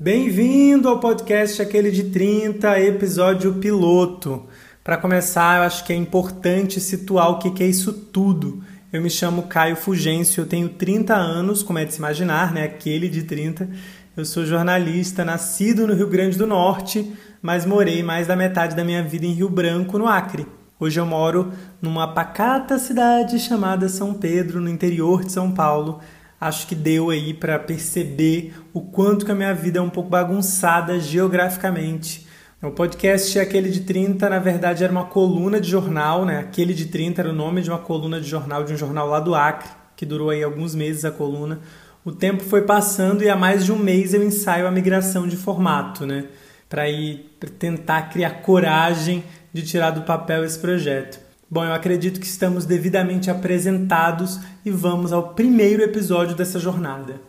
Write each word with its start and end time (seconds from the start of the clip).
Bem-vindo 0.00 0.88
ao 0.88 1.00
podcast 1.00 1.60
Aquele 1.60 1.90
de 1.90 2.04
30, 2.04 2.78
episódio 2.78 3.54
piloto. 3.54 4.44
Para 4.84 4.96
começar, 4.96 5.58
eu 5.58 5.62
acho 5.64 5.84
que 5.84 5.92
é 5.92 5.96
importante 5.96 6.80
situar 6.80 7.28
o 7.30 7.40
que 7.40 7.60
é 7.64 7.66
isso 7.66 7.92
tudo. 7.92 8.62
Eu 8.92 9.02
me 9.02 9.10
chamo 9.10 9.48
Caio 9.48 9.74
Fugêncio, 9.74 10.40
eu 10.40 10.46
tenho 10.46 10.68
30 10.68 11.16
anos, 11.16 11.64
como 11.64 11.80
é 11.80 11.84
de 11.84 11.94
se 11.94 11.98
imaginar, 11.98 12.54
né? 12.54 12.62
Aquele 12.62 13.08
de 13.08 13.24
30. 13.24 13.68
Eu 14.16 14.24
sou 14.24 14.46
jornalista, 14.46 15.24
nascido 15.24 15.84
no 15.84 15.94
Rio 15.94 16.06
Grande 16.06 16.38
do 16.38 16.46
Norte, 16.46 17.12
mas 17.42 17.66
morei 17.66 18.00
mais 18.00 18.28
da 18.28 18.36
metade 18.36 18.76
da 18.76 18.84
minha 18.84 19.02
vida 19.02 19.26
em 19.26 19.32
Rio 19.32 19.48
Branco, 19.48 19.98
no 19.98 20.06
Acre. 20.06 20.46
Hoje 20.78 21.00
eu 21.00 21.06
moro 21.06 21.52
numa 21.82 22.06
pacata 22.06 22.78
cidade 22.78 23.40
chamada 23.40 23.88
São 23.88 24.14
Pedro, 24.14 24.60
no 24.60 24.70
interior 24.70 25.24
de 25.24 25.32
São 25.32 25.50
Paulo, 25.50 25.98
acho 26.40 26.66
que 26.66 26.74
deu 26.74 27.10
aí 27.10 27.34
para 27.34 27.58
perceber 27.58 28.54
o 28.72 28.80
quanto 28.80 29.24
que 29.24 29.32
a 29.32 29.34
minha 29.34 29.54
vida 29.54 29.78
é 29.78 29.82
um 29.82 29.90
pouco 29.90 30.08
bagunçada 30.08 30.98
geograficamente. 31.00 32.26
O 32.60 32.70
podcast 32.70 33.38
Aquele 33.38 33.70
de 33.70 33.80
30, 33.80 34.28
na 34.28 34.38
verdade, 34.40 34.82
era 34.82 34.92
uma 34.92 35.04
coluna 35.04 35.60
de 35.60 35.70
jornal, 35.70 36.24
né? 36.24 36.38
Aquele 36.38 36.74
de 36.74 36.86
30 36.86 37.22
era 37.22 37.30
o 37.30 37.32
nome 37.32 37.62
de 37.62 37.70
uma 37.70 37.78
coluna 37.78 38.20
de 38.20 38.28
jornal, 38.28 38.64
de 38.64 38.72
um 38.72 38.76
jornal 38.76 39.08
lá 39.08 39.20
do 39.20 39.34
Acre, 39.34 39.68
que 39.94 40.04
durou 40.04 40.30
aí 40.30 40.42
alguns 40.42 40.74
meses 40.74 41.04
a 41.04 41.10
coluna. 41.12 41.60
O 42.04 42.10
tempo 42.10 42.42
foi 42.42 42.62
passando 42.62 43.22
e 43.22 43.28
há 43.28 43.36
mais 43.36 43.64
de 43.64 43.70
um 43.72 43.78
mês 43.78 44.12
eu 44.12 44.24
ensaio 44.24 44.66
a 44.66 44.70
migração 44.70 45.28
de 45.28 45.36
formato, 45.36 46.04
né? 46.04 46.24
Para 46.68 46.88
ir 46.88 47.32
pra 47.38 47.48
tentar 47.48 48.02
criar 48.10 48.42
coragem 48.42 49.22
de 49.52 49.62
tirar 49.62 49.90
do 49.90 50.02
papel 50.02 50.44
esse 50.44 50.58
projeto. 50.58 51.27
Bom, 51.50 51.64
eu 51.64 51.72
acredito 51.72 52.20
que 52.20 52.26
estamos 52.26 52.66
devidamente 52.66 53.30
apresentados 53.30 54.38
e 54.66 54.70
vamos 54.70 55.14
ao 55.14 55.32
primeiro 55.32 55.82
episódio 55.82 56.36
dessa 56.36 56.58
jornada. 56.58 57.22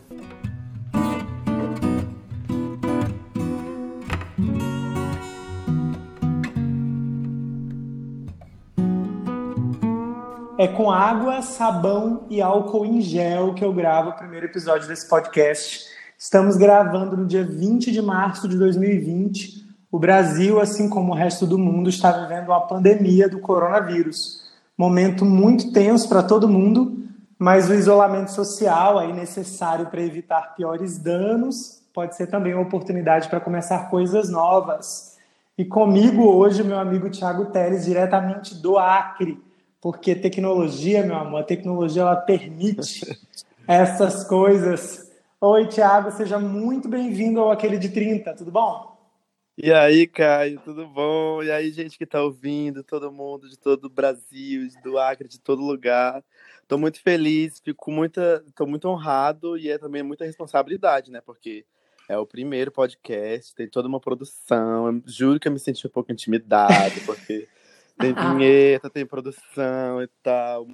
É 10.58 10.68
com 10.68 10.92
água, 10.92 11.42
sabão 11.42 12.28
e 12.30 12.42
álcool 12.42 12.86
em 12.86 13.00
gel 13.00 13.54
que 13.54 13.64
eu 13.64 13.72
gravo 13.72 14.10
o 14.10 14.18
primeiro 14.18 14.48
episódio 14.48 14.86
desse 14.86 15.08
podcast. 15.08 15.86
Estamos 16.18 16.58
gravando 16.58 17.16
no 17.16 17.26
dia 17.26 17.46
20 17.46 17.90
de 17.90 18.02
março 18.02 18.50
de 18.50 18.58
2020 18.58 19.69
o 19.92 19.98
Brasil, 19.98 20.60
assim 20.60 20.88
como 20.88 21.12
o 21.12 21.16
resto 21.16 21.48
do 21.48 21.58
mundo, 21.58 21.90
está 21.90 22.12
vivendo 22.12 22.50
uma 22.50 22.68
pandemia 22.68 23.28
do 23.28 23.40
coronavírus. 23.40 24.48
Momento 24.78 25.26
muito 25.26 25.72
tenso 25.72 26.08
para 26.08 26.22
todo 26.22 26.48
mundo, 26.48 26.98
mas 27.38 27.70
o 27.70 27.74
isolamento 27.74 28.32
social 28.32 29.00
aí 29.00 29.12
necessário 29.12 29.88
para 29.88 30.02
evitar 30.02 30.54
piores 30.56 30.98
danos 30.98 31.82
pode 31.94 32.16
ser 32.16 32.28
também 32.28 32.54
uma 32.54 32.64
oportunidade 32.64 33.28
para 33.30 33.40
começar 33.40 33.90
coisas 33.90 34.30
novas. 34.30 35.18
E 35.58 35.66
comigo 35.66 36.24
hoje, 36.24 36.64
meu 36.64 36.80
amigo 36.80 37.10
Tiago 37.10 37.48
Teles, 37.48 37.84
diretamente 37.84 38.56
do 38.56 38.78
Acre, 38.78 39.42
porque 39.82 40.16
tecnologia, 40.16 41.04
meu 41.04 41.18
amor, 41.18 41.42
a 41.42 41.44
tecnologia 41.44 42.04
ela 42.04 42.16
permite 42.16 43.20
essas 43.68 44.24
coisas. 44.24 45.12
Oi, 45.42 45.68
Tiago, 45.68 46.12
seja 46.12 46.38
muito 46.38 46.88
bem-vindo 46.88 47.42
ao 47.42 47.52
Aquele 47.52 47.78
de 47.78 47.90
30, 47.90 48.36
tudo 48.36 48.52
bom? 48.52 48.99
E 49.62 49.74
aí, 49.74 50.08
Caio, 50.08 50.58
tudo 50.64 50.88
bom? 50.88 51.44
E 51.44 51.52
aí, 51.52 51.70
gente 51.72 51.98
que 51.98 52.06
tá 52.06 52.24
ouvindo, 52.24 52.82
todo 52.82 53.12
mundo 53.12 53.50
de 53.50 53.60
todo 53.60 53.86
o 53.86 53.90
Brasil, 53.90 54.70
do 54.82 54.98
Acre, 54.98 55.28
de 55.28 55.38
todo 55.38 55.62
lugar. 55.62 56.24
Tô 56.66 56.78
muito 56.78 57.02
feliz, 57.02 57.60
fico 57.60 57.92
muita, 57.92 58.42
tô 58.56 58.66
muito 58.66 58.88
honrado 58.88 59.58
e 59.58 59.70
é 59.70 59.78
também 59.78 60.02
muita 60.02 60.24
responsabilidade, 60.24 61.12
né? 61.12 61.20
Porque 61.20 61.66
é 62.08 62.18
o 62.18 62.26
primeiro 62.26 62.72
podcast, 62.72 63.54
tem 63.54 63.68
toda 63.68 63.90
uma 63.90 64.00
produção. 64.00 64.88
Eu 64.88 65.04
juro 65.06 65.38
que 65.42 65.50
eu 65.50 65.52
me 65.52 65.60
senti 65.60 65.86
um 65.86 65.90
pouco 65.90 66.10
intimidado, 66.10 67.02
porque 67.06 67.46
tem 67.98 68.14
vinheta, 68.16 68.90
tem 68.90 69.06
produção 69.06 70.02
e 70.02 70.08
tal. 70.24 70.68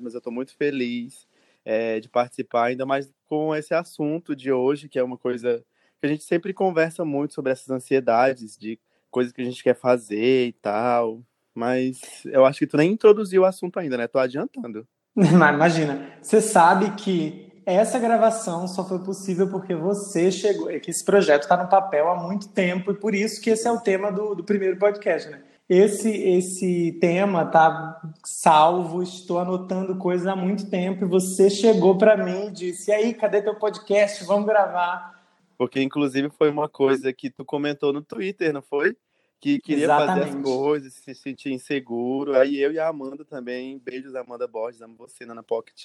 Mas 0.00 0.12
eu 0.12 0.20
tô 0.20 0.32
muito 0.32 0.56
feliz 0.56 1.24
é, 1.64 2.00
de 2.00 2.08
participar, 2.08 2.64
ainda 2.64 2.84
mais 2.84 3.08
com 3.28 3.54
esse 3.54 3.72
assunto 3.72 4.34
de 4.34 4.50
hoje, 4.50 4.88
que 4.88 4.98
é 4.98 5.04
uma 5.04 5.16
coisa 5.16 5.64
a 6.06 6.08
gente 6.08 6.24
sempre 6.24 6.52
conversa 6.52 7.04
muito 7.04 7.34
sobre 7.34 7.52
essas 7.52 7.70
ansiedades 7.70 8.56
de 8.56 8.78
coisas 9.10 9.32
que 9.32 9.42
a 9.42 9.44
gente 9.44 9.62
quer 9.62 9.74
fazer 9.74 10.46
e 10.46 10.52
tal. 10.52 11.20
Mas 11.54 12.00
eu 12.26 12.44
acho 12.44 12.60
que 12.60 12.66
tu 12.66 12.76
nem 12.76 12.92
introduziu 12.92 13.42
o 13.42 13.44
assunto 13.46 13.78
ainda, 13.78 13.96
né? 13.96 14.08
Tô 14.08 14.18
adiantando. 14.18 14.86
Imagina, 15.14 16.10
você 16.20 16.40
sabe 16.40 16.92
que 16.92 17.52
essa 17.64 17.98
gravação 17.98 18.66
só 18.66 18.86
foi 18.86 18.98
possível 19.00 19.48
porque 19.48 19.74
você 19.74 20.32
chegou, 20.32 20.70
é 20.70 20.80
que 20.80 20.90
esse 20.90 21.04
projeto 21.04 21.42
está 21.42 21.56
no 21.56 21.68
papel 21.68 22.08
há 22.08 22.16
muito 22.16 22.48
tempo 22.48 22.90
e 22.90 22.94
por 22.94 23.14
isso 23.14 23.40
que 23.40 23.50
esse 23.50 23.68
é 23.68 23.70
o 23.70 23.80
tema 23.80 24.10
do, 24.10 24.34
do 24.34 24.42
primeiro 24.42 24.78
podcast, 24.78 25.30
né? 25.30 25.42
Esse, 25.68 26.10
esse 26.10 26.98
tema 27.00 27.46
tá 27.46 28.00
salvo, 28.24 29.02
estou 29.02 29.38
anotando 29.38 29.96
coisas 29.96 30.26
há 30.26 30.34
muito 30.34 30.68
tempo 30.68 31.04
e 31.04 31.08
você 31.08 31.48
chegou 31.48 31.96
para 31.96 32.16
mim 32.16 32.48
e 32.48 32.50
disse: 32.50 32.90
e 32.90 32.94
aí, 32.94 33.14
cadê 33.14 33.40
teu 33.40 33.54
podcast? 33.54 34.24
Vamos 34.24 34.46
gravar. 34.46 35.21
Porque, 35.62 35.80
inclusive, 35.80 36.28
foi 36.28 36.50
uma 36.50 36.68
coisa 36.68 37.12
que 37.12 37.30
tu 37.30 37.44
comentou 37.44 37.92
no 37.92 38.02
Twitter, 38.02 38.52
não 38.52 38.60
foi? 38.60 38.96
Que 39.40 39.60
queria 39.60 39.84
Exatamente. 39.84 40.24
fazer 40.24 40.36
as 40.36 40.42
coisas, 40.42 40.94
se 40.94 41.14
sentir 41.14 41.52
inseguro. 41.52 42.34
Aí 42.36 42.58
eu 42.58 42.72
e 42.72 42.80
a 42.80 42.88
Amanda 42.88 43.24
também, 43.24 43.78
beijos, 43.78 44.16
Amanda 44.16 44.48
Borges, 44.48 44.82
amo 44.82 44.96
você, 44.96 45.24
Nana 45.24 45.40
Pocket. 45.40 45.84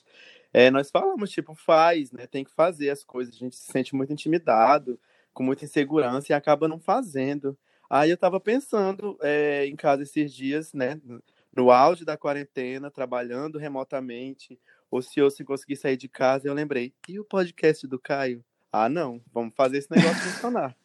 É, 0.52 0.72
nós 0.72 0.90
falamos, 0.90 1.30
tipo, 1.30 1.54
faz, 1.54 2.12
né? 2.12 2.26
Tem 2.26 2.44
que 2.44 2.50
fazer 2.50 2.90
as 2.90 3.04
coisas. 3.04 3.36
A 3.36 3.38
gente 3.38 3.56
se 3.56 3.72
sente 3.72 3.94
muito 3.94 4.12
intimidado, 4.12 5.00
com 5.32 5.44
muita 5.44 5.66
insegurança 5.66 6.32
e 6.32 6.34
acaba 6.34 6.68
não 6.68 6.80
fazendo. 6.80 7.56
Aí 7.88 8.10
eu 8.10 8.18
tava 8.18 8.40
pensando 8.40 9.16
é, 9.22 9.68
em 9.68 9.76
casa 9.76 10.02
esses 10.02 10.34
dias, 10.34 10.74
né? 10.74 11.00
No 11.56 11.70
auge 11.70 12.04
da 12.04 12.18
quarentena, 12.18 12.90
trabalhando 12.90 13.60
remotamente, 13.60 14.60
ocioso 14.90 15.36
sem 15.36 15.46
conseguir 15.46 15.76
sair 15.76 15.98
de 15.98 16.10
casa, 16.10 16.48
eu 16.48 16.54
lembrei, 16.56 16.96
e 17.08 17.20
o 17.20 17.24
podcast 17.24 17.86
do 17.86 18.00
Caio? 18.00 18.44
Ah, 18.84 18.90
não, 18.90 19.20
vamos 19.34 19.54
fazer 19.56 19.80
esse 19.80 19.90
negócio 19.90 20.22
funcionar. 20.32 20.76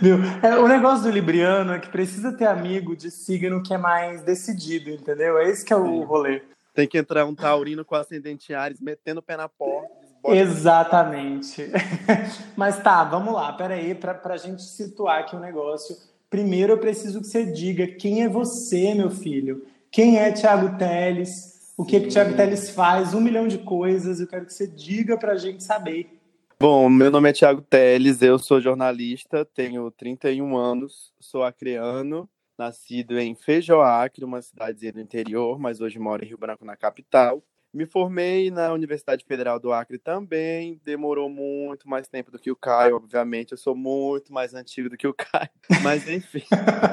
Viu? 0.00 0.18
É, 0.42 0.58
o 0.58 0.68
negócio 0.68 1.04
do 1.04 1.10
Libriano 1.10 1.72
é 1.72 1.78
que 1.78 1.88
precisa 1.88 2.32
ter 2.32 2.46
amigo 2.46 2.94
de 2.94 3.10
signo 3.10 3.62
que 3.62 3.72
é 3.72 3.78
mais 3.78 4.22
decidido, 4.22 4.90
entendeu? 4.90 5.38
É 5.38 5.48
esse 5.48 5.64
que 5.64 5.72
é 5.72 5.76
o 5.76 6.02
rolê. 6.02 6.42
Tem 6.74 6.86
que 6.86 6.98
entrar 6.98 7.24
um 7.24 7.34
taurino 7.34 7.82
com 7.84 7.94
ascendente 7.94 8.52
Ares 8.52 8.78
metendo 8.78 9.20
o 9.20 9.22
pé 9.22 9.36
na 9.36 9.48
porta. 9.48 9.90
Exatamente. 10.26 11.70
Mas 12.54 12.78
tá, 12.82 13.02
vamos 13.04 13.32
lá, 13.32 13.52
peraí, 13.54 13.94
pra, 13.94 14.12
pra 14.12 14.36
gente 14.36 14.62
situar 14.62 15.20
aqui 15.20 15.34
o 15.34 15.38
um 15.38 15.42
negócio. 15.42 15.96
Primeiro 16.28 16.74
eu 16.74 16.78
preciso 16.78 17.20
que 17.20 17.26
você 17.26 17.46
diga 17.46 17.86
quem 17.86 18.22
é 18.22 18.28
você, 18.28 18.94
meu 18.94 19.10
filho. 19.10 19.66
Quem 19.90 20.18
é 20.18 20.30
Thiago 20.30 20.76
Teles? 20.76 21.58
o 21.78 21.84
que, 21.84 22.00
que 22.00 22.08
o 22.08 22.10
Thiago 22.10 22.34
Teles 22.34 22.70
faz, 22.70 23.14
um 23.14 23.20
milhão 23.20 23.46
de 23.46 23.58
coisas. 23.58 24.18
Eu 24.18 24.26
quero 24.26 24.44
que 24.44 24.52
você 24.52 24.66
diga 24.66 25.16
para 25.16 25.32
a 25.32 25.36
gente 25.36 25.62
saber. 25.62 26.17
Bom, 26.60 26.90
meu 26.90 27.08
nome 27.08 27.30
é 27.30 27.32
Thiago 27.32 27.62
Teles, 27.62 28.20
eu 28.20 28.36
sou 28.36 28.60
jornalista, 28.60 29.44
tenho 29.44 29.88
31 29.92 30.56
anos, 30.56 31.14
sou 31.20 31.44
acreano, 31.44 32.28
nascido 32.58 33.16
em 33.16 33.32
Feijoacre, 33.32 34.24
uma 34.24 34.42
cidadezinha 34.42 34.92
do 34.92 35.00
interior, 35.00 35.56
mas 35.56 35.80
hoje 35.80 36.00
moro 36.00 36.24
em 36.24 36.26
Rio 36.26 36.36
Branco, 36.36 36.64
na 36.64 36.76
capital. 36.76 37.44
Me 37.72 37.86
formei 37.86 38.50
na 38.50 38.72
Universidade 38.72 39.24
Federal 39.24 39.60
do 39.60 39.72
Acre 39.72 39.98
também, 39.98 40.80
demorou 40.84 41.30
muito 41.30 41.88
mais 41.88 42.08
tempo 42.08 42.32
do 42.32 42.40
que 42.40 42.50
o 42.50 42.56
Caio, 42.56 42.96
obviamente, 42.96 43.52
eu 43.52 43.58
sou 43.58 43.76
muito 43.76 44.32
mais 44.32 44.52
antigo 44.52 44.90
do 44.90 44.96
que 44.96 45.06
o 45.06 45.14
Caio, 45.14 45.50
mas 45.84 46.08
enfim, 46.08 46.42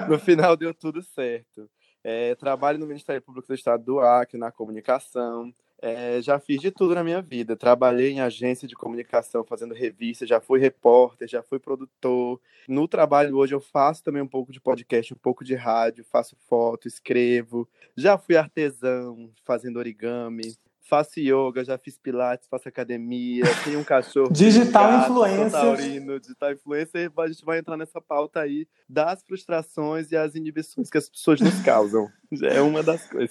no 0.07 0.19
final 0.19 0.56
deu 0.56 0.75
tudo 0.75 1.01
certo. 1.01 1.68
É, 2.03 2.35
trabalho 2.35 2.77
no 2.77 2.85
Ministério 2.85 3.19
Público 3.19 3.47
do 3.47 3.56
Estado 3.56 3.83
do 3.83 4.00
Acre, 4.00 4.38
na 4.38 4.51
comunicação. 4.51 5.51
É, 5.81 6.22
já 6.22 6.39
fiz 6.39 6.62
de 6.62 6.72
tudo 6.72 6.95
na 6.95 7.04
minha 7.04 7.22
vida. 7.22 7.56
Trabalhei 7.56 8.12
em 8.12 8.22
agência 8.22 8.68
de 8.68 8.75
comunicação, 8.75 9.44
fazendo 9.44 9.74
revista, 9.74 10.25
já 10.25 10.39
fui 10.39 10.60
repórter, 10.60 11.27
já 11.27 11.44
fui 11.44 11.60
produtor. 11.60 12.39
No 12.68 12.88
trabalho 12.88 13.38
hoje 13.38 13.54
eu 13.54 13.62
faço 13.62 14.04
também 14.04 14.22
um 14.22 14.27
pouco 14.27 14.51
de 14.51 14.60
podcast, 14.60 15.13
um 15.13 15.18
pouco 15.18 15.44
de 15.44 15.54
rádio, 15.54 16.06
faço 16.06 16.36
foto, 16.48 16.88
escrevo. 16.88 17.68
Já 17.95 18.18
fui 18.18 18.36
artesão, 18.36 19.30
fazendo 19.44 19.77
origami. 19.77 20.56
Faço 20.87 21.19
yoga, 21.19 21.63
já 21.63 21.77
fiz 21.77 21.97
pilates, 21.97 22.47
faço 22.47 22.69
academia, 22.69 23.43
tenho 23.63 23.79
um 23.79 23.83
cachorro. 23.83 24.31
digital 24.31 24.91
gato, 24.91 25.11
influencer. 25.11 25.51
Taurino, 25.51 26.19
digital 26.19 26.51
influencer, 26.51 27.11
a 27.17 27.27
gente 27.27 27.43
vai 27.43 27.59
entrar 27.59 27.75
nessa 27.75 27.99
pauta 27.99 28.39
aí 28.39 28.67
das 28.87 29.23
frustrações 29.23 30.11
e 30.11 30.15
as 30.15 30.35
inibições 30.35 30.89
que 30.89 30.97
as 30.97 31.09
pessoas 31.09 31.41
nos 31.41 31.59
causam. 31.61 32.07
é 32.43 32.61
uma 32.61 32.83
das 32.83 33.05
coisas. 33.07 33.29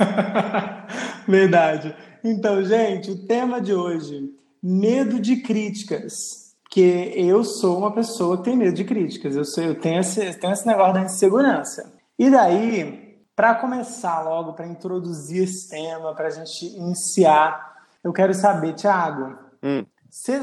Verdade. 1.29 1.95
Então, 2.23 2.63
gente, 2.65 3.11
o 3.11 3.27
tema 3.27 3.61
de 3.61 3.73
hoje, 3.73 4.31
medo 4.63 5.21
de 5.21 5.37
críticas. 5.37 6.45
Porque 6.65 7.13
eu 7.15 7.45
sou 7.45 7.79
uma 7.79 7.95
pessoa 7.95 8.39
que 8.39 8.45
tem 8.45 8.57
medo 8.57 8.75
de 8.75 8.85
críticas. 8.85 9.37
Eu, 9.37 9.45
sou, 9.45 9.63
eu 9.63 9.75
tenho, 9.77 10.01
esse, 10.01 10.35
tenho 10.35 10.53
esse 10.53 10.67
negócio 10.67 10.95
da 10.95 11.03
insegurança. 11.03 11.93
E 12.19 12.29
daí, 12.29 13.04
para 13.37 13.55
começar 13.57 14.23
logo, 14.23 14.53
para 14.53 14.67
introduzir 14.67 15.45
esse 15.45 15.69
tema, 15.69 16.15
para 16.15 16.29
a 16.29 16.31
gente 16.31 16.67
iniciar, 16.77 17.75
eu 18.03 18.13
quero 18.13 18.33
saber, 18.33 18.75
Thiago, 18.75 19.37
hum. 19.63 19.85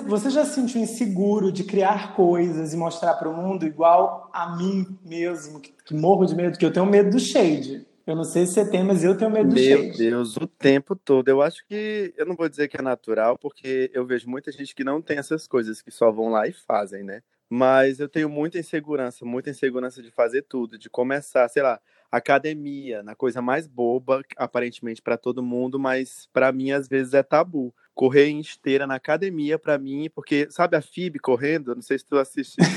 você 0.08 0.30
já 0.30 0.44
se 0.44 0.56
sentiu 0.56 0.82
inseguro 0.82 1.52
de 1.52 1.64
criar 1.64 2.16
coisas 2.16 2.74
e 2.74 2.78
mostrar 2.78 3.14
para 3.14 3.30
o 3.30 3.34
mundo 3.34 3.66
igual 3.66 4.30
a 4.34 4.56
mim 4.58 4.98
mesmo, 5.06 5.60
que, 5.60 5.74
que, 5.86 5.94
morro 5.94 6.26
de 6.26 6.36
medo, 6.36 6.58
que 6.58 6.66
eu 6.66 6.74
tenho 6.74 6.86
medo 6.86 7.12
do 7.12 7.20
shade. 7.20 7.86
Eu 8.06 8.16
não 8.16 8.24
sei 8.24 8.46
se 8.46 8.54
você 8.54 8.70
tem, 8.70 8.84
mas 8.84 9.04
eu 9.04 9.16
tenho 9.16 9.30
medo 9.30 9.50
do 9.50 9.56
Meu 9.56 9.64
shade. 9.64 9.88
Meu 9.88 9.98
Deus, 9.98 10.36
o 10.36 10.48
tempo 10.48 10.96
todo. 10.96 11.30
Eu 11.30 11.42
acho 11.42 11.66
que, 11.68 12.14
eu 12.18 12.26
não 12.26 12.36
vou 12.36 12.50
dizer 12.50 12.68
que 12.68 12.76
é 12.76 12.82
natural, 12.82 13.38
porque 13.38 13.90
eu 13.94 14.06
vejo 14.06 14.28
muita 14.28 14.52
gente 14.52 14.76
que 14.76 14.84
não 14.84 15.02
tem 15.02 15.18
essas 15.18 15.48
coisas, 15.48 15.82
que 15.82 15.92
só 15.92 16.12
vão 16.12 16.30
lá 16.30 16.48
e 16.48 16.52
fazem, 16.52 17.04
né? 17.04 17.22
Mas 17.48 18.00
eu 18.00 18.10
tenho 18.10 18.28
muita 18.28 18.58
insegurança, 18.58 19.24
muita 19.24 19.50
insegurança 19.50 20.02
de 20.02 20.10
fazer 20.10 20.42
tudo, 20.44 20.80
de 20.80 20.90
começar, 20.90 21.48
sei 21.48 21.62
lá, 21.62 21.80
academia, 22.12 23.02
na 23.02 23.16
coisa 23.16 23.42
mais 23.42 23.68
boba, 23.68 24.22
aparentemente 24.36 25.02
para 25.02 25.18
todo 25.18 25.42
mundo, 25.42 25.80
mas 25.80 26.28
para 26.34 26.52
mim 26.52 26.72
às 26.72 26.88
vezes 26.88 27.14
é 27.14 27.24
tabu. 27.24 27.74
Correr 27.94 28.28
em 28.28 28.40
esteira 28.40 28.86
na 28.86 28.96
academia 28.96 29.58
para 29.60 29.78
mim, 29.78 30.10
porque 30.14 30.48
sabe 30.50 30.76
a 30.76 30.82
Fib 30.82 31.20
correndo? 31.20 31.76
Não 31.76 31.82
sei 31.82 32.00
se 32.00 32.06
tu 32.06 32.18
assistiu. 32.18 32.64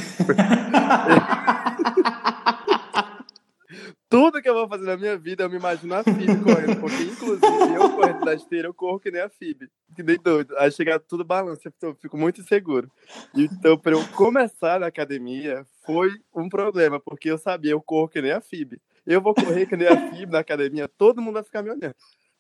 Tudo 4.09 4.41
que 4.41 4.49
eu 4.49 4.55
vou 4.55 4.69
fazer 4.69 4.85
na 4.85 4.97
minha 4.97 5.19
vida, 5.19 5.43
eu 5.43 5.51
me 5.51 5.57
imagino 5.57 5.93
a 5.95 6.05
Fib 6.05 6.45
correndo, 6.45 6.81
porque 6.81 7.03
inclusive 7.03 7.75
eu 7.75 7.91
correndo 7.91 8.25
na 8.25 8.35
esteira, 8.35 8.69
eu 8.69 8.75
corro 8.75 9.01
que 9.01 9.11
nem 9.11 9.21
a 9.21 9.29
Fib, 9.29 9.69
que 9.97 10.03
nem 10.05 10.17
doido. 10.17 10.57
Aí 10.59 10.71
chega 10.71 11.01
tudo 11.01 11.25
balança, 11.25 11.73
eu 11.83 11.95
fico 11.97 12.17
muito 12.17 12.41
inseguro. 12.41 12.89
Então, 13.35 13.77
para 13.77 13.93
eu 13.93 14.07
começar 14.09 14.79
na 14.79 14.87
academia, 14.87 15.67
foi 15.85 16.13
um 16.33 16.49
problema, 16.49 17.01
porque 17.01 17.29
eu 17.29 17.39
sabia, 17.39 17.73
eu 17.73 17.83
corro 17.83 18.09
que 18.09 18.23
nem 18.23 18.31
a 18.31 18.41
Fib. 18.41 18.81
Eu 19.07 19.21
vou 19.21 19.35
correr 19.35 19.67
que 19.67 19.77
nem 19.77 19.89
a 19.89 20.11
FIB 20.11 20.33
na 20.33 20.39
academia, 20.41 20.89
todo 20.89 21.21
mundo 21.21 21.35
vai 21.35 21.43
ficar 21.43 21.63
me 21.63 21.71
olhando. 21.71 21.95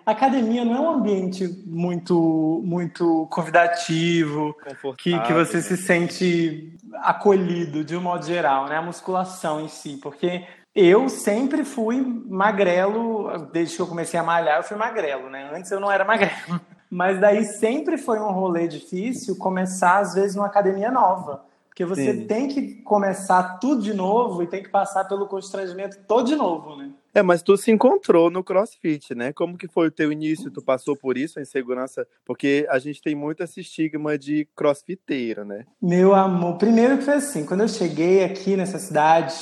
A 0.07 0.11
academia 0.11 0.65
não 0.65 0.77
é 0.77 0.81
um 0.81 0.91
ambiente 0.91 1.47
muito 1.67 2.61
muito 2.63 3.27
convidativo, 3.31 4.55
que, 4.99 5.19
que 5.19 5.33
você 5.33 5.57
né? 5.57 5.63
se 5.63 5.77
sente 5.79 6.77
acolhido 6.95 7.83
de 7.83 7.97
um 7.97 8.03
modo 8.03 8.27
geral, 8.27 8.67
né? 8.67 8.77
A 8.77 8.83
musculação 8.83 9.61
em 9.63 9.69
si, 9.69 9.99
porque 10.03 10.47
eu 10.75 11.09
sempre 11.09 11.65
fui 11.65 12.01
magrelo, 12.29 13.49
desde 13.53 13.77
que 13.77 13.83
eu 13.83 13.87
comecei 13.87 14.19
a 14.19 14.23
malhar, 14.23 14.59
eu 14.59 14.65
fui 14.65 14.77
magrelo, 14.77 15.31
né? 15.31 15.51
Antes 15.55 15.71
eu 15.71 15.81
não 15.81 15.91
era 15.91 16.05
magrelo. 16.05 16.61
Mas 16.91 17.19
daí 17.19 17.45
sempre 17.45 17.97
foi 17.97 18.21
um 18.21 18.31
rolê 18.31 18.69
difícil 18.69 19.37
começar, 19.37 19.99
às 19.99 20.15
vezes, 20.15 20.37
numa 20.37 20.47
academia 20.47 20.91
nova. 20.91 21.45
Porque 21.75 21.85
você 21.85 22.15
Sim. 22.15 22.26
tem 22.29 22.47
que 22.47 22.76
começar 22.82 23.59
tudo 23.59 23.82
de 23.82 23.93
novo 23.93 24.44
e 24.44 24.47
tem 24.47 24.62
que 24.62 24.69
passar 24.69 25.09
pelo 25.09 25.26
constrangimento 25.26 25.99
todo 26.06 26.25
de 26.25 26.37
novo, 26.37 26.76
né? 26.76 26.93
É, 27.12 27.21
mas 27.21 27.43
tu 27.43 27.56
se 27.56 27.73
encontrou 27.73 28.31
no 28.31 28.44
CrossFit, 28.44 29.12
né? 29.12 29.32
Como 29.32 29.59
que 29.59 29.67
foi 29.67 29.88
o 29.88 29.91
teu 29.91 30.12
início? 30.12 30.53
Tu 30.53 30.62
passou 30.62 30.97
por 30.97 31.19
isso, 31.19 31.41
a 31.41 31.43
insegurança? 31.43 32.06
Porque 32.25 32.65
a 32.71 32.79
gente 32.79 33.03
tem 33.03 33.17
muito 33.17 33.43
esse 33.43 33.61
estigma 33.61 34.17
de 34.17 34.47
crossfiteiro, 34.55 35.44
né? 35.44 35.65
Meu 35.82 36.15
amor, 36.15 36.59
primeiro 36.59 36.99
que 36.99 37.05
foi 37.05 37.15
assim, 37.15 37.44
quando 37.44 37.62
eu 37.62 37.69
cheguei 37.69 38.23
aqui 38.23 38.56
nessa 38.56 38.79
cidade, 38.79 39.35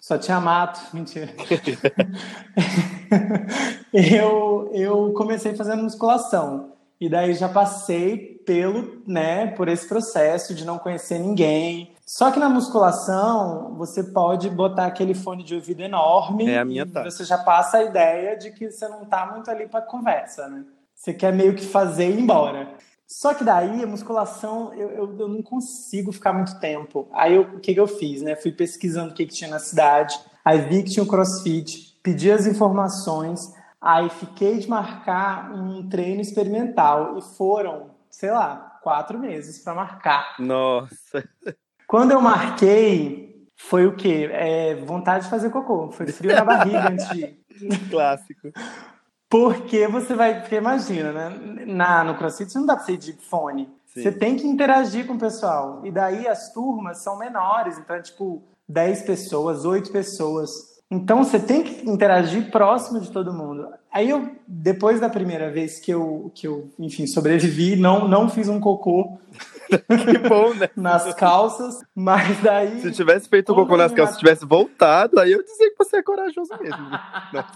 só 0.00 0.18
tinha 0.18 0.40
mato, 0.40 0.80
mentira. 0.92 1.32
eu, 3.94 4.70
eu 4.72 5.12
comecei 5.12 5.54
fazendo 5.54 5.84
musculação. 5.84 6.72
E 7.00 7.08
daí 7.08 7.34
já 7.34 7.48
passei 7.48 8.36
pelo, 8.46 9.02
né, 9.06 9.48
por 9.48 9.68
esse 9.68 9.86
processo 9.86 10.54
de 10.54 10.64
não 10.64 10.78
conhecer 10.78 11.18
ninguém. 11.18 11.94
Só 12.06 12.30
que 12.30 12.38
na 12.38 12.48
musculação, 12.48 13.74
você 13.76 14.02
pode 14.02 14.48
botar 14.48 14.86
aquele 14.86 15.12
fone 15.12 15.42
de 15.42 15.54
ouvido 15.54 15.82
enorme. 15.82 16.48
É 16.48 16.58
a 16.58 16.64
minha 16.64 16.86
tá. 16.86 17.02
Você 17.02 17.24
já 17.24 17.36
passa 17.36 17.78
a 17.78 17.82
ideia 17.82 18.36
de 18.36 18.52
que 18.52 18.70
você 18.70 18.88
não 18.88 19.04
tá 19.04 19.26
muito 19.26 19.50
ali 19.50 19.66
para 19.66 19.82
conversa, 19.82 20.48
né? 20.48 20.64
Você 20.94 21.12
quer 21.12 21.32
meio 21.32 21.54
que 21.54 21.66
fazer 21.66 22.08
e 22.08 22.12
ir 22.12 22.20
embora. 22.20 22.68
Só 23.06 23.34
que 23.34 23.44
daí 23.44 23.82
a 23.82 23.86
musculação 23.86 24.72
eu, 24.74 24.90
eu, 24.90 25.18
eu 25.18 25.28
não 25.28 25.42
consigo 25.42 26.12
ficar 26.12 26.32
muito 26.32 26.58
tempo. 26.58 27.08
Aí 27.12 27.34
eu, 27.34 27.42
o 27.42 27.60
que, 27.60 27.74
que 27.74 27.80
eu 27.80 27.86
fiz, 27.86 28.22
né? 28.22 28.34
Fui 28.36 28.50
pesquisando 28.50 29.10
o 29.10 29.14
que, 29.14 29.26
que 29.26 29.34
tinha 29.34 29.50
na 29.50 29.58
cidade. 29.58 30.18
Aí 30.44 30.60
vi 30.60 30.82
que 30.82 30.90
tinha 30.90 31.02
o 31.02 31.06
crossfit, 31.06 31.98
pedi 32.02 32.30
as 32.30 32.46
informações. 32.46 33.52
Aí 33.86 34.10
fiquei 34.10 34.58
de 34.58 34.68
marcar 34.68 35.52
um 35.52 35.88
treino 35.88 36.20
experimental 36.20 37.16
e 37.16 37.22
foram, 37.22 37.90
sei 38.10 38.32
lá, 38.32 38.80
quatro 38.82 39.16
meses 39.16 39.60
para 39.60 39.74
marcar. 39.74 40.34
Nossa! 40.40 41.22
Quando 41.86 42.10
eu 42.10 42.20
marquei, 42.20 43.46
foi 43.54 43.86
o 43.86 43.94
quê? 43.94 44.28
É, 44.32 44.74
vontade 44.74 45.24
de 45.26 45.30
fazer 45.30 45.50
cocô. 45.50 45.92
Foi 45.92 46.08
frio 46.08 46.34
na 46.34 46.44
barriga 46.44 46.88
antes 46.88 47.08
de 47.10 47.20
ir. 47.20 47.40
Clássico. 47.88 48.50
Porque 49.30 49.86
você 49.86 50.16
vai. 50.16 50.40
Porque 50.40 50.56
imagina, 50.56 51.12
né? 51.12 51.64
Na, 51.66 52.02
no 52.02 52.16
CrossFit 52.16 52.56
não 52.56 52.66
dá 52.66 52.74
pra 52.74 52.84
ser 52.84 52.96
de 52.96 53.12
fone. 53.12 53.72
Sim. 53.86 54.02
Você 54.02 54.10
tem 54.10 54.34
que 54.36 54.48
interagir 54.48 55.06
com 55.06 55.14
o 55.14 55.18
pessoal. 55.18 55.80
E 55.84 55.92
daí 55.92 56.26
as 56.26 56.52
turmas 56.52 56.98
são 56.98 57.16
menores. 57.16 57.78
Então 57.78 57.94
é 57.94 58.02
tipo 58.02 58.42
10 58.68 59.02
pessoas, 59.02 59.64
8 59.64 59.92
pessoas. 59.92 60.75
Então 60.90 61.24
você 61.24 61.40
tem 61.40 61.64
que 61.64 61.88
interagir 61.88 62.50
próximo 62.50 63.00
de 63.00 63.10
todo 63.10 63.32
mundo. 63.32 63.68
Aí 63.92 64.08
eu, 64.08 64.36
depois 64.46 65.00
da 65.00 65.08
primeira 65.08 65.50
vez 65.50 65.80
que 65.80 65.90
eu, 65.90 66.30
que 66.34 66.46
eu 66.46 66.70
enfim, 66.78 67.06
sobrevivi, 67.06 67.74
não, 67.74 68.06
não 68.06 68.28
fiz 68.28 68.48
um 68.48 68.60
cocô. 68.60 69.18
que 69.68 70.18
bom, 70.28 70.54
né? 70.54 70.70
nas 70.76 71.12
calças, 71.14 71.80
mas 71.92 72.40
daí. 72.40 72.80
Se 72.80 72.92
tivesse 72.92 73.28
feito 73.28 73.52
um 73.52 73.56
cocô 73.56 73.76
nas 73.76 73.92
calças, 73.92 74.14
se 74.14 74.20
tivesse 74.20 74.44
voltado, 74.44 75.18
aí 75.18 75.32
eu 75.32 75.42
dizia 75.42 75.70
que 75.70 75.76
você 75.76 75.96
é 75.96 76.02
corajoso 76.02 76.52
mesmo. 76.60 76.86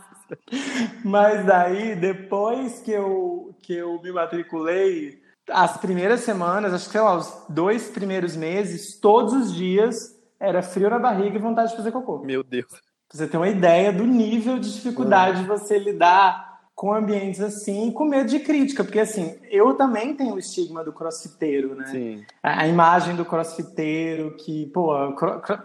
mas 1.05 1.47
daí, 1.47 1.95
depois 1.95 2.81
que 2.81 2.91
eu, 2.91 3.55
que 3.63 3.75
eu 3.75 4.01
me 4.03 4.11
matriculei, 4.11 5.23
as 5.49 5.77
primeiras 5.77 6.21
semanas, 6.21 6.75
acho 6.75 6.87
que 6.87 6.93
sei 6.93 7.01
lá, 7.01 7.17
os 7.17 7.33
dois 7.49 7.89
primeiros 7.91 8.35
meses, 8.35 8.99
todos 8.99 9.33
os 9.33 9.55
dias 9.55 10.19
era 10.41 10.63
frio 10.63 10.91
na 10.91 10.99
barriga 10.99 11.37
e 11.37 11.41
vontade 11.41 11.71
de 11.71 11.77
fazer 11.77 11.93
cocô. 11.93 12.19
Meu 12.25 12.43
Deus. 12.43 12.90
Pra 13.11 13.19
você 13.19 13.27
ter 13.27 13.37
uma 13.37 13.49
ideia 13.49 13.93
do 13.93 14.07
nível 14.07 14.61
de 14.61 14.73
dificuldade 14.73 15.43
de 15.43 15.49
você 15.49 15.77
lidar 15.77 16.61
com 16.77 16.95
ambientes 16.95 17.41
assim 17.41 17.89
e 17.89 17.93
com 17.93 18.05
medo 18.05 18.31
de 18.31 18.39
crítica, 18.39 18.85
porque 18.85 19.01
assim, 19.01 19.37
eu 19.51 19.75
também 19.75 20.15
tenho 20.15 20.35
o 20.35 20.39
estigma 20.39 20.85
do 20.85 20.93
crossfiteiro, 20.93 21.75
né? 21.75 21.87
Sim. 21.87 22.25
A, 22.41 22.63
a 22.63 22.69
imagem 22.69 23.17
do 23.17 23.25
crossfiteiro 23.25 24.37
que, 24.37 24.67
pô, 24.67 24.95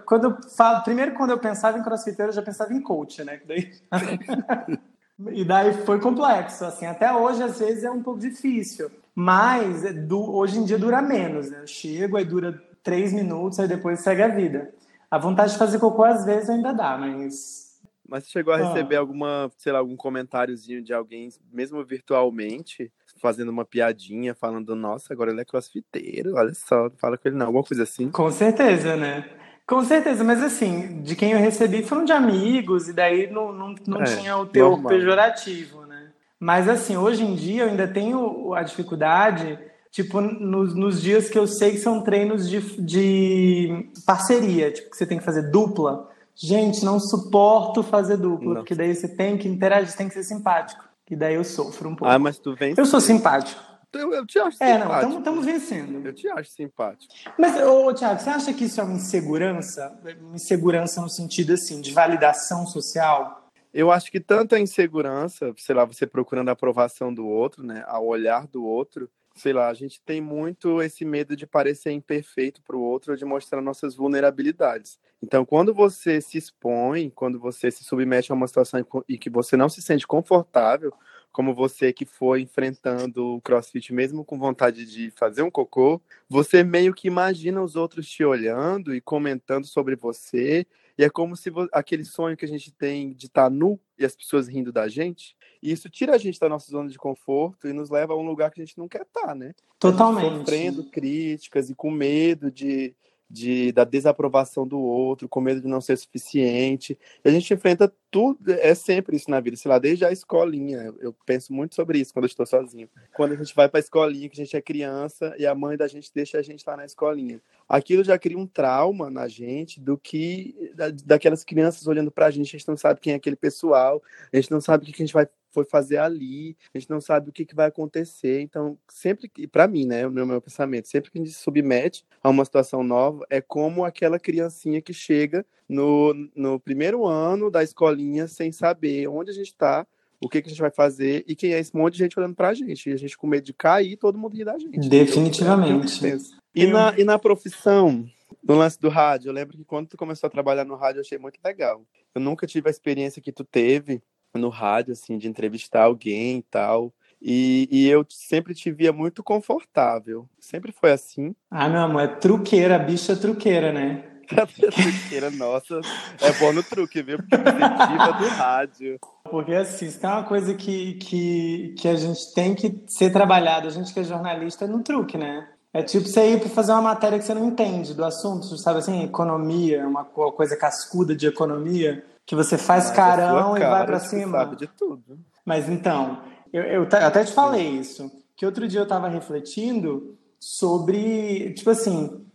quando 0.05 0.23
eu 0.23 0.37
falo, 0.57 0.83
primeiro 0.83 1.13
quando 1.13 1.29
eu 1.29 1.37
pensava 1.37 1.77
em 1.77 1.83
crossfiteiro, 1.83 2.31
eu 2.31 2.35
já 2.35 2.41
pensava 2.41 2.73
em 2.73 2.81
coach, 2.81 3.23
né? 3.23 3.39
Daí... 3.47 3.71
e 5.31 5.45
daí 5.45 5.73
foi 5.85 6.01
complexo, 6.01 6.65
assim, 6.65 6.87
até 6.87 7.13
hoje 7.13 7.43
às 7.43 7.59
vezes 7.59 7.83
é 7.83 7.91
um 7.91 8.01
pouco 8.01 8.19
difícil, 8.19 8.89
mas 9.13 9.85
é 9.85 9.93
do, 9.93 10.35
hoje 10.35 10.57
em 10.57 10.65
dia 10.65 10.79
dura 10.79 10.99
menos, 10.99 11.51
né? 11.51 11.59
Eu 11.61 11.67
chego, 11.67 12.17
aí 12.17 12.25
dura 12.25 12.59
três 12.83 13.13
minutos, 13.13 13.59
aí 13.59 13.67
depois 13.67 13.99
segue 13.99 14.23
a 14.23 14.27
vida. 14.27 14.73
A 15.09 15.17
vontade 15.17 15.53
de 15.53 15.57
fazer 15.57 15.79
cocô 15.79 16.03
às 16.03 16.25
vezes 16.25 16.49
ainda 16.49 16.73
dá, 16.73 16.97
mas. 16.97 17.65
Mas 18.07 18.25
você 18.25 18.29
chegou 18.29 18.53
a 18.53 18.57
ah. 18.57 18.67
receber 18.67 18.97
ah. 18.97 18.99
alguma, 18.99 19.51
sei 19.57 19.71
lá, 19.71 19.79
algum 19.79 19.95
comentáriozinho 19.95 20.83
de 20.83 20.93
alguém, 20.93 21.29
mesmo 21.51 21.83
virtualmente, 21.83 22.91
fazendo 23.19 23.49
uma 23.49 23.65
piadinha, 23.65 24.35
falando, 24.35 24.75
nossa, 24.75 25.11
agora 25.11 25.31
ele 25.31 25.41
é 25.41 25.45
crossfiteiro, 25.45 26.35
olha 26.35 26.53
só, 26.53 26.89
fala 26.97 27.17
com 27.17 27.27
ele 27.27 27.37
não, 27.37 27.47
alguma 27.47 27.63
coisa 27.63 27.83
assim? 27.83 28.11
Com 28.11 28.29
certeza, 28.29 28.95
né? 28.95 29.27
Com 29.65 29.83
certeza, 29.83 30.23
mas 30.23 30.43
assim, 30.43 31.01
de 31.01 31.15
quem 31.15 31.31
eu 31.31 31.39
recebi 31.39 31.81
foram 31.81 32.05
de 32.05 32.11
amigos, 32.11 32.87
e 32.87 32.93
daí 32.93 33.27
não, 33.31 33.51
não, 33.51 33.73
não 33.87 34.01
é, 34.01 34.03
tinha 34.03 34.37
o 34.37 34.45
teu 34.45 34.83
pejorativo, 34.83 35.87
né? 35.87 36.11
Mas 36.39 36.69
assim, 36.69 36.95
hoje 36.95 37.23
em 37.23 37.33
dia 37.33 37.63
eu 37.63 37.69
ainda 37.69 37.87
tenho 37.87 38.53
a 38.53 38.61
dificuldade 38.61 39.57
tipo, 39.95 40.19
nos, 40.19 40.75
nos, 40.75 41.01
dias 41.01 41.29
que 41.29 41.39
eu 41.39 41.47
sei 41.47 41.71
que 41.71 41.77
são 41.77 42.01
treinos 42.01 42.49
de, 42.49 42.59
de 42.81 43.89
parceria, 44.05 44.69
tipo, 44.69 44.89
que 44.89 44.97
você 44.97 45.05
tem 45.05 45.17
que 45.17 45.23
fazer 45.23 45.49
dupla. 45.49 46.11
Gente, 46.35 46.83
não 46.83 46.99
suporto 46.99 47.81
fazer 47.81 48.17
dupla, 48.17 48.47
não. 48.47 48.55
porque 48.55 48.75
daí 48.75 48.93
você 48.93 49.07
tem 49.07 49.37
que 49.37 49.47
interagir, 49.47 49.89
você 49.89 49.97
tem 49.97 50.09
que 50.09 50.13
ser 50.13 50.23
simpático. 50.23 50.83
E 51.09 51.15
daí 51.15 51.35
eu 51.35 51.45
sofro 51.45 51.87
um 51.87 51.95
pouco. 51.95 52.13
Ah, 52.13 52.19
mas 52.19 52.37
tu 52.37 52.53
vem. 52.53 52.73
Eu 52.75 52.85
sou 52.85 52.99
simpático. 52.99 53.63
Eu, 53.93 54.11
eu 54.11 54.25
te 54.25 54.37
acho 54.37 54.61
é, 54.61 54.73
simpático. 54.73 55.05
É, 55.05 55.09
não, 55.09 55.19
estamos 55.19 55.45
vencendo. 55.45 56.05
Eu 56.05 56.13
te 56.13 56.27
acho 56.27 56.49
simpático. 56.49 57.13
Mas, 57.39 57.55
ô, 57.65 57.93
Thiago, 57.93 58.19
você 58.19 58.29
acha 58.29 58.53
que 58.53 58.65
isso 58.65 58.81
é 58.81 58.83
uma 58.83 58.95
insegurança? 58.95 59.97
Uma 60.19 60.35
insegurança 60.35 60.99
no 60.99 61.07
sentido, 61.07 61.53
assim, 61.53 61.79
de 61.79 61.93
validação 61.93 62.67
social? 62.67 63.49
Eu 63.73 63.91
acho 63.91 64.11
que 64.11 64.19
tanta 64.19 64.59
insegurança, 64.59 65.53
sei 65.57 65.73
lá, 65.73 65.85
você 65.85 66.05
procurando 66.05 66.49
a 66.49 66.51
aprovação 66.51 67.13
do 67.13 67.25
outro, 67.25 67.63
né, 67.63 67.85
ao 67.87 68.05
olhar 68.05 68.45
do 68.47 68.65
outro, 68.65 69.09
sei 69.35 69.53
lá, 69.53 69.67
a 69.69 69.73
gente 69.73 70.01
tem 70.01 70.21
muito 70.21 70.81
esse 70.81 71.03
medo 71.05 71.35
de 71.35 71.45
parecer 71.45 71.91
imperfeito 71.91 72.61
para 72.63 72.75
o 72.75 72.81
outro, 72.81 73.17
de 73.17 73.25
mostrar 73.25 73.61
nossas 73.61 73.95
vulnerabilidades. 73.95 74.97
Então, 75.21 75.45
quando 75.45 75.73
você 75.73 76.21
se 76.21 76.37
expõe, 76.37 77.09
quando 77.09 77.39
você 77.39 77.69
se 77.69 77.83
submete 77.83 78.31
a 78.31 78.35
uma 78.35 78.47
situação 78.47 78.85
e 79.09 79.17
que 79.17 79.29
você 79.29 79.57
não 79.57 79.67
se 79.69 79.81
sente 79.81 80.07
confortável, 80.07 80.93
como 81.31 81.53
você 81.53 81.91
que 81.91 82.05
foi 82.05 82.41
enfrentando 82.41 83.35
o 83.35 83.41
CrossFit 83.41 83.93
mesmo 83.93 84.23
com 84.23 84.39
vontade 84.39 84.85
de 84.85 85.11
fazer 85.11 85.41
um 85.41 85.51
cocô, 85.51 86.01
você 86.29 86.63
meio 86.63 86.93
que 86.93 87.07
imagina 87.07 87.61
os 87.61 87.75
outros 87.75 88.07
te 88.07 88.23
olhando 88.23 88.95
e 88.95 89.01
comentando 89.01 89.65
sobre 89.65 89.97
você, 89.97 90.65
e 90.97 91.03
é 91.03 91.09
como 91.09 91.35
se 91.35 91.51
aquele 91.71 92.05
sonho 92.05 92.37
que 92.37 92.45
a 92.45 92.47
gente 92.47 92.71
tem 92.71 93.13
de 93.13 93.27
estar 93.27 93.43
tá 93.43 93.49
nu 93.49 93.79
e 93.97 94.05
as 94.05 94.15
pessoas 94.15 94.47
rindo 94.47 94.71
da 94.71 94.87
gente, 94.87 95.35
e 95.61 95.71
isso 95.71 95.89
tira 95.89 96.15
a 96.15 96.17
gente 96.17 96.39
da 96.39 96.47
nossa 96.47 96.69
zona 96.69 96.89
de 96.89 96.97
conforto 96.97 97.67
e 97.67 97.73
nos 97.73 97.89
leva 97.89 98.13
a 98.13 98.17
um 98.17 98.25
lugar 98.25 98.51
que 98.51 98.61
a 98.61 98.65
gente 98.65 98.77
não 98.77 98.87
quer 98.87 99.01
estar, 99.01 99.27
tá, 99.27 99.35
né? 99.35 99.53
Totalmente. 99.79 100.37
Sofrendo 100.39 100.83
críticas 100.85 101.69
e 101.69 101.75
com 101.75 101.91
medo 101.91 102.51
de 102.51 102.95
de, 103.29 103.71
da 103.71 103.83
desaprovação 103.83 104.67
do 104.67 104.79
outro, 104.79 105.27
com 105.27 105.41
medo 105.41 105.61
de 105.61 105.67
não 105.67 105.81
ser 105.81 105.97
suficiente. 105.97 106.97
A 107.23 107.29
gente 107.29 107.53
enfrenta 107.53 107.91
tudo, 108.11 108.51
é 108.51 108.73
sempre 108.75 109.15
isso 109.15 109.29
na 109.29 109.39
vida, 109.39 109.57
sei 109.57 109.69
lá, 109.69 109.79
desde 109.79 110.05
a 110.05 110.11
escolinha. 110.11 110.77
Eu, 110.77 110.97
eu 110.99 111.15
penso 111.25 111.51
muito 111.51 111.75
sobre 111.75 111.99
isso 111.99 112.13
quando 112.13 112.25
eu 112.25 112.29
estou 112.29 112.45
sozinho. 112.45 112.89
Quando 113.15 113.33
a 113.33 113.35
gente 113.35 113.55
vai 113.55 113.67
para 113.67 113.79
a 113.79 113.81
escolinha, 113.81 114.29
que 114.29 114.39
a 114.39 114.43
gente 114.43 114.55
é 114.55 114.61
criança 114.61 115.35
e 115.37 115.45
a 115.45 115.55
mãe 115.55 115.75
da 115.75 115.87
gente 115.87 116.11
deixa 116.13 116.37
a 116.37 116.41
gente 116.41 116.63
lá 116.65 116.77
na 116.77 116.85
escolinha. 116.85 117.41
Aquilo 117.67 118.03
já 118.03 118.17
cria 118.17 118.37
um 118.37 118.47
trauma 118.47 119.09
na 119.09 119.27
gente 119.27 119.79
do 119.79 119.97
que 119.97 120.71
da, 120.75 120.89
daquelas 120.89 121.43
crianças 121.43 121.87
olhando 121.87 122.11
para 122.11 122.27
a 122.27 122.31
gente, 122.31 122.55
a 122.55 122.59
gente 122.59 122.67
não 122.67 122.77
sabe 122.77 122.99
quem 122.99 123.13
é 123.13 123.15
aquele 123.15 123.35
pessoal, 123.35 124.01
a 124.31 124.35
gente 124.35 124.51
não 124.51 124.61
sabe 124.61 124.83
o 124.83 124.87
que 124.87 125.01
a 125.01 125.05
gente 125.05 125.13
vai 125.13 125.27
foi 125.55 125.65
fazer 125.65 125.97
ali, 125.97 126.55
a 126.73 126.77
gente 126.77 126.89
não 126.89 126.99
sabe 126.99 127.29
o 127.29 127.33
que, 127.33 127.45
que 127.45 127.55
vai 127.55 127.67
acontecer. 127.67 128.41
Então, 128.41 128.77
sempre 128.89 129.29
que, 129.29 129.47
para 129.47 129.67
mim, 129.67 129.85
né, 129.85 130.05
o 130.05 130.11
meu, 130.11 130.25
meu 130.25 130.41
pensamento, 130.41 130.87
sempre 130.87 131.09
que 131.09 131.17
a 131.17 131.21
gente 131.21 131.33
se 131.33 131.41
submete 131.41 132.05
a 132.21 132.29
uma 132.29 132.43
situação 132.43 132.83
nova, 132.83 133.25
é 133.29 133.39
como 133.39 133.85
aquela 133.85 134.19
criancinha 134.19 134.81
que 134.81 134.93
chega 134.93 135.45
no, 135.67 136.13
no 136.35 136.59
primeiro 136.59 137.05
ano 137.05 137.49
da 137.49 137.63
escolinha 137.63 138.27
sem 138.27 138.51
saber 138.51 139.07
onde 139.07 139.31
a 139.31 139.33
gente 139.33 139.47
está, 139.47 139.87
o 140.21 140.27
que, 140.27 140.41
que 140.41 140.47
a 140.47 140.51
gente 140.51 140.61
vai 140.61 140.71
fazer 140.71 141.23
e 141.27 141.35
quem 141.35 141.53
é 141.53 141.59
esse 141.59 141.75
monte 141.75 141.93
de 141.93 141.99
gente 141.99 142.19
olhando 142.19 142.35
pra 142.35 142.53
gente. 142.53 142.89
E 142.89 142.93
a 142.93 142.97
gente 142.97 143.17
com 143.17 143.27
medo 143.27 143.45
de 143.45 143.53
cair, 143.53 143.95
todo 143.95 144.17
mundo 144.17 144.35
ri 144.35 144.43
da 144.43 144.57
gente. 144.57 144.89
Definitivamente. 144.89 146.05
Então, 146.05 146.19
e, 146.53 146.67
na, 146.67 146.99
e 146.99 147.03
na 147.03 147.17
profissão, 147.17 148.05
no 148.43 148.55
lance 148.55 148.79
do 148.79 148.89
rádio, 148.89 149.29
eu 149.29 149.33
lembro 149.33 149.57
que 149.57 149.63
quando 149.63 149.87
tu 149.87 149.97
começou 149.97 150.27
a 150.27 150.29
trabalhar 150.29 150.65
no 150.65 150.75
rádio, 150.75 150.99
eu 150.99 151.01
achei 151.01 151.17
muito 151.17 151.39
legal. 151.43 151.85
Eu 152.13 152.21
nunca 152.21 152.47
tive 152.47 152.67
a 152.67 152.71
experiência 152.71 153.21
que 153.21 153.31
tu 153.31 153.43
teve 153.43 154.01
no 154.37 154.49
rádio, 154.49 154.93
assim, 154.93 155.17
de 155.17 155.27
entrevistar 155.27 155.83
alguém 155.83 156.37
e 156.37 156.43
tal. 156.43 156.93
E, 157.21 157.67
e, 157.71 157.87
eu 157.87 158.05
sempre 158.09 158.53
te 158.53 158.71
via 158.71 158.93
muito 158.93 159.23
confortável. 159.23 160.27
Sempre 160.39 160.71
foi 160.71 160.91
assim. 160.91 161.35
Ah, 161.49 161.67
meu 161.67 161.81
amor, 161.81 162.03
é 162.03 162.07
truqueira, 162.07 162.77
bicha 162.77 163.13
é 163.13 163.15
truqueira, 163.15 163.71
né? 163.71 164.03
truqueira, 164.29 165.31
nossa. 165.31 165.79
É 166.21 166.31
bom 166.33 166.53
no 166.53 166.61
truque, 166.61 167.01
viu? 167.01 167.17
Porque 167.17 167.35
você 167.35 168.09
é 168.09 168.19
do 168.19 168.27
rádio. 168.27 168.99
Porque 169.23 169.53
assim, 169.53 169.87
isso 169.87 170.05
é 170.05 170.09
uma 170.09 170.23
coisa 170.23 170.53
que, 170.53 170.95
que, 170.95 171.75
que 171.79 171.87
a 171.87 171.95
gente 171.95 172.33
tem 172.33 172.53
que 172.53 172.83
ser 172.87 173.11
trabalhado, 173.11 173.67
a 173.67 173.71
gente 173.71 173.93
que 173.93 173.99
é 173.99 174.03
jornalista, 174.03 174.65
é 174.65 174.67
no 174.67 174.83
truque, 174.83 175.17
né? 175.17 175.47
É 175.73 175.83
tipo 175.83 176.07
você 176.07 176.33
ir 176.33 176.39
para 176.39 176.49
fazer 176.49 176.71
uma 176.71 176.81
matéria 176.81 177.19
que 177.19 177.25
você 177.25 177.33
não 177.33 177.47
entende 177.47 177.93
do 177.93 178.05
assunto, 178.05 178.45
sabe 178.57 178.79
assim, 178.79 179.03
economia, 179.03 179.85
uma 179.85 180.05
coisa 180.05 180.55
cascuda 180.55 181.15
de 181.15 181.27
economia 181.27 182.03
que 182.25 182.35
você 182.35 182.57
faz 182.57 182.85
Mas 182.87 182.95
carão 182.95 183.57
e 183.57 183.59
vai 183.59 183.85
para 183.85 183.99
cima. 183.99 184.39
Sabe 184.39 184.55
de 184.55 184.67
tudo. 184.67 185.19
Mas 185.45 185.69
então, 185.69 186.21
eu, 186.51 186.63
eu, 186.63 186.83
até 186.83 187.23
te 187.23 187.31
falei 187.31 187.67
isso, 187.67 188.11
que 188.35 188.45
outro 188.45 188.67
dia 188.67 188.79
eu 188.79 188.85
estava 188.85 189.07
refletindo 189.07 190.17
sobre, 190.39 191.53
tipo 191.53 191.69
assim, 191.69 192.25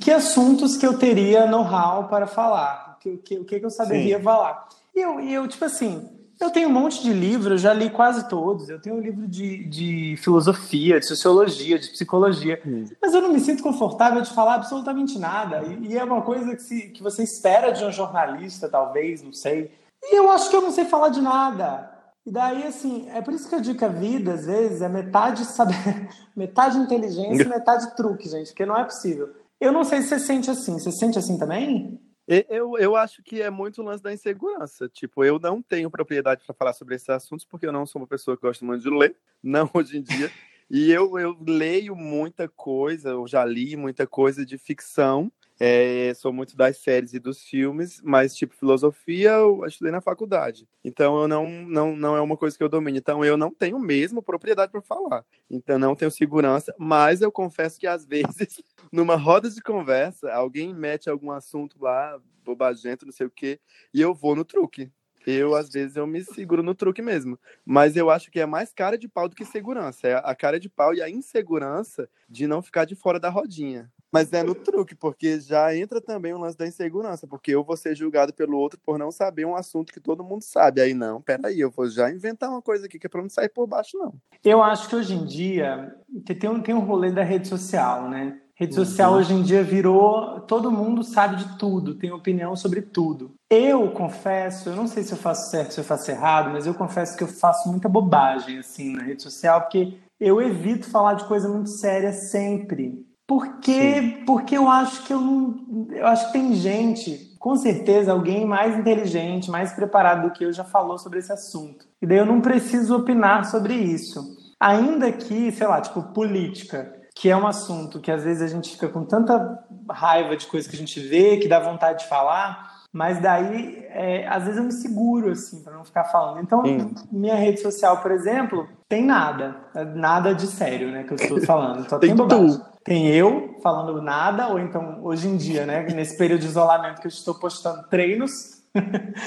que 0.00 0.10
assuntos 0.10 0.76
que 0.76 0.86
eu 0.86 0.98
teria 0.98 1.46
know-how 1.46 2.08
para 2.08 2.26
falar, 2.26 2.96
o 2.96 3.00
que, 3.00 3.16
que, 3.18 3.38
o 3.38 3.44
que 3.44 3.64
eu 3.64 3.70
saberia 3.70 4.18
Sim. 4.18 4.24
falar. 4.24 4.68
E 4.94 5.00
eu, 5.00 5.20
e 5.20 5.32
eu, 5.32 5.48
tipo 5.48 5.64
assim, 5.64 6.08
eu 6.40 6.50
tenho 6.50 6.68
um 6.68 6.72
monte 6.72 7.02
de 7.02 7.12
livros, 7.12 7.52
eu 7.52 7.58
já 7.58 7.74
li 7.74 7.90
quase 7.90 8.28
todos. 8.28 8.68
Eu 8.68 8.80
tenho 8.80 8.96
um 8.96 9.00
livro 9.00 9.28
de, 9.28 9.64
de 9.64 10.16
filosofia, 10.16 10.98
de 10.98 11.06
sociologia, 11.06 11.78
de 11.78 11.90
psicologia. 11.90 12.60
Hum. 12.66 12.86
Mas 13.00 13.12
eu 13.12 13.20
não 13.20 13.32
me 13.32 13.40
sinto 13.40 13.62
confortável 13.62 14.22
de 14.22 14.30
falar 14.30 14.54
absolutamente 14.54 15.18
nada. 15.18 15.62
E, 15.64 15.88
e, 15.88 15.98
é 15.98 16.02
uma 16.02 16.22
coisa 16.22 16.56
que, 16.56 16.62
se, 16.62 16.88
que 16.88 17.02
você 17.02 17.22
espera 17.22 17.70
de 17.70 17.84
um 17.84 17.92
jornalista, 17.92 18.68
talvez, 18.68 19.22
não 19.22 19.34
sei. 19.34 19.70
E 20.02 20.16
eu 20.16 20.30
acho 20.30 20.48
que 20.48 20.56
eu 20.56 20.62
não 20.62 20.70
sei 20.70 20.86
falar 20.86 21.10
de 21.10 21.20
nada. 21.20 21.90
E 22.24 22.30
daí, 22.30 22.66
assim, 22.66 23.08
é 23.10 23.20
por 23.20 23.34
isso 23.34 23.48
que 23.48 23.54
eu 23.54 23.60
digo 23.60 23.78
que 23.78 23.84
a 23.84 23.88
vida, 23.88 24.32
às 24.32 24.46
vezes, 24.46 24.80
é 24.80 24.88
metade 24.88 25.44
saber, 25.44 26.08
metade 26.34 26.78
inteligência 26.78 27.42
e 27.42 27.48
metade 27.48 27.94
truque, 27.96 28.28
gente, 28.28 28.48
porque 28.48 28.64
não 28.64 28.78
é 28.78 28.84
possível. 28.84 29.28
Eu 29.60 29.72
não 29.72 29.84
sei 29.84 30.00
se 30.00 30.08
você 30.08 30.18
sente 30.18 30.50
assim. 30.50 30.78
Você 30.78 30.90
sente 30.90 31.18
assim 31.18 31.38
também? 31.38 32.00
Eu, 32.48 32.78
eu 32.78 32.94
acho 32.94 33.24
que 33.24 33.42
é 33.42 33.50
muito 33.50 33.82
o 33.82 33.84
lance 33.84 34.00
da 34.00 34.12
insegurança. 34.12 34.88
Tipo, 34.88 35.24
eu 35.24 35.36
não 35.40 35.60
tenho 35.60 35.90
propriedade 35.90 36.44
para 36.46 36.54
falar 36.54 36.72
sobre 36.72 36.94
esses 36.94 37.10
assuntos, 37.10 37.44
porque 37.44 37.66
eu 37.66 37.72
não 37.72 37.84
sou 37.84 38.00
uma 38.00 38.06
pessoa 38.06 38.36
que 38.36 38.42
gosta 38.42 38.64
muito 38.64 38.82
de 38.82 38.90
ler, 38.90 39.16
não 39.42 39.68
hoje 39.74 39.98
em 39.98 40.02
dia. 40.02 40.30
E 40.70 40.92
eu, 40.92 41.18
eu 41.18 41.36
leio 41.44 41.96
muita 41.96 42.48
coisa, 42.48 43.08
eu 43.08 43.26
já 43.26 43.44
li 43.44 43.74
muita 43.74 44.06
coisa 44.06 44.46
de 44.46 44.56
ficção, 44.56 45.32
é, 45.62 46.14
sou 46.14 46.32
muito 46.32 46.56
das 46.56 46.78
séries 46.78 47.12
e 47.12 47.18
dos 47.18 47.42
filmes, 47.42 48.00
mas 48.02 48.34
tipo 48.34 48.56
filosofia 48.56 49.32
eu 49.32 49.62
estudei 49.66 49.92
na 49.92 50.00
faculdade. 50.00 50.66
Então 50.82 51.20
eu 51.20 51.28
não, 51.28 51.46
não, 51.46 51.94
não 51.94 52.16
é 52.16 52.20
uma 52.22 52.34
coisa 52.34 52.56
que 52.56 52.64
eu 52.64 52.68
domino. 52.68 52.96
Então 52.96 53.22
eu 53.22 53.36
não 53.36 53.50
tenho 53.50 53.78
mesmo 53.78 54.22
propriedade 54.22 54.72
para 54.72 54.80
falar. 54.80 55.22
Então 55.50 55.78
não 55.78 55.94
tenho 55.94 56.10
segurança, 56.10 56.74
mas 56.78 57.20
eu 57.20 57.30
confesso 57.30 57.78
que 57.78 57.86
às 57.86 58.06
vezes 58.08 58.62
numa 58.90 59.16
roda 59.16 59.50
de 59.50 59.60
conversa 59.60 60.32
alguém 60.32 60.74
mete 60.74 61.10
algum 61.10 61.30
assunto 61.30 61.76
lá 61.78 62.18
bobagento, 62.42 63.04
não 63.04 63.12
sei 63.12 63.26
o 63.26 63.30
quê, 63.30 63.60
e 63.92 64.00
eu 64.00 64.14
vou 64.14 64.34
no 64.34 64.46
truque. 64.46 64.90
Eu, 65.26 65.54
às 65.54 65.68
vezes, 65.68 65.96
eu 65.96 66.06
me 66.06 66.24
seguro 66.24 66.62
no 66.62 66.74
truque 66.74 67.02
mesmo. 67.02 67.38
Mas 67.62 67.94
eu 67.94 68.08
acho 68.08 68.30
que 68.30 68.40
é 68.40 68.46
mais 68.46 68.72
cara 68.72 68.96
de 68.96 69.06
pau 69.06 69.28
do 69.28 69.36
que 69.36 69.44
segurança. 69.44 70.08
É 70.08 70.14
a 70.14 70.34
cara 70.34 70.58
de 70.58 70.68
pau 70.68 70.94
e 70.94 71.02
a 71.02 71.10
insegurança 71.10 72.08
de 72.26 72.46
não 72.46 72.62
ficar 72.62 72.86
de 72.86 72.94
fora 72.94 73.20
da 73.20 73.28
rodinha. 73.28 73.92
Mas 74.12 74.32
é 74.32 74.42
no 74.42 74.54
truque, 74.54 74.94
porque 74.94 75.40
já 75.40 75.74
entra 75.76 76.00
também 76.00 76.32
o 76.32 76.38
lance 76.38 76.56
da 76.56 76.66
insegurança, 76.66 77.26
porque 77.26 77.52
eu 77.54 77.62
vou 77.62 77.76
ser 77.76 77.94
julgado 77.94 78.32
pelo 78.32 78.58
outro 78.58 78.80
por 78.84 78.98
não 78.98 79.12
saber 79.12 79.44
um 79.44 79.54
assunto 79.54 79.92
que 79.92 80.00
todo 80.00 80.24
mundo 80.24 80.42
sabe. 80.42 80.80
Aí 80.80 80.94
não, 80.94 81.20
peraí, 81.22 81.60
eu 81.60 81.70
vou 81.70 81.88
já 81.88 82.10
inventar 82.10 82.50
uma 82.50 82.62
coisa 82.62 82.86
aqui 82.86 82.98
que 82.98 83.06
é 83.06 83.10
pra 83.10 83.22
não 83.22 83.28
sair 83.28 83.48
por 83.48 83.66
baixo, 83.66 83.96
não. 83.96 84.14
Eu 84.44 84.62
acho 84.62 84.88
que 84.88 84.96
hoje 84.96 85.14
em 85.14 85.24
dia 85.24 85.94
tem 86.24 86.50
um, 86.50 86.60
tem 86.60 86.74
um 86.74 86.80
rolê 86.80 87.10
da 87.12 87.22
rede 87.22 87.46
social, 87.46 88.08
né? 88.08 88.40
Rede 88.60 88.74
social 88.74 89.12
uhum. 89.12 89.18
hoje 89.18 89.32
em 89.32 89.42
dia 89.42 89.62
virou. 89.62 90.40
Todo 90.40 90.70
mundo 90.70 91.02
sabe 91.02 91.36
de 91.36 91.56
tudo, 91.56 91.94
tem 91.94 92.12
opinião 92.12 92.54
sobre 92.54 92.82
tudo. 92.82 93.32
Eu 93.48 93.90
confesso, 93.92 94.68
eu 94.68 94.76
não 94.76 94.86
sei 94.86 95.02
se 95.02 95.12
eu 95.12 95.18
faço 95.18 95.50
certo, 95.50 95.72
se 95.72 95.80
eu 95.80 95.84
faço 95.84 96.10
errado, 96.10 96.50
mas 96.50 96.66
eu 96.66 96.74
confesso 96.74 97.16
que 97.16 97.22
eu 97.22 97.28
faço 97.28 97.70
muita 97.70 97.88
bobagem 97.88 98.58
assim 98.58 98.94
na 98.94 99.02
rede 99.02 99.22
social, 99.22 99.62
porque 99.62 99.94
eu 100.20 100.42
evito 100.42 100.90
falar 100.90 101.14
de 101.14 101.24
coisa 101.24 101.48
muito 101.48 101.70
séria 101.70 102.12
sempre. 102.12 103.06
Porque, 103.30 104.24
porque 104.26 104.56
eu 104.56 104.68
acho 104.68 105.04
que 105.04 105.12
eu 105.12 105.20
não. 105.20 105.86
Eu 105.92 106.04
acho 106.08 106.26
que 106.26 106.32
tem 106.32 106.52
gente, 106.52 107.32
com 107.38 107.54
certeza, 107.54 108.10
alguém 108.10 108.44
mais 108.44 108.76
inteligente, 108.76 109.52
mais 109.52 109.72
preparado 109.72 110.22
do 110.22 110.32
que 110.32 110.44
eu 110.44 110.52
já 110.52 110.64
falou 110.64 110.98
sobre 110.98 111.20
esse 111.20 111.32
assunto. 111.32 111.86
E 112.02 112.06
daí 112.08 112.18
eu 112.18 112.26
não 112.26 112.40
preciso 112.40 112.96
opinar 112.96 113.44
sobre 113.44 113.74
isso. 113.74 114.36
Ainda 114.58 115.12
que, 115.12 115.52
sei 115.52 115.64
lá, 115.64 115.80
tipo, 115.80 116.02
política 116.12 116.92
que 117.14 117.28
é 117.28 117.36
um 117.36 117.46
assunto 117.46 118.00
que 118.00 118.10
às 118.10 118.24
vezes 118.24 118.42
a 118.42 118.48
gente 118.48 118.70
fica 118.70 118.88
com 118.88 119.04
tanta 119.04 119.62
raiva 119.88 120.36
de 120.36 120.46
coisas 120.46 120.68
que 120.68 120.74
a 120.74 120.78
gente 120.78 120.98
vê, 120.98 121.36
que 121.36 121.46
dá 121.46 121.60
vontade 121.60 122.00
de 122.00 122.08
falar, 122.08 122.69
mas 122.92 123.20
daí 123.20 123.86
é, 123.90 124.26
às 124.26 124.44
vezes 124.44 124.58
eu 124.58 124.64
me 124.64 124.72
seguro 124.72 125.30
assim 125.30 125.62
para 125.62 125.74
não 125.74 125.84
ficar 125.84 126.04
falando. 126.04 126.42
Então, 126.42 126.64
Sim. 126.64 126.94
minha 127.12 127.36
rede 127.36 127.60
social, 127.60 127.98
por 128.02 128.10
exemplo, 128.10 128.68
tem 128.88 129.04
nada, 129.04 129.56
nada 129.94 130.34
de 130.34 130.46
sério, 130.46 130.90
né, 130.90 131.04
que 131.04 131.12
eu 131.12 131.16
estou 131.16 131.40
falando. 131.42 131.88
Só 131.88 131.98
tem, 132.00 132.10
tem 132.10 132.16
bobagem. 132.16 132.60
Tem 132.82 133.08
eu 133.08 133.58
falando 133.62 134.00
nada, 134.00 134.48
ou 134.48 134.58
então 134.58 135.00
hoje 135.02 135.28
em 135.28 135.36
dia, 135.36 135.66
né, 135.66 135.86
nesse 135.94 136.16
período 136.16 136.40
de 136.40 136.46
isolamento 136.46 137.00
que 137.00 137.06
eu 137.06 137.10
estou 137.10 137.34
postando 137.34 137.86
treinos, 137.88 138.62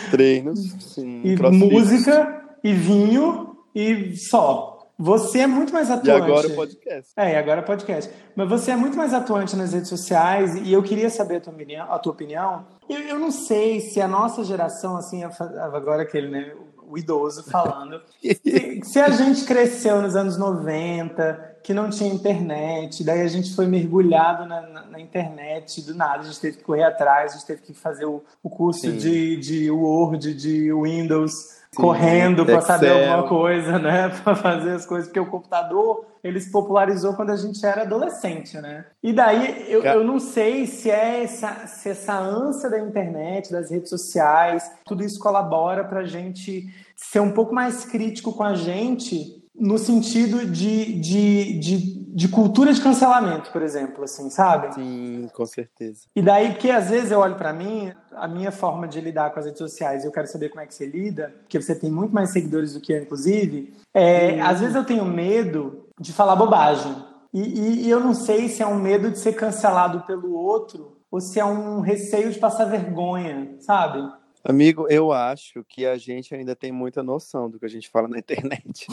treinos, 0.10 0.60
sim, 0.82 1.22
e 1.24 1.36
música 1.51 2.41
e 2.63 2.74
vinho 2.74 3.55
e 3.75 4.15
só. 4.17 4.73
Você 4.98 5.40
é 5.40 5.48
muito 5.48 5.74
mais 5.74 5.90
atuante. 5.90 6.08
E 6.08 6.12
agora 6.12 6.48
o 6.48 6.56
podcast. 6.56 7.12
É, 7.18 7.34
e 7.34 7.36
agora 7.36 7.62
o 7.62 7.66
podcast. 7.66 8.14
Mas 8.36 8.50
você 8.50 8.72
é 8.72 8.76
muito 8.76 8.96
mais 8.96 9.14
atuante 9.14 9.56
nas 9.56 9.74
redes 9.74 9.90
sociais 9.90 10.56
e 10.56 10.72
eu 10.72 10.84
queria 10.84 11.10
saber 11.10 11.38
a 11.38 11.42
tua 11.42 11.54
opinião. 11.54 11.92
A 11.92 12.00
tua 12.00 12.12
opinião. 12.12 12.66
Eu, 12.88 13.00
eu 13.00 13.20
não 13.20 13.32
sei 13.32 13.80
se 13.80 14.00
a 14.00 14.08
nossa 14.08 14.44
geração, 14.44 14.96
assim, 14.96 15.24
agora 15.24 16.04
aquele, 16.04 16.30
né, 16.30 16.54
o 16.88 16.98
idoso 16.98 17.44
falando, 17.44 18.02
se, 18.22 18.82
se 18.84 19.00
a 19.00 19.10
gente 19.10 19.46
cresceu 19.46 20.02
nos 20.02 20.16
anos 20.16 20.38
90, 20.38 21.58
que 21.64 21.74
não 21.74 21.90
tinha 21.90 22.14
internet, 22.14 23.04
daí 23.04 23.22
a 23.22 23.28
gente 23.28 23.56
foi 23.56 23.66
mergulhado 23.66 24.46
na, 24.46 24.62
na, 24.62 24.86
na 24.86 25.00
internet 25.00 25.82
do 25.82 25.96
nada, 25.96 26.22
a 26.22 26.26
gente 26.26 26.40
teve 26.40 26.58
que 26.58 26.64
correr 26.64 26.84
atrás, 26.84 27.32
a 27.32 27.36
gente 27.36 27.48
teve 27.48 27.62
que 27.62 27.74
fazer 27.74 28.06
o, 28.06 28.22
o 28.44 28.50
curso 28.50 28.92
de, 28.92 29.38
de 29.38 29.72
Word, 29.72 30.34
de 30.34 30.72
Windows, 30.74 31.62
correndo 31.75 32.46
para 32.46 32.62
saber 32.62 32.89
alguma 32.89 33.27
coisa, 33.27 33.80
né? 33.80 34.10
Para 34.24 34.36
fazer 34.36 34.72
as 34.72 34.86
coisas, 34.86 35.08
porque 35.08 35.20
o 35.20 35.30
computador 35.30 36.06
ele 36.24 36.39
se 36.39 36.51
popularizou 36.51 37.13
quando 37.13 37.32
a 37.32 37.36
gente 37.36 37.63
era 37.65 37.82
adolescente, 37.82 38.58
né? 38.60 38.86
E 39.01 39.12
daí 39.12 39.65
eu, 39.68 39.84
eu 39.84 40.03
não 40.03 40.20
sei 40.20 40.65
se 40.65 40.89
é 40.89 41.24
essa, 41.24 41.68
se 41.68 41.89
essa 41.89 42.18
ânsia 42.18 42.70
da 42.70 42.80
internet, 42.80 43.51
das 43.51 43.72
redes 43.72 43.89
sociais, 43.89 44.72
tudo 44.86 45.03
isso 45.03 45.20
colabora 45.20 45.84
para 45.84 46.01
a 46.01 46.06
gente 46.06 46.68
ser 46.96 47.20
um 47.20 47.32
pouco 47.32 47.53
mais 47.53 47.84
crítico 47.84 48.34
com 48.34 48.44
a 48.44 48.56
gente 48.56 49.44
no 49.56 49.77
sentido 49.77 50.46
de, 50.46 51.00
de, 51.00 51.60
de, 51.60 51.77
de, 52.15 52.27
cultura 52.27 52.74
de 52.74 52.82
cancelamento, 52.82 53.51
por 53.51 53.62
exemplo, 53.62 54.03
assim, 54.03 54.30
sabe? 54.30 54.74
Sim, 54.74 55.30
com 55.34 55.46
certeza. 55.46 56.08
E 56.15 56.22
daí, 56.22 56.51
porque 56.51 56.72
às 56.72 56.89
vezes 56.89 57.12
eu 57.12 57.20
olho 57.20 57.36
para 57.36 57.53
mim, 57.53 57.94
a 58.17 58.27
minha 58.27 58.51
forma 58.51 58.88
de 58.88 59.00
lidar 59.01 59.32
com 59.32 59.39
as 59.39 59.46
redes 59.46 59.60
sociais, 59.60 60.05
eu 60.05 60.12
quero 60.12 60.27
saber 60.27 60.50
como 60.50 60.62
é 60.62 60.65
que 60.65 60.74
você 60.74 60.86
lida, 60.86 61.34
porque 61.43 61.62
você 61.62 61.75
tem 61.75 61.91
muito 61.91 62.13
mais 62.13 62.32
seguidores 62.32 62.74
do 62.74 62.82
que 62.82 62.93
eu, 62.93 63.01
inclusive, 63.01 63.74
é, 63.93 64.39
às 64.41 64.60
vezes 64.60 64.75
eu 64.75 64.86
tenho 64.86 65.05
medo 65.05 65.88
de 66.00 66.12
falar 66.13 66.36
bobagem. 66.36 66.96
E, 67.34 67.41
e, 67.41 67.86
e 67.86 67.89
eu 67.89 68.00
não 68.00 68.13
sei 68.13 68.48
se 68.48 68.62
é 68.62 68.67
um 68.67 68.79
medo 68.79 69.10
de 69.10 69.17
ser 69.17 69.34
cancelado 69.34 70.01
pelo 70.01 70.34
outro 70.34 70.98
ou 71.10 71.22
se 71.22 71.39
é 71.39 71.46
um 71.46 71.79
receio 71.79 72.32
de 72.32 72.39
passar 72.39 72.65
vergonha, 72.65 73.55
sabe? 73.60 74.01
Amigo, 74.46 74.88
eu 74.90 75.14
acho 75.14 75.64
que 75.64 75.86
a 75.86 75.98
gente 75.98 76.36
ainda 76.36 76.54
tem 76.54 76.70
muita 76.70 77.02
noção 77.02 77.50
do 77.50 77.58
que 77.58 77.66
a 77.66 77.70
gente 77.70 77.90
fala 77.90 78.10
na 78.10 78.20
internet. 78.20 78.88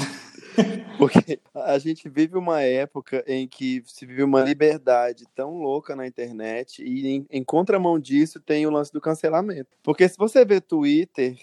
Porque 0.96 1.40
a 1.54 1.76
gente 1.78 2.08
vive 2.08 2.36
uma 2.36 2.62
época 2.62 3.24
em 3.26 3.48
que 3.48 3.82
se 3.86 4.06
vive 4.06 4.22
uma 4.22 4.42
liberdade 4.42 5.24
tão 5.34 5.54
louca 5.56 5.96
na 5.96 6.06
internet 6.06 6.84
e 6.84 7.06
em, 7.08 7.26
em 7.30 7.42
contramão 7.42 7.98
disso 7.98 8.38
tem 8.38 8.64
o 8.66 8.70
lance 8.70 8.92
do 8.92 9.00
cancelamento. 9.00 9.76
Porque 9.82 10.08
se 10.08 10.16
você 10.16 10.44
vê 10.44 10.60
Twitter, 10.60 11.36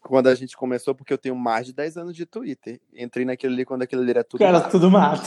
quando 0.00 0.26
a 0.28 0.34
gente 0.34 0.56
começou, 0.56 0.94
porque 0.94 1.12
eu 1.12 1.18
tenho 1.18 1.36
mais 1.36 1.66
de 1.66 1.72
10 1.72 1.98
anos 1.98 2.16
de 2.16 2.26
Twitter, 2.26 2.80
entrei 2.92 3.24
naquele 3.24 3.54
ali 3.54 3.64
quando 3.64 3.82
aquele 3.82 4.02
ali 4.02 4.10
era 4.10 4.24
tudo 4.24 4.42
Era 4.42 4.58
mato. 4.58 4.70
tudo 4.70 4.90
mato. 4.90 5.22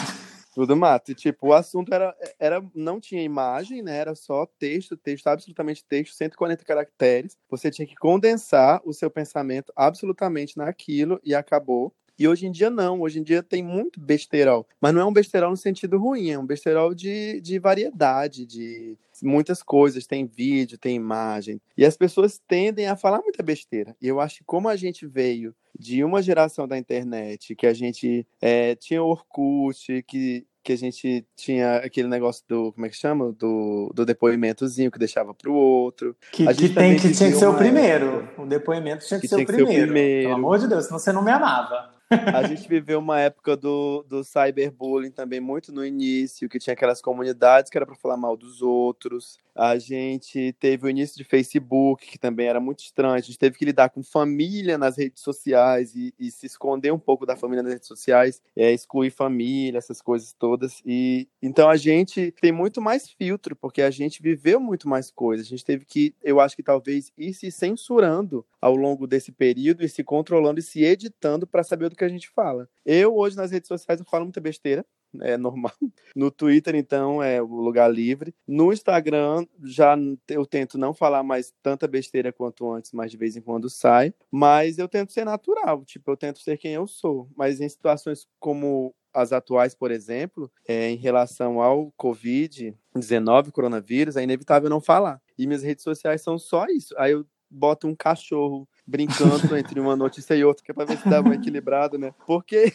Tudo 0.53 0.75
mato. 0.75 1.11
E, 1.11 1.15
tipo, 1.15 1.47
o 1.47 1.53
assunto 1.53 1.93
era, 1.93 2.15
era. 2.39 2.63
Não 2.73 2.99
tinha 2.99 3.21
imagem, 3.21 3.81
né? 3.83 3.97
Era 3.97 4.15
só 4.15 4.45
texto, 4.57 4.97
texto, 4.97 5.27
absolutamente 5.27 5.85
texto, 5.85 6.13
140 6.15 6.65
caracteres. 6.65 7.37
Você 7.49 7.69
tinha 7.69 7.85
que 7.87 7.95
condensar 7.95 8.81
o 8.83 8.91
seu 8.93 9.11
pensamento 9.11 9.71
absolutamente 9.75 10.57
naquilo 10.57 11.19
e 11.23 11.35
acabou. 11.35 11.93
E 12.19 12.27
hoje 12.27 12.45
em 12.45 12.51
dia 12.51 12.69
não, 12.69 12.99
hoje 12.99 13.19
em 13.19 13.23
dia 13.23 13.41
tem 13.41 13.63
muito 13.63 13.97
besterol. 13.97 14.67
Mas 14.81 14.93
não 14.93 15.01
é 15.01 15.05
um 15.05 15.13
besterol 15.13 15.51
no 15.51 15.57
sentido 15.57 15.97
ruim, 15.97 16.29
é 16.29 16.37
um 16.37 16.45
besterol 16.45 16.93
de, 16.93 17.39
de 17.39 17.57
variedade, 17.57 18.45
de 18.45 18.97
muitas 19.23 19.63
coisas, 19.63 20.05
tem 20.05 20.25
vídeo, 20.25 20.77
tem 20.77 20.97
imagem. 20.97 21.61
E 21.77 21.85
as 21.85 21.95
pessoas 21.95 22.37
tendem 22.45 22.87
a 22.87 22.97
falar 22.97 23.21
muita 23.21 23.41
besteira. 23.41 23.95
E 24.01 24.07
eu 24.07 24.19
acho 24.19 24.39
que 24.39 24.43
como 24.43 24.67
a 24.67 24.75
gente 24.75 25.07
veio 25.07 25.55
de 25.77 26.03
uma 26.03 26.21
geração 26.21 26.67
da 26.67 26.77
internet, 26.77 27.55
que 27.55 27.65
a 27.65 27.73
gente 27.73 28.27
é, 28.41 28.75
tinha 28.75 29.01
Orkut, 29.01 30.03
que 30.03 30.45
que 30.61 30.73
a 30.73 30.77
gente 30.77 31.25
tinha 31.35 31.77
aquele 31.77 32.07
negócio 32.07 32.43
do, 32.47 32.73
como 32.73 32.85
é 32.85 32.89
que 32.89 32.95
chama? 32.95 33.31
Do, 33.31 33.91
do 33.95 34.05
depoimentozinho 34.05 34.91
que 34.91 34.99
deixava 34.99 35.33
para 35.33 35.49
o 35.49 35.55
outro. 35.55 36.15
Que, 36.31 36.45
que, 36.53 36.69
tem, 36.69 36.95
que 36.95 37.11
tinha 37.11 37.31
que 37.31 37.37
ser 37.37 37.47
o 37.47 37.55
primeiro. 37.55 38.19
Época. 38.19 38.41
O 38.41 38.45
depoimento 38.45 39.05
tinha 39.05 39.19
que, 39.19 39.27
que 39.27 39.29
ser, 39.29 39.35
tinha 39.37 39.43
o, 39.45 39.47
primeiro. 39.47 39.71
ser 39.71 39.83
o 39.83 39.87
primeiro. 39.87 40.29
Pelo 40.29 40.35
amor 40.35 40.59
de 40.59 40.67
Deus, 40.67 40.85
senão 40.85 40.99
você 40.99 41.11
não 41.11 41.23
me 41.23 41.31
amava. 41.31 41.98
A 42.09 42.47
gente 42.47 42.67
viveu 42.67 42.99
uma 42.99 43.19
época 43.19 43.55
do, 43.55 44.03
do 44.07 44.23
cyberbullying 44.23 45.11
também 45.11 45.39
muito 45.39 45.71
no 45.71 45.85
início, 45.85 46.49
que 46.49 46.57
tinha 46.57 46.73
aquelas 46.73 47.01
comunidades 47.01 47.69
que 47.69 47.77
era 47.77 47.85
para 47.85 47.95
falar 47.95 48.17
mal 48.17 48.35
dos 48.35 48.61
outros. 48.61 49.37
A 49.61 49.77
gente 49.77 50.53
teve 50.57 50.85
o 50.85 50.89
início 50.89 51.17
de 51.17 51.25
Facebook, 51.25 52.07
que 52.07 52.17
também 52.17 52.47
era 52.47 52.61
muito 52.61 52.79
estranho. 52.79 53.15
A 53.15 53.19
gente 53.19 53.37
teve 53.37 53.57
que 53.57 53.65
lidar 53.65 53.89
com 53.89 54.01
família 54.01 54.77
nas 54.77 54.97
redes 54.97 55.21
sociais 55.21 55.93
e, 55.93 56.13
e 56.17 56.31
se 56.31 56.45
esconder 56.45 56.93
um 56.93 56.97
pouco 56.97 57.25
da 57.25 57.35
família 57.35 57.61
nas 57.61 57.73
redes 57.73 57.89
sociais, 57.89 58.41
é, 58.55 58.71
excluir 58.71 59.09
família, 59.09 59.77
essas 59.77 60.01
coisas 60.01 60.31
todas. 60.31 60.81
E 60.85 61.27
então 61.41 61.69
a 61.69 61.75
gente 61.75 62.33
tem 62.39 62.53
muito 62.53 62.81
mais 62.81 63.09
filtro, 63.09 63.53
porque 63.53 63.81
a 63.81 63.91
gente 63.91 64.21
viveu 64.21 64.61
muito 64.61 64.87
mais 64.87 65.11
coisas. 65.11 65.47
A 65.47 65.49
gente 65.49 65.65
teve 65.65 65.83
que, 65.83 66.15
eu 66.23 66.39
acho 66.39 66.55
que 66.55 66.63
talvez, 66.63 67.11
ir 67.17 67.33
se 67.33 67.51
censurando 67.51 68.45
ao 68.61 68.77
longo 68.77 69.05
desse 69.05 69.33
período 69.33 69.83
e 69.83 69.89
se 69.89 70.05
controlando 70.05 70.61
e 70.61 70.63
se 70.63 70.85
editando 70.85 71.45
para 71.45 71.63
saber 71.63 71.89
do 71.89 71.97
que 71.97 72.05
a 72.05 72.09
gente 72.09 72.29
fala. 72.29 72.69
Eu, 72.85 73.13
hoje, 73.13 73.35
nas 73.35 73.51
redes 73.51 73.67
sociais, 73.67 73.99
eu 73.99 74.05
falo 74.05 74.23
muita 74.23 74.39
besteira, 74.39 74.85
é 75.21 75.37
normal. 75.37 75.73
No 76.15 76.31
Twitter, 76.31 76.75
então, 76.75 77.21
é 77.21 77.41
o 77.41 77.47
lugar 77.47 77.91
livre. 77.91 78.33
No 78.47 78.71
Instagram, 78.71 79.45
já 79.63 79.95
eu 80.27 80.45
tento 80.45 80.77
não 80.77 80.93
falar 80.93 81.23
mais 81.23 81.53
tanta 81.61 81.87
besteira 81.87 82.31
quanto 82.31 82.71
antes, 82.71 82.91
mas 82.91 83.11
de 83.11 83.17
vez 83.17 83.35
em 83.35 83.41
quando 83.41 83.69
sai. 83.69 84.13
Mas 84.31 84.77
eu 84.77 84.87
tento 84.87 85.11
ser 85.11 85.25
natural, 85.25 85.83
tipo, 85.85 86.11
eu 86.11 86.17
tento 86.17 86.39
ser 86.39 86.57
quem 86.57 86.73
eu 86.73 86.87
sou. 86.87 87.29
Mas 87.35 87.59
em 87.59 87.69
situações 87.69 88.27
como 88.39 88.93
as 89.13 89.31
atuais, 89.31 89.73
por 89.73 89.91
exemplo, 89.91 90.51
é, 90.67 90.89
em 90.89 90.95
relação 90.95 91.61
ao 91.61 91.91
Covid-19, 91.99 93.51
coronavírus, 93.51 94.15
é 94.15 94.23
inevitável 94.23 94.69
não 94.69 94.79
falar. 94.79 95.19
E 95.37 95.47
minhas 95.47 95.63
redes 95.63 95.83
sociais 95.83 96.21
são 96.21 96.37
só 96.37 96.65
isso. 96.67 96.93
Aí 96.97 97.13
eu 97.13 97.25
boto 97.49 97.87
um 97.87 97.95
cachorro 97.95 98.67
brincando 98.85 99.55
entre 99.57 99.79
uma 99.79 99.95
notícia 99.95 100.35
e 100.35 100.43
outra, 100.43 100.63
que 100.63 100.71
é 100.71 100.73
para 100.73 100.85
ver 100.85 100.97
se 100.97 101.09
dá 101.09 101.21
uma 101.21 101.35
equilibrada, 101.35 101.97
né? 101.97 102.13
Porque 102.25 102.71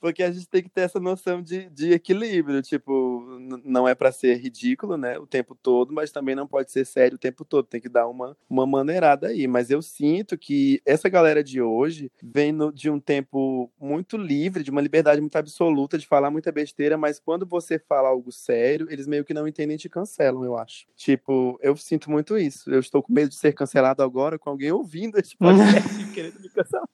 porque 0.00 0.22
a 0.22 0.30
gente 0.30 0.48
tem 0.48 0.62
que 0.62 0.68
ter 0.68 0.82
essa 0.82 1.00
noção 1.00 1.42
de, 1.42 1.68
de 1.70 1.92
equilíbrio, 1.92 2.62
tipo, 2.62 3.38
não 3.64 3.86
é 3.88 3.94
para 3.94 4.12
ser 4.12 4.36
ridículo, 4.36 4.96
né, 4.96 5.18
o 5.18 5.26
tempo 5.26 5.54
todo, 5.54 5.92
mas 5.92 6.12
também 6.12 6.34
não 6.34 6.46
pode 6.46 6.70
ser 6.70 6.84
sério 6.84 7.16
o 7.16 7.18
tempo 7.18 7.44
todo, 7.44 7.66
tem 7.66 7.80
que 7.80 7.88
dar 7.88 8.06
uma, 8.06 8.36
uma 8.48 8.66
maneirada 8.66 9.28
aí, 9.28 9.46
mas 9.46 9.70
eu 9.70 9.82
sinto 9.82 10.36
que 10.36 10.80
essa 10.84 11.08
galera 11.08 11.42
de 11.42 11.60
hoje 11.60 12.10
vem 12.22 12.52
no, 12.52 12.72
de 12.72 12.90
um 12.90 13.00
tempo 13.00 13.70
muito 13.80 14.16
livre, 14.16 14.62
de 14.62 14.70
uma 14.70 14.80
liberdade 14.80 15.20
muito 15.20 15.36
absoluta 15.36 15.98
de 15.98 16.06
falar 16.06 16.30
muita 16.30 16.52
besteira, 16.52 16.96
mas 16.96 17.18
quando 17.18 17.46
você 17.46 17.78
fala 17.78 18.08
algo 18.08 18.30
sério, 18.32 18.86
eles 18.90 19.06
meio 19.06 19.24
que 19.24 19.34
não 19.34 19.46
entendem 19.46 19.74
e 19.74 19.78
te 19.78 19.88
cancelam, 19.88 20.44
eu 20.44 20.56
acho. 20.56 20.86
Tipo, 20.96 21.58
eu 21.62 21.76
sinto 21.76 22.10
muito 22.10 22.36
isso, 22.36 22.70
eu 22.70 22.80
estou 22.80 23.02
com 23.02 23.12
medo 23.12 23.30
de 23.30 23.36
ser 23.36 23.52
cancelado 23.52 24.02
agora 24.02 24.38
com 24.38 24.50
alguém 24.50 24.72
ouvindo 24.72 25.18
esse 25.18 25.36
podcast 25.38 26.12
querendo 26.12 26.40
me 26.40 26.48
cancelar. 26.48 26.88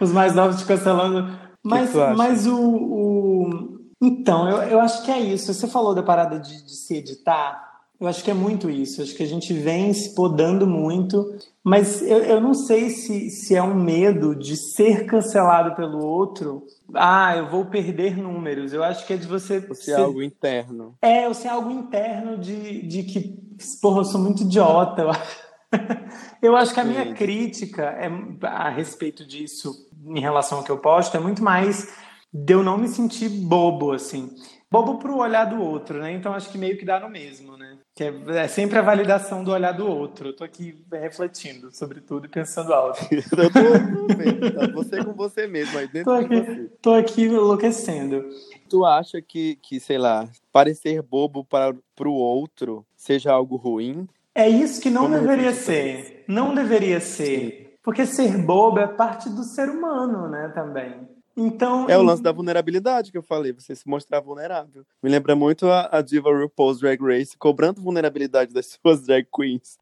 Os 0.00 0.12
mais 0.12 0.34
novos 0.34 0.60
te 0.60 0.66
cancelando 0.66 1.49
mas, 1.62 1.94
mas 1.94 2.46
o, 2.46 2.58
o, 2.58 3.78
Então, 4.00 4.48
eu, 4.48 4.62
eu 4.62 4.80
acho 4.80 5.04
que 5.04 5.10
é 5.10 5.20
isso. 5.20 5.52
Você 5.52 5.66
falou 5.66 5.94
da 5.94 6.02
parada 6.02 6.38
de, 6.38 6.64
de 6.64 6.76
se 6.76 6.96
editar. 6.96 7.68
Eu 8.00 8.08
acho 8.08 8.24
que 8.24 8.30
é 8.30 8.34
muito 8.34 8.70
isso. 8.70 9.00
Eu 9.00 9.04
acho 9.04 9.14
que 9.14 9.22
a 9.22 9.26
gente 9.26 9.52
vem 9.52 9.92
se 9.92 10.14
podando 10.14 10.66
muito, 10.66 11.34
mas 11.62 12.00
eu, 12.00 12.18
eu 12.18 12.40
não 12.40 12.54
sei 12.54 12.88
se, 12.88 13.28
se 13.28 13.54
é 13.54 13.62
um 13.62 13.74
medo 13.74 14.34
de 14.34 14.56
ser 14.56 15.04
cancelado 15.04 15.76
pelo 15.76 16.02
outro. 16.02 16.64
Ah, 16.94 17.36
eu 17.36 17.50
vou 17.50 17.66
perder 17.66 18.16
números. 18.16 18.72
Eu 18.72 18.82
acho 18.82 19.06
que 19.06 19.12
é 19.12 19.16
de 19.18 19.26
você. 19.26 19.62
Ou 19.68 19.74
ser, 19.74 19.82
ser 19.82 20.00
algo 20.00 20.22
interno. 20.22 20.94
É, 21.02 21.28
ou 21.28 21.34
ser 21.34 21.48
algo 21.48 21.70
interno 21.70 22.38
de, 22.38 22.86
de 22.86 23.02
que, 23.02 23.38
porra, 23.82 23.98
eu 23.98 24.04
sou 24.04 24.18
muito 24.20 24.44
idiota. 24.44 25.02
Eu 25.02 25.10
acho, 25.10 25.38
eu 26.40 26.56
acho 26.56 26.72
que 26.72 26.80
a 26.80 26.84
minha 26.84 27.04
Sim. 27.04 27.14
crítica 27.14 27.82
é, 27.82 28.10
a 28.46 28.70
respeito 28.70 29.26
disso 29.26 29.89
em 30.06 30.20
relação 30.20 30.58
ao 30.58 30.64
que 30.64 30.70
eu 30.70 30.78
posto 30.78 31.16
é 31.16 31.20
muito 31.20 31.42
mais 31.42 31.92
de 32.32 32.54
eu 32.54 32.62
não 32.62 32.78
me 32.78 32.88
sentir 32.88 33.28
bobo, 33.28 33.92
assim. 33.92 34.30
Bobo 34.70 34.98
pro 34.98 35.16
olhar 35.16 35.46
do 35.46 35.60
outro, 35.60 35.98
né? 35.98 36.12
Então 36.12 36.32
acho 36.32 36.48
que 36.48 36.56
meio 36.56 36.78
que 36.78 36.84
dá 36.84 37.00
no 37.00 37.08
mesmo, 37.08 37.56
né? 37.56 37.76
Que 37.92 38.04
é, 38.04 38.14
é 38.44 38.48
sempre 38.48 38.78
a 38.78 38.82
validação 38.82 39.42
do 39.42 39.50
olhar 39.50 39.72
do 39.72 39.84
outro. 39.84 40.28
Eu 40.28 40.36
tô 40.36 40.44
aqui 40.44 40.80
refletindo 40.92 41.74
sobre 41.74 42.00
tudo 42.00 42.26
e 42.26 42.28
pensando 42.28 42.72
alto. 42.72 43.00
eu 43.10 43.50
tô, 43.50 44.66
tá 44.66 44.72
você 44.72 45.04
com 45.04 45.12
você 45.12 45.48
mesmo 45.48 45.76
aí 45.76 45.88
dentro 45.88 46.04
tô 46.04 46.12
aqui, 46.12 46.28
de 46.28 46.40
você. 46.40 46.70
Tô 46.80 46.94
aqui 46.94 47.22
enlouquecendo. 47.24 48.24
Tu 48.68 48.84
acha 48.86 49.20
que, 49.20 49.56
que 49.56 49.80
sei 49.80 49.98
lá, 49.98 50.28
parecer 50.52 51.02
bobo 51.02 51.44
para 51.44 51.74
pro 51.96 52.12
outro 52.12 52.86
seja 52.96 53.32
algo 53.32 53.56
ruim? 53.56 54.08
É 54.32 54.48
isso 54.48 54.80
que 54.80 54.88
não 54.88 55.02
Como 55.02 55.18
deveria 55.18 55.52
ser. 55.52 56.24
Não 56.28 56.54
deveria 56.54 57.00
ser. 57.00 57.64
Sim. 57.64 57.69
Porque 57.82 58.04
ser 58.04 58.36
bobo 58.36 58.78
é 58.78 58.86
parte 58.86 59.30
do 59.30 59.42
ser 59.42 59.68
humano, 59.70 60.28
né, 60.28 60.48
também. 60.54 61.08
Então, 61.36 61.88
é 61.88 61.96
o 61.96 62.02
lance 62.02 62.22
da 62.22 62.32
vulnerabilidade 62.32 63.10
que 63.10 63.16
eu 63.16 63.22
falei, 63.22 63.52
você 63.52 63.74
se 63.74 63.88
mostrar 63.88 64.20
vulnerável. 64.20 64.84
Me 65.02 65.08
lembra 65.08 65.34
muito 65.34 65.66
a, 65.68 65.88
a 65.90 66.02
diva 66.02 66.30
RuPaul's 66.30 66.80
Drag 66.80 67.00
Race 67.00 67.36
cobrando 67.38 67.80
vulnerabilidade 67.80 68.52
das 68.52 68.66
suas 68.82 69.06
drag 69.06 69.26
queens. 69.34 69.78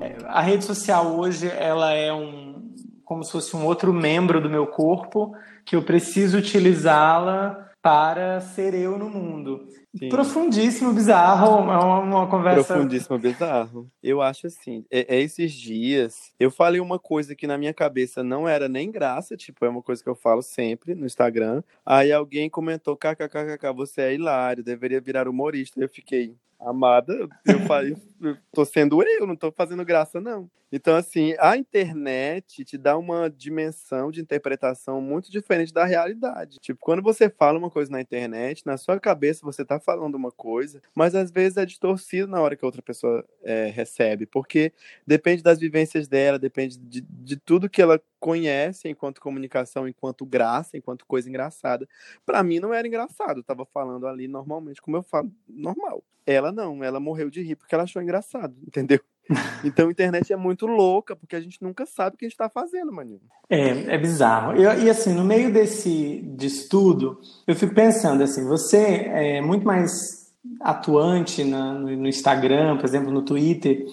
É, 0.00 0.16
a 0.26 0.40
rede 0.40 0.64
social 0.64 1.16
hoje, 1.16 1.48
ela 1.48 1.92
é 1.92 2.12
um 2.12 2.54
como 3.04 3.22
se 3.22 3.32
fosse 3.32 3.54
um 3.54 3.66
outro 3.66 3.92
membro 3.92 4.40
do 4.40 4.48
meu 4.48 4.66
corpo 4.66 5.36
que 5.64 5.76
eu 5.76 5.82
preciso 5.82 6.38
utilizá-la 6.38 7.70
para 7.84 8.40
ser 8.40 8.72
eu 8.72 8.96
no 8.96 9.10
mundo. 9.10 9.68
Sim. 9.94 10.08
Profundíssimo, 10.08 10.90
bizarro, 10.94 11.58
é 11.70 11.76
uma, 11.76 11.98
uma, 11.98 12.26
conversa. 12.26 12.64
Profundíssimo, 12.64 13.18
bizarro. 13.18 13.90
Eu 14.02 14.22
acho 14.22 14.46
assim, 14.46 14.86
é, 14.90 15.16
é, 15.16 15.20
esses 15.20 15.52
dias, 15.52 16.32
eu 16.40 16.50
falei 16.50 16.80
uma 16.80 16.98
coisa 16.98 17.36
que 17.36 17.46
na 17.46 17.58
minha 17.58 17.74
cabeça 17.74 18.24
não 18.24 18.48
era 18.48 18.70
nem 18.70 18.90
graça, 18.90 19.36
tipo, 19.36 19.66
é 19.66 19.68
uma 19.68 19.82
coisa 19.82 20.02
que 20.02 20.08
eu 20.08 20.14
falo 20.14 20.40
sempre 20.40 20.94
no 20.94 21.04
Instagram. 21.04 21.62
Aí 21.84 22.10
alguém 22.10 22.48
comentou, 22.48 22.96
kkkk, 22.96 23.70
você 23.76 24.00
é 24.00 24.14
hilário, 24.14 24.64
deveria 24.64 24.98
virar 24.98 25.28
humorista. 25.28 25.78
Eu 25.78 25.88
fiquei, 25.90 26.34
amada, 26.64 27.12
eu, 27.12 27.28
eu 28.20 28.36
tô 28.52 28.64
sendo 28.64 29.02
eu, 29.02 29.26
não 29.26 29.36
tô 29.36 29.52
fazendo 29.52 29.84
graça, 29.84 30.20
não. 30.20 30.50
Então, 30.72 30.96
assim, 30.96 31.36
a 31.38 31.56
internet 31.56 32.64
te 32.64 32.76
dá 32.76 32.98
uma 32.98 33.30
dimensão 33.30 34.10
de 34.10 34.20
interpretação 34.20 35.00
muito 35.00 35.30
diferente 35.30 35.72
da 35.72 35.84
realidade. 35.84 36.58
Tipo, 36.58 36.80
quando 36.80 37.00
você 37.00 37.30
fala 37.30 37.58
uma 37.60 37.70
coisa 37.70 37.92
na 37.92 38.00
internet, 38.00 38.66
na 38.66 38.76
sua 38.76 38.98
cabeça 38.98 39.46
você 39.46 39.64
tá 39.64 39.78
falando 39.78 40.16
uma 40.16 40.32
coisa, 40.32 40.82
mas 40.92 41.14
às 41.14 41.30
vezes 41.30 41.58
é 41.58 41.64
distorcido 41.64 42.26
na 42.26 42.40
hora 42.40 42.56
que 42.56 42.64
a 42.64 42.66
outra 42.66 42.82
pessoa 42.82 43.24
é, 43.44 43.66
recebe, 43.66 44.26
porque 44.26 44.72
depende 45.06 45.44
das 45.44 45.60
vivências 45.60 46.08
dela, 46.08 46.40
depende 46.40 46.76
de, 46.76 47.02
de 47.02 47.36
tudo 47.36 47.70
que 47.70 47.80
ela 47.80 48.02
conhece 48.24 48.88
enquanto 48.88 49.20
comunicação, 49.20 49.86
enquanto 49.86 50.24
graça, 50.24 50.78
enquanto 50.78 51.04
coisa 51.04 51.28
engraçada. 51.28 51.86
Para 52.24 52.42
mim 52.42 52.58
não 52.58 52.72
era 52.72 52.88
engraçado, 52.88 53.40
eu 53.40 53.44
tava 53.44 53.66
falando 53.66 54.06
ali 54.06 54.26
normalmente, 54.26 54.80
como 54.80 54.96
eu 54.96 55.02
falo, 55.02 55.30
normal. 55.46 56.02
Ela 56.26 56.50
não, 56.50 56.82
ela 56.82 56.98
morreu 56.98 57.28
de 57.28 57.42
rir 57.42 57.54
porque 57.54 57.74
ela 57.74 57.84
achou 57.84 58.00
engraçado, 58.00 58.56
entendeu? 58.66 58.98
Então 59.62 59.88
a 59.88 59.90
internet 59.90 60.32
é 60.32 60.36
muito 60.36 60.66
louca, 60.66 61.14
porque 61.14 61.36
a 61.36 61.40
gente 61.40 61.62
nunca 61.62 61.84
sabe 61.84 62.14
o 62.14 62.18
que 62.18 62.24
a 62.24 62.28
gente 62.28 62.32
está 62.34 62.48
fazendo, 62.48 62.90
maninho. 62.90 63.20
É, 63.50 63.94
é 63.94 63.98
bizarro. 63.98 64.56
Eu, 64.56 64.72
e 64.82 64.88
assim, 64.88 65.12
no 65.12 65.22
meio 65.22 65.52
desse 65.52 66.22
de 66.22 66.46
estudo, 66.46 67.20
eu 67.46 67.54
fico 67.54 67.74
pensando 67.74 68.22
assim, 68.22 68.46
você 68.46 68.78
é 68.78 69.42
muito 69.42 69.66
mais 69.66 70.32
atuante 70.60 71.44
na, 71.44 71.74
no, 71.74 71.94
no, 71.94 72.08
Instagram, 72.08 72.78
por 72.78 72.86
exemplo, 72.86 73.12
no 73.12 73.20
Twitter. 73.20 73.84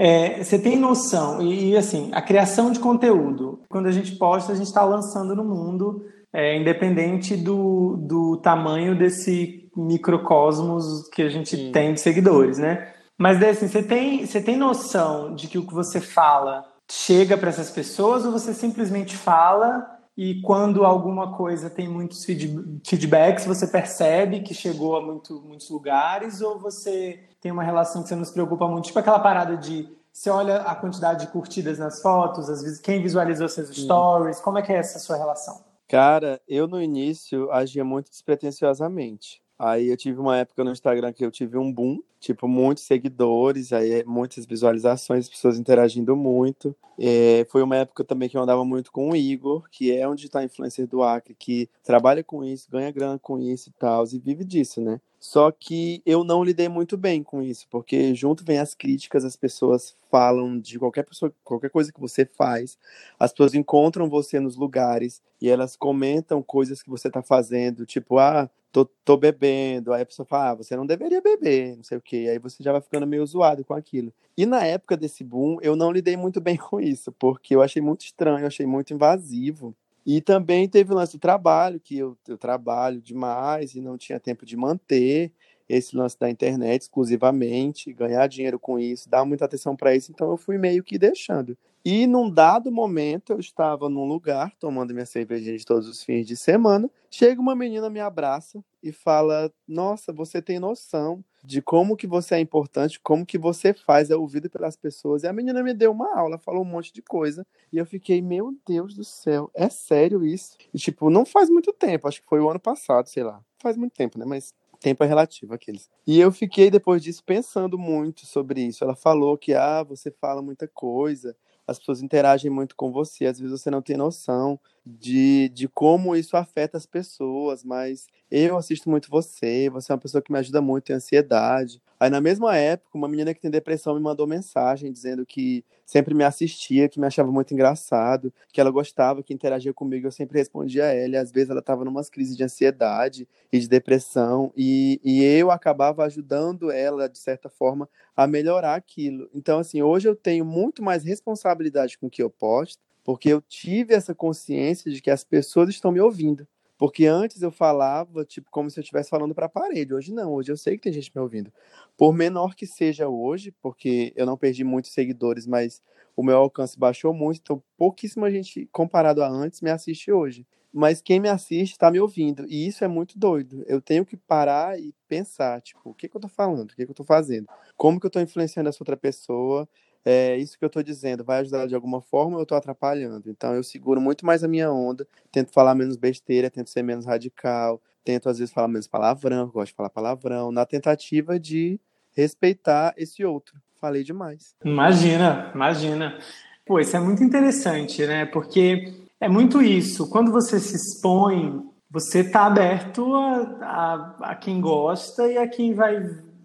É, 0.00 0.44
você 0.44 0.56
tem 0.56 0.78
noção, 0.78 1.42
e, 1.42 1.70
e 1.70 1.76
assim, 1.76 2.08
a 2.12 2.22
criação 2.22 2.70
de 2.70 2.78
conteúdo, 2.78 3.62
quando 3.68 3.86
a 3.86 3.90
gente 3.90 4.14
posta, 4.14 4.52
a 4.52 4.54
gente 4.54 4.68
está 4.68 4.84
lançando 4.84 5.34
no 5.34 5.44
mundo, 5.44 6.04
é, 6.32 6.56
independente 6.56 7.36
do, 7.36 7.96
do 7.96 8.36
tamanho 8.36 8.96
desse 8.96 9.68
microcosmos 9.76 11.08
que 11.08 11.20
a 11.20 11.28
gente 11.28 11.56
Sim. 11.56 11.72
tem 11.72 11.94
de 11.94 12.00
seguidores, 12.00 12.58
né? 12.58 12.92
Mas 13.18 13.42
assim, 13.42 13.66
você 13.66 13.82
tem, 13.82 14.24
você 14.24 14.40
tem 14.40 14.56
noção 14.56 15.34
de 15.34 15.48
que 15.48 15.58
o 15.58 15.66
que 15.66 15.74
você 15.74 16.00
fala 16.00 16.64
chega 16.88 17.36
para 17.36 17.48
essas 17.48 17.70
pessoas 17.70 18.24
ou 18.24 18.30
você 18.30 18.54
simplesmente 18.54 19.16
fala 19.16 19.84
e 20.16 20.40
quando 20.42 20.84
alguma 20.84 21.36
coisa 21.36 21.68
tem 21.68 21.88
muitos 21.88 22.24
feedbacks, 22.24 23.46
você 23.46 23.66
percebe 23.66 24.40
que 24.40 24.54
chegou 24.54 24.96
a 24.96 25.04
muito, 25.04 25.42
muitos 25.42 25.68
lugares 25.70 26.40
ou 26.40 26.60
você 26.60 27.18
tem 27.40 27.52
uma 27.52 27.62
relação 27.62 28.02
que 28.02 28.08
você 28.08 28.16
não 28.16 28.24
se 28.24 28.32
preocupa 28.32 28.66
muito? 28.66 28.86
Tipo 28.86 28.98
aquela 28.98 29.18
parada 29.18 29.56
de 29.56 29.88
você 30.12 30.30
olha 30.30 30.56
a 30.62 30.74
quantidade 30.74 31.26
de 31.26 31.32
curtidas 31.32 31.78
nas 31.78 32.02
fotos, 32.02 32.50
às 32.50 32.62
vezes 32.62 32.80
quem 32.80 33.00
visualizou 33.00 33.48
seus 33.48 33.68
stories, 33.68 34.40
como 34.40 34.58
é 34.58 34.62
que 34.62 34.72
é 34.72 34.76
essa 34.76 34.98
sua 34.98 35.16
relação? 35.16 35.62
Cara, 35.86 36.40
eu 36.48 36.66
no 36.66 36.82
início 36.82 37.50
agia 37.52 37.84
muito 37.84 38.10
despretensiosamente. 38.10 39.40
Aí 39.58 39.88
eu 39.88 39.96
tive 39.96 40.20
uma 40.20 40.36
época 40.36 40.62
no 40.62 40.70
Instagram 40.70 41.12
que 41.12 41.24
eu 41.24 41.30
tive 41.32 41.58
um 41.58 41.72
boom, 41.72 42.00
tipo, 42.20 42.46
muitos 42.46 42.84
seguidores, 42.84 43.72
aí 43.72 44.04
muitas 44.04 44.46
visualizações, 44.46 45.28
pessoas 45.28 45.58
interagindo 45.58 46.14
muito. 46.14 46.76
É, 46.96 47.44
foi 47.50 47.62
uma 47.62 47.76
época 47.76 48.04
também 48.04 48.28
que 48.28 48.36
eu 48.36 48.42
andava 48.42 48.64
muito 48.64 48.92
com 48.92 49.10
o 49.10 49.16
Igor, 49.16 49.68
que 49.70 49.96
é 49.96 50.06
um 50.08 50.14
digital 50.14 50.44
influencer 50.44 50.86
do 50.86 51.02
Acre, 51.02 51.34
que 51.34 51.68
trabalha 51.82 52.22
com 52.22 52.44
isso, 52.44 52.70
ganha 52.70 52.90
grana 52.92 53.18
com 53.18 53.38
isso 53.38 53.68
e 53.68 53.72
tal, 53.72 54.04
e 54.12 54.18
vive 54.18 54.44
disso, 54.44 54.80
né? 54.80 55.00
Só 55.20 55.50
que 55.50 56.00
eu 56.06 56.22
não 56.22 56.44
lidei 56.44 56.68
muito 56.68 56.96
bem 56.96 57.22
com 57.22 57.42
isso, 57.42 57.66
porque 57.70 58.14
junto 58.14 58.44
vem 58.44 58.58
as 58.58 58.74
críticas, 58.74 59.24
as 59.24 59.34
pessoas 59.36 59.96
falam 60.10 60.58
de 60.60 60.78
qualquer 60.78 61.04
pessoa, 61.04 61.32
qualquer 61.42 61.70
coisa 61.70 61.92
que 61.92 62.00
você 62.00 62.24
faz, 62.24 62.78
as 63.18 63.32
pessoas 63.32 63.54
encontram 63.54 64.08
você 64.08 64.38
nos 64.38 64.56
lugares 64.56 65.20
e 65.40 65.48
elas 65.48 65.74
comentam 65.76 66.42
coisas 66.42 66.82
que 66.82 66.88
você 66.90 67.10
tá 67.10 67.20
fazendo, 67.22 67.84
tipo, 67.84 68.18
ah, 68.18 68.48
tô, 68.70 68.84
tô 69.04 69.16
bebendo, 69.16 69.92
aí 69.92 70.02
a 70.02 70.06
pessoa 70.06 70.26
fala, 70.26 70.50
ah, 70.50 70.54
você 70.54 70.76
não 70.76 70.86
deveria 70.86 71.20
beber, 71.20 71.76
não 71.76 71.84
sei 71.84 71.98
o 71.98 72.00
quê, 72.02 72.28
aí 72.30 72.38
você 72.38 72.62
já 72.62 72.70
vai 72.72 72.80
ficando 72.80 73.06
meio 73.06 73.26
zoado 73.26 73.64
com 73.64 73.74
aquilo. 73.74 74.12
E 74.36 74.46
na 74.46 74.64
época 74.64 74.96
desse 74.96 75.24
boom, 75.24 75.58
eu 75.62 75.74
não 75.74 75.90
lidei 75.90 76.16
muito 76.16 76.40
bem 76.40 76.56
com 76.56 76.80
isso, 76.80 77.10
porque 77.12 77.54
eu 77.56 77.62
achei 77.62 77.82
muito 77.82 78.02
estranho, 78.02 78.40
eu 78.40 78.46
achei 78.46 78.66
muito 78.66 78.94
invasivo. 78.94 79.74
E 80.10 80.22
também 80.22 80.66
teve 80.66 80.90
o 80.90 80.96
lance 80.96 81.18
do 81.18 81.20
trabalho, 81.20 81.78
que 81.78 81.98
eu, 81.98 82.16
eu 82.26 82.38
trabalho 82.38 82.98
demais 82.98 83.74
e 83.74 83.80
não 83.82 83.98
tinha 83.98 84.18
tempo 84.18 84.46
de 84.46 84.56
manter 84.56 85.30
esse 85.68 85.94
lance 85.94 86.18
da 86.18 86.30
internet 86.30 86.80
exclusivamente, 86.80 87.92
ganhar 87.92 88.26
dinheiro 88.26 88.58
com 88.58 88.78
isso, 88.78 89.06
dar 89.06 89.22
muita 89.26 89.44
atenção 89.44 89.76
para 89.76 89.94
isso, 89.94 90.10
então 90.10 90.30
eu 90.30 90.38
fui 90.38 90.56
meio 90.56 90.82
que 90.82 90.98
deixando. 90.98 91.58
E 91.84 92.06
num 92.06 92.30
dado 92.30 92.72
momento, 92.72 93.34
eu 93.34 93.38
estava 93.38 93.90
num 93.90 94.06
lugar, 94.06 94.50
tomando 94.58 94.94
minha 94.94 95.04
cervejinha 95.04 95.58
de 95.58 95.66
todos 95.66 95.86
os 95.86 96.02
fins 96.02 96.26
de 96.26 96.38
semana. 96.38 96.90
Chega 97.10 97.38
uma 97.38 97.54
menina, 97.54 97.90
me 97.90 98.00
abraça 98.00 98.64
e 98.82 98.90
fala: 98.90 99.52
Nossa, 99.66 100.10
você 100.10 100.40
tem 100.40 100.58
noção 100.58 101.22
de 101.44 101.62
como 101.62 101.96
que 101.96 102.06
você 102.06 102.34
é 102.34 102.40
importante, 102.40 103.00
como 103.00 103.24
que 103.24 103.38
você 103.38 103.72
faz, 103.72 104.10
é 104.10 104.16
ouvido 104.16 104.50
pelas 104.50 104.76
pessoas. 104.76 105.22
E 105.22 105.26
a 105.26 105.32
menina 105.32 105.62
me 105.62 105.72
deu 105.72 105.92
uma 105.92 106.18
aula, 106.18 106.38
falou 106.38 106.62
um 106.62 106.68
monte 106.68 106.92
de 106.92 107.02
coisa. 107.02 107.46
E 107.72 107.78
eu 107.78 107.86
fiquei: 107.86 108.20
Meu 108.20 108.54
Deus 108.66 108.94
do 108.94 109.04
céu, 109.04 109.50
é 109.54 109.68
sério 109.68 110.24
isso? 110.24 110.56
E 110.72 110.78
tipo, 110.78 111.10
não 111.10 111.24
faz 111.24 111.48
muito 111.48 111.72
tempo, 111.72 112.08
acho 112.08 112.20
que 112.22 112.28
foi 112.28 112.40
o 112.40 112.50
ano 112.50 112.60
passado, 112.60 113.08
sei 113.08 113.22
lá. 113.22 113.40
Faz 113.60 113.76
muito 113.76 113.92
tempo, 113.92 114.18
né? 114.18 114.24
Mas 114.24 114.52
tempo 114.78 115.02
é 115.02 115.06
relativo 115.06 115.54
aqueles. 115.54 115.90
E 116.06 116.18
eu 116.20 116.30
fiquei 116.30 116.70
depois 116.70 117.02
disso 117.02 117.22
pensando 117.24 117.78
muito 117.78 118.26
sobre 118.26 118.62
isso. 118.62 118.84
Ela 118.84 118.94
falou 118.94 119.36
que 119.36 119.54
ah, 119.54 119.82
você 119.82 120.10
fala 120.10 120.40
muita 120.40 120.68
coisa, 120.68 121.36
as 121.66 121.78
pessoas 121.78 122.00
interagem 122.00 122.50
muito 122.50 122.74
com 122.74 122.90
você, 122.90 123.26
às 123.26 123.38
vezes 123.38 123.60
você 123.60 123.70
não 123.70 123.82
tem 123.82 123.96
noção 123.96 124.58
de, 124.98 125.50
de 125.50 125.68
como 125.68 126.16
isso 126.16 126.36
afeta 126.36 126.76
as 126.76 126.86
pessoas, 126.86 127.62
mas 127.62 128.06
eu 128.30 128.56
assisto 128.56 128.88
muito 128.88 129.10
você, 129.10 129.68
você 129.70 129.92
é 129.92 129.94
uma 129.94 130.00
pessoa 130.00 130.22
que 130.22 130.32
me 130.32 130.38
ajuda 130.38 130.62
muito, 130.62 130.84
tem 130.84 130.96
ansiedade. 130.96 131.82
Aí 132.00 132.08
na 132.08 132.20
mesma 132.20 132.56
época, 132.56 132.96
uma 132.96 133.08
menina 133.08 133.34
que 133.34 133.40
tem 133.40 133.50
depressão 133.50 133.94
me 133.94 134.00
mandou 134.00 134.26
mensagem 134.26 134.92
dizendo 134.92 135.26
que 135.26 135.64
sempre 135.84 136.14
me 136.14 136.22
assistia, 136.22 136.88
que 136.88 137.00
me 137.00 137.06
achava 137.06 137.30
muito 137.32 137.52
engraçado, 137.52 138.32
que 138.52 138.60
ela 138.60 138.70
gostava, 138.70 139.22
que 139.22 139.34
interagia 139.34 139.74
comigo, 139.74 140.06
eu 140.06 140.12
sempre 140.12 140.38
respondia 140.38 140.84
a 140.84 140.94
ela, 140.94 141.14
e 141.14 141.16
às 141.16 141.32
vezes 141.32 141.50
ela 141.50 141.60
estava 141.60 141.84
numa 141.84 142.04
crises 142.04 142.36
de 142.36 142.44
ansiedade 142.44 143.26
e 143.52 143.58
de 143.58 143.68
depressão, 143.68 144.52
e, 144.56 145.00
e 145.02 145.24
eu 145.24 145.50
acabava 145.50 146.04
ajudando 146.04 146.70
ela, 146.70 147.08
de 147.08 147.18
certa 147.18 147.48
forma, 147.48 147.88
a 148.16 148.26
melhorar 148.26 148.76
aquilo. 148.76 149.28
Então, 149.34 149.58
assim, 149.58 149.82
hoje 149.82 150.08
eu 150.08 150.14
tenho 150.14 150.44
muito 150.44 150.82
mais 150.82 151.02
responsabilidade 151.04 151.98
com 151.98 152.06
o 152.06 152.10
que 152.10 152.22
eu 152.22 152.30
posto, 152.30 152.87
porque 153.08 153.30
eu 153.30 153.40
tive 153.40 153.94
essa 153.94 154.14
consciência 154.14 154.90
de 154.90 155.00
que 155.00 155.10
as 155.10 155.24
pessoas 155.24 155.70
estão 155.70 155.90
me 155.90 155.98
ouvindo. 155.98 156.46
Porque 156.76 157.06
antes 157.06 157.40
eu 157.40 157.50
falava, 157.50 158.22
tipo, 158.22 158.50
como 158.50 158.68
se 158.68 158.78
eu 158.78 158.82
estivesse 158.82 159.08
falando 159.08 159.34
para 159.34 159.46
a 159.46 159.48
parede. 159.48 159.94
Hoje 159.94 160.12
não, 160.12 160.34
hoje 160.34 160.52
eu 160.52 160.58
sei 160.58 160.76
que 160.76 160.82
tem 160.82 160.92
gente 160.92 161.10
me 161.14 161.22
ouvindo. 161.22 161.50
Por 161.96 162.12
menor 162.12 162.54
que 162.54 162.66
seja 162.66 163.08
hoje, 163.08 163.50
porque 163.62 164.12
eu 164.14 164.26
não 164.26 164.36
perdi 164.36 164.62
muitos 164.62 164.92
seguidores, 164.92 165.46
mas 165.46 165.82
o 166.14 166.22
meu 166.22 166.36
alcance 166.36 166.78
baixou 166.78 167.14
muito, 167.14 167.40
então 167.40 167.62
pouquíssima 167.78 168.30
gente, 168.30 168.68
comparado 168.70 169.22
a 169.22 169.26
antes, 169.26 169.62
me 169.62 169.70
assiste 169.70 170.12
hoje. 170.12 170.46
Mas 170.70 171.00
quem 171.00 171.18
me 171.18 171.30
assiste 171.30 171.72
está 171.72 171.90
me 171.90 171.98
ouvindo, 171.98 172.44
e 172.46 172.66
isso 172.66 172.84
é 172.84 172.88
muito 172.88 173.18
doido. 173.18 173.64
Eu 173.66 173.80
tenho 173.80 174.04
que 174.04 174.18
parar 174.18 174.78
e 174.78 174.94
pensar, 175.08 175.62
tipo, 175.62 175.80
o 175.88 175.94
que, 175.94 176.10
que 176.10 176.14
eu 176.14 176.18
estou 176.18 176.30
falando, 176.30 176.72
o 176.72 176.76
que, 176.76 176.84
que 176.84 176.90
eu 176.90 176.92
estou 176.92 177.06
fazendo, 177.06 177.48
como 177.74 177.98
que 177.98 178.04
eu 178.04 178.08
estou 178.08 178.20
influenciando 178.20 178.68
essa 178.68 178.82
outra 178.82 178.98
pessoa, 178.98 179.66
é, 180.04 180.36
isso 180.36 180.58
que 180.58 180.64
eu 180.64 180.68
estou 180.68 180.82
dizendo 180.82 181.24
vai 181.24 181.40
ajudar 181.40 181.66
de 181.66 181.74
alguma 181.74 182.00
forma 182.00 182.34
ou 182.34 182.40
eu 182.40 182.44
estou 182.44 182.56
atrapalhando? 182.56 183.30
Então 183.30 183.54
eu 183.54 183.62
seguro 183.62 184.00
muito 184.00 184.24
mais 184.24 184.42
a 184.42 184.48
minha 184.48 184.70
onda, 184.70 185.06
tento 185.30 185.52
falar 185.52 185.74
menos 185.74 185.96
besteira, 185.96 186.50
tento 186.50 186.70
ser 186.70 186.82
menos 186.82 187.04
radical, 187.04 187.80
tento 188.04 188.28
às 188.28 188.38
vezes 188.38 188.52
falar 188.52 188.68
menos 188.68 188.86
palavrão, 188.86 189.48
gosto 189.48 189.68
de 189.68 189.76
falar 189.76 189.90
palavrão, 189.90 190.50
na 190.50 190.64
tentativa 190.64 191.38
de 191.38 191.80
respeitar 192.16 192.94
esse 192.96 193.24
outro. 193.24 193.60
Falei 193.80 194.02
demais. 194.02 194.56
Imagina, 194.64 195.52
imagina. 195.54 196.18
Pô, 196.66 196.80
isso 196.80 196.96
é 196.96 197.00
muito 197.00 197.22
interessante, 197.22 198.04
né? 198.06 198.26
Porque 198.26 198.92
é 199.20 199.28
muito 199.28 199.62
isso. 199.62 200.08
Quando 200.10 200.32
você 200.32 200.58
se 200.58 200.76
expõe, 200.76 201.64
você 201.90 202.20
está 202.20 202.46
aberto 202.46 203.14
a, 203.14 203.58
a, 203.62 204.16
a, 204.30 204.34
quem 204.34 204.60
gosta 204.60 205.26
e 205.26 205.38
a 205.38 205.48
quem 205.48 205.74
vai, 205.74 205.98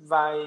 vai 0.05 0.37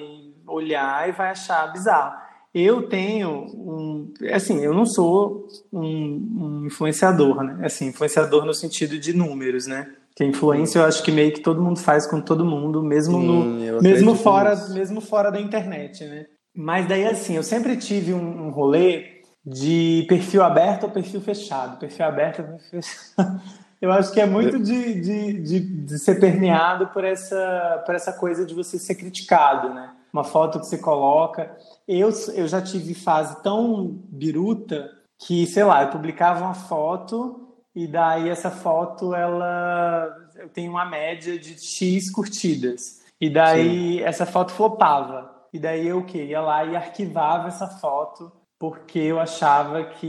olhar 0.47 1.09
e 1.09 1.13
vai 1.13 1.31
achar 1.31 1.73
bizarro. 1.73 2.26
Eu 2.59 2.89
tenho 2.89 3.45
um. 3.55 4.15
Assim, 4.33 4.65
eu 4.65 4.73
não 4.73 4.87
sou 4.87 5.47
um, 5.71 5.83
um, 5.83 6.67
influenciador, 6.67 7.43
né? 7.43 7.59
Assim, 7.63 7.89
influenciador 7.89 8.47
no 8.47 8.55
sentido 8.55 8.99
de 8.99 9.13
números, 9.13 9.67
né? 9.67 9.93
Que 10.17 10.25
influência 10.25 10.79
eu 10.79 10.87
acho 10.87 11.03
que 11.03 11.13
meio 11.13 11.35
que 11.35 11.43
todo 11.43 11.61
mundo 11.61 11.79
faz 11.79 12.07
com 12.07 12.19
todo 12.19 12.47
mundo, 12.47 12.83
mesmo, 12.83 13.21
Sim, 13.21 13.27
no, 13.27 13.83
mesmo, 13.83 14.15
fora, 14.15 14.57
mesmo 14.71 15.03
fora 15.03 15.31
da 15.31 15.39
internet, 15.39 16.03
né? 16.07 16.25
Mas 16.57 16.89
daí, 16.89 17.05
assim, 17.05 17.37
eu 17.37 17.43
sempre 17.43 17.77
tive 17.77 18.15
um, 18.15 18.47
um 18.47 18.51
rolê 18.51 19.21
de 19.45 20.07
perfil 20.09 20.43
aberto 20.43 20.85
ou 20.85 20.91
perfil 20.91 21.21
fechado. 21.21 21.79
Perfil 21.79 22.07
aberto 22.07 22.39
ou 22.41 22.47
perfil 22.47 22.83
fechado. 22.83 23.43
Eu 23.79 23.93
acho 23.93 24.11
que 24.11 24.19
é 24.19 24.25
muito 24.25 24.59
de, 24.59 24.99
de, 24.99 25.33
de, 25.43 25.61
de, 25.61 25.99
ser 25.99 26.19
permeado 26.19 26.87
por 26.87 27.05
essa, 27.05 27.83
por 27.85 27.95
essa 27.95 28.11
coisa 28.11 28.47
de 28.47 28.55
você 28.55 28.79
ser 28.79 28.95
criticado, 28.95 29.75
né? 29.75 29.91
Uma 30.17 30.25
foto 30.25 30.59
que 30.59 30.67
você 30.67 30.79
coloca. 30.79 31.55
Eu, 31.87 32.09
eu 32.35 32.49
já 32.49 32.63
tive 32.63 32.95
fase 32.95 33.43
tão 33.43 34.01
biruta 34.09 34.91
que, 35.19 35.47
sei 35.47 35.63
lá, 35.63 35.83
eu 35.83 35.91
publicava 35.91 36.43
uma 36.43 36.55
foto 36.55 37.55
e 37.75 37.87
daí 37.87 38.31
essa 38.31 38.51
foto, 38.51 39.15
ela 39.15 40.09
eu 40.37 40.49
tenho 40.49 40.71
uma 40.71 40.87
média 40.87 41.39
de 41.39 41.61
X 41.61 42.11
curtidas. 42.11 43.03
E 43.21 43.29
daí 43.29 43.99
Sim. 43.99 44.05
essa 44.05 44.25
foto 44.25 44.53
flopava. 44.53 45.35
E 45.53 45.59
daí 45.59 45.87
eu 45.87 45.99
o 45.99 46.05
quê? 46.05 46.25
Ia 46.25 46.41
lá 46.41 46.65
e 46.65 46.75
arquivava 46.75 47.49
essa 47.49 47.67
foto 47.67 48.33
porque 48.59 48.99
eu 48.99 49.21
achava 49.21 49.85
que. 49.85 50.07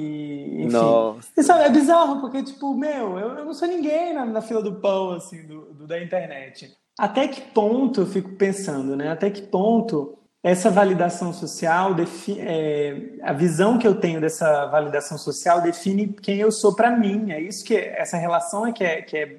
Enfim. 0.59 0.71
Nossa. 0.71 1.29
É 1.61 1.69
bizarro, 1.69 2.21
porque, 2.21 2.43
tipo, 2.43 2.73
meu, 2.73 3.19
eu, 3.19 3.29
eu 3.39 3.45
não 3.45 3.53
sou 3.53 3.67
ninguém 3.67 4.13
na, 4.13 4.25
na 4.25 4.41
fila 4.41 4.61
do 4.61 4.75
pão, 4.75 5.11
assim, 5.11 5.45
do, 5.45 5.73
do, 5.73 5.87
da 5.87 6.01
internet. 6.01 6.73
Até 6.97 7.27
que 7.27 7.41
ponto, 7.41 8.01
eu 8.01 8.05
fico 8.05 8.31
pensando, 8.31 8.95
né? 8.95 9.11
Até 9.11 9.29
que 9.29 9.41
ponto 9.41 10.17
essa 10.43 10.69
validação 10.69 11.33
social, 11.33 11.95
é, 12.37 13.01
a 13.21 13.33
visão 13.33 13.77
que 13.77 13.87
eu 13.87 13.95
tenho 13.95 14.21
dessa 14.21 14.65
validação 14.67 15.17
social 15.17 15.61
define 15.61 16.07
quem 16.07 16.37
eu 16.37 16.51
sou 16.51 16.75
para 16.75 16.95
mim. 16.95 17.31
É 17.31 17.41
isso 17.41 17.63
que 17.65 17.75
essa 17.75 18.17
relação 18.17 18.65
é 18.65 18.71
que, 18.71 18.83
é 18.83 19.01
que 19.01 19.17
é 19.17 19.37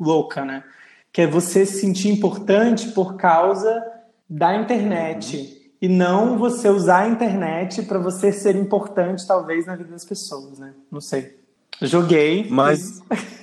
louca, 0.00 0.44
né? 0.44 0.64
Que 1.12 1.22
é 1.22 1.26
você 1.26 1.64
se 1.64 1.80
sentir 1.80 2.08
importante 2.08 2.88
por 2.88 3.16
causa 3.16 3.84
da 4.28 4.54
internet. 4.56 5.36
Uhum 5.36 5.58
e 5.80 5.88
não 5.88 6.36
você 6.36 6.68
usar 6.68 7.04
a 7.04 7.08
internet 7.08 7.82
para 7.82 7.98
você 7.98 8.32
ser 8.32 8.56
importante, 8.56 9.26
talvez, 9.26 9.66
na 9.66 9.76
vida 9.76 9.90
das 9.90 10.04
pessoas, 10.04 10.58
né? 10.58 10.74
Não 10.90 11.00
sei. 11.00 11.38
Joguei. 11.80 12.48
Mas. 12.50 13.00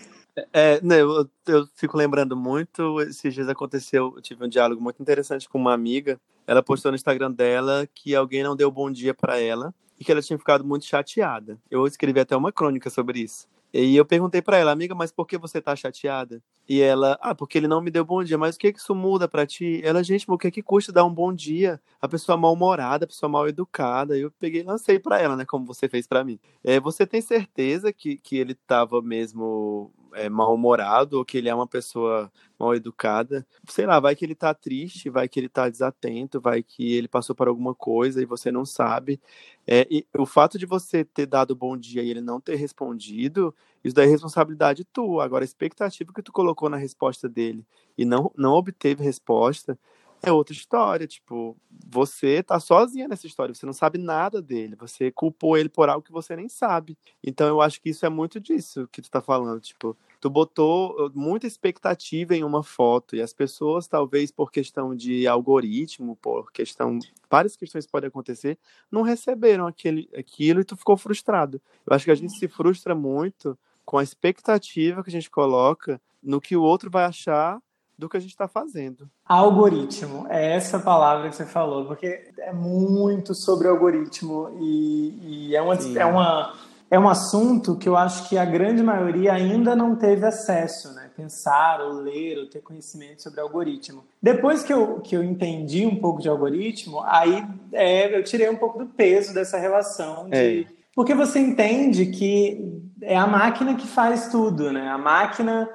é, 0.54 0.82
eu, 0.82 1.30
eu 1.48 1.68
fico 1.76 1.98
lembrando 1.98 2.36
muito. 2.36 3.02
Esses 3.02 3.34
dias 3.34 3.50
aconteceu, 3.50 4.14
eu 4.16 4.22
tive 4.22 4.46
um 4.46 4.50
diálogo 4.50 4.82
muito 4.82 5.02
interessante 5.02 5.48
com 5.48 5.58
uma 5.58 5.74
amiga. 5.74 6.20
Ela 6.48 6.62
postou 6.62 6.92
no 6.92 6.96
Instagram 6.96 7.32
dela 7.32 7.88
que 7.94 8.16
alguém 8.16 8.44
não 8.44 8.56
deu 8.56 8.70
bom 8.70 8.92
dia 8.92 9.14
para 9.14 9.40
ela 9.40 9.74
e 10.00 10.04
que 10.04 10.12
ela 10.12 10.22
tinha 10.22 10.38
ficado 10.38 10.64
muito 10.64 10.86
chateada. 10.86 11.58
Eu 11.70 11.88
escrevi 11.88 12.20
até 12.20 12.36
uma 12.36 12.52
crônica 12.52 12.90
sobre 12.90 13.20
isso. 13.20 13.48
E 13.78 13.94
eu 13.98 14.06
perguntei 14.06 14.42
para 14.42 14.58
ela, 14.58 14.72
amiga, 14.72 14.96
mas 14.96 15.12
por 15.12 15.28
que 15.28 15.38
você 15.38 15.62
tá 15.62 15.76
chateada? 15.76 16.42
E 16.68 16.82
ela, 16.82 17.20
ah, 17.22 17.36
porque 17.36 17.58
ele 17.58 17.68
não 17.68 17.82
me 17.82 17.92
deu 17.92 18.06
bom 18.06 18.24
dia. 18.24 18.38
Mas 18.38 18.56
o 18.56 18.60
que 18.60 18.72
que 18.72 18.80
isso 18.80 18.96
muda 18.96 19.28
para 19.28 19.46
ti? 19.46 19.82
Ela, 19.84 20.02
gente, 20.02 20.26
o 20.30 20.38
que 20.38 20.50
que 20.50 20.64
custa 20.64 20.94
dar 20.94 21.04
um 21.04 21.14
bom 21.14 21.34
dia? 21.34 21.78
A 22.02 22.08
pessoa 22.08 22.38
mal-humorada, 22.38 23.04
a 23.04 23.08
pessoa 23.08 23.30
mal 23.30 23.50
educada. 23.50 24.18
Eu 24.18 24.32
peguei 24.40 24.64
lancei 24.64 24.98
para 24.98 25.20
ela, 25.20 25.36
né, 25.36 25.44
como 25.44 25.66
você 25.66 25.90
fez 25.90 26.08
para 26.08 26.24
mim. 26.24 26.40
É, 26.64 26.80
você 26.80 27.06
tem 27.06 27.20
certeza 27.20 27.92
que, 27.92 28.16
que 28.16 28.38
ele 28.38 28.56
tava 28.56 29.02
mesmo 29.02 29.92
é, 30.16 30.30
mal-humorado 30.30 31.18
ou 31.18 31.26
que 31.26 31.38
ele 31.38 31.50
é 31.50 31.56
uma 31.56 31.68
pessoa 31.68 32.32
mal 32.58 32.74
educada. 32.76 33.46
Sei 33.70 33.86
lá, 33.86 34.00
vai 34.00 34.16
que 34.16 34.26
ele 34.26 34.36
tá 34.36 34.54
triste, 34.54 35.10
vai 35.10 35.28
que 35.28 35.40
ele 35.40 35.50
tá 35.50 35.70
desatento, 35.70 36.40
vai 36.42 36.64
que 36.64 36.94
ele 36.96 37.08
passou 37.08 37.36
por 37.36 37.48
alguma 37.48 37.76
coisa 37.76 38.22
e 38.22 38.26
você 38.26 38.52
não 38.52 38.66
sabe. 38.66 39.20
É, 39.68 39.88
e 39.90 40.06
o 40.18 40.26
fato 40.26 40.58
de 40.58 40.66
você 40.66 41.04
ter 41.04 41.26
dado 41.26 41.56
bom 41.56 41.78
dia 41.78 42.04
e 42.04 42.10
ele 42.10 42.22
não 42.22 42.40
ter 42.40 42.56
respondido, 42.56 43.54
isso 43.84 43.96
daí 43.96 44.08
é 44.08 44.10
responsabilidade 44.12 44.86
tua. 44.86 45.24
Agora, 45.24 45.44
a 45.44 45.46
expectativa 45.46 46.12
que 46.14 46.22
tu 46.22 46.32
colocou 46.32 46.70
na 46.70 46.78
resposta 46.78 47.28
dele 47.30 47.66
e 47.98 48.06
não, 48.06 48.32
não 48.38 48.54
obteve 48.54 49.04
resposta, 49.04 49.78
é 50.22 50.32
outra 50.32 50.54
história. 50.54 51.08
Tipo, 51.08 51.56
você 51.88 52.42
tá 52.42 52.60
sozinha 52.60 53.08
nessa 53.08 53.28
história, 53.28 53.54
você 53.54 53.66
não 53.66 53.74
sabe 53.74 53.98
nada 53.98 54.42
dele, 54.42 54.76
você 54.76 55.12
culpou 55.12 55.58
ele 55.58 55.70
por 55.70 55.90
algo 55.90 56.04
que 56.04 56.12
você 56.12 56.36
nem 56.36 56.50
sabe. 56.50 56.98
Então 57.24 57.48
eu 57.48 57.62
acho 57.62 57.82
que 57.82 57.90
isso 57.90 58.06
é 58.06 58.10
muito 58.10 58.40
disso 58.40 58.88
que 58.92 59.02
tu 59.02 59.10
tá 59.10 59.22
falando. 59.22 59.62
Tipo, 59.62 59.96
tu 60.20 60.30
botou 60.30 61.12
muita 61.14 61.48
expectativa 61.48 62.36
em 62.36 62.44
uma 62.44 62.64
foto 62.64 63.16
e 63.16 63.22
as 63.22 63.34
pessoas, 63.34 63.88
talvez 63.88 64.32
por 64.32 64.52
questão 64.52 64.96
de 64.96 65.28
algoritmo, 65.28 66.16
por 66.16 66.52
questão. 66.52 66.98
Várias 67.30 67.56
questões 67.56 67.86
podem 67.86 68.08
acontecer, 68.08 68.58
não 68.92 69.02
receberam 69.02 69.68
aquele, 69.68 70.10
aquilo 70.16 70.62
e 70.62 70.66
tu 70.66 70.76
ficou 70.76 70.98
frustrado. 70.98 71.62
Eu 71.86 71.96
acho 71.96 72.06
que 72.06 72.12
a 72.12 72.16
gente 72.16 72.38
se 72.38 72.48
frustra 72.48 72.96
muito 72.96 73.58
com 73.86 73.98
a 73.98 74.04
expectativa 74.04 75.04
que 75.04 75.10
a 75.10 75.12
gente 75.12 75.30
coloca 75.30 76.02
no 76.22 76.42
que 76.42 76.56
o 76.56 76.64
outro 76.64 76.90
vai 76.90 77.06
achar 77.06 77.62
do 77.98 78.10
que 78.10 78.18
a 78.18 78.20
gente 78.20 78.32
está 78.32 78.48
fazendo. 78.48 79.10
Algoritmo, 79.26 80.28
é 80.30 80.54
essa 80.54 80.80
palavra 80.80 81.30
que 81.30 81.36
você 81.36 81.46
falou, 81.46 81.86
porque 81.86 82.30
é 82.38 82.52
muito 82.54 83.34
sobre 83.34 83.68
algoritmo 83.68 84.58
e, 84.60 85.50
e 85.50 85.56
é, 85.56 85.62
uma, 85.62 85.76
é, 85.76 86.06
uma, 86.06 86.54
é 86.92 87.00
um 87.00 87.08
assunto 87.08 87.78
que 87.78 87.88
eu 87.88 87.96
acho 87.96 88.28
que 88.28 88.38
a 88.38 88.46
grande 88.46 88.84
maioria 88.84 89.34
ainda 89.34 89.76
não 89.76 89.96
teve 89.96 90.26
acesso, 90.26 90.94
né? 90.94 91.10
Pensar, 91.16 91.82
ou 91.82 91.94
ler, 91.94 92.38
ou 92.38 92.48
ter 92.48 92.62
conhecimento 92.62 93.24
sobre 93.24 93.40
algoritmo. 93.40 94.04
Depois 94.22 94.64
que 94.64 94.74
eu, 94.74 95.00
que 95.00 95.16
eu 95.16 95.24
entendi 95.24 95.86
um 95.86 95.96
pouco 95.96 96.22
de 96.22 96.28
algoritmo, 96.28 97.02
aí 97.06 97.46
é, 97.72 98.18
eu 98.18 98.24
tirei 98.24 98.50
um 98.50 98.58
pouco 98.58 98.80
do 98.80 98.86
peso 98.86 99.34
dessa 99.34 99.58
relação 99.58 100.30
de. 100.30 100.62
É. 100.62 100.76
Porque 100.94 101.14
você 101.14 101.40
entende 101.40 102.06
que 102.06 102.82
é 103.02 103.18
a 103.18 103.28
máquina 103.28 103.76
que 103.76 103.86
faz 103.86 104.30
tudo, 104.30 104.72
né? 104.72 104.88
A 104.90 104.98
máquina 104.98 105.70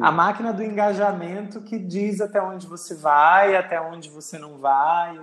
a 0.00 0.10
máquina 0.10 0.52
do 0.52 0.62
engajamento 0.62 1.60
que 1.60 1.78
diz 1.78 2.20
até 2.20 2.42
onde 2.42 2.66
você 2.66 2.94
vai, 2.94 3.56
até 3.56 3.80
onde 3.80 4.08
você 4.08 4.38
não 4.38 4.58
vai, 4.58 5.20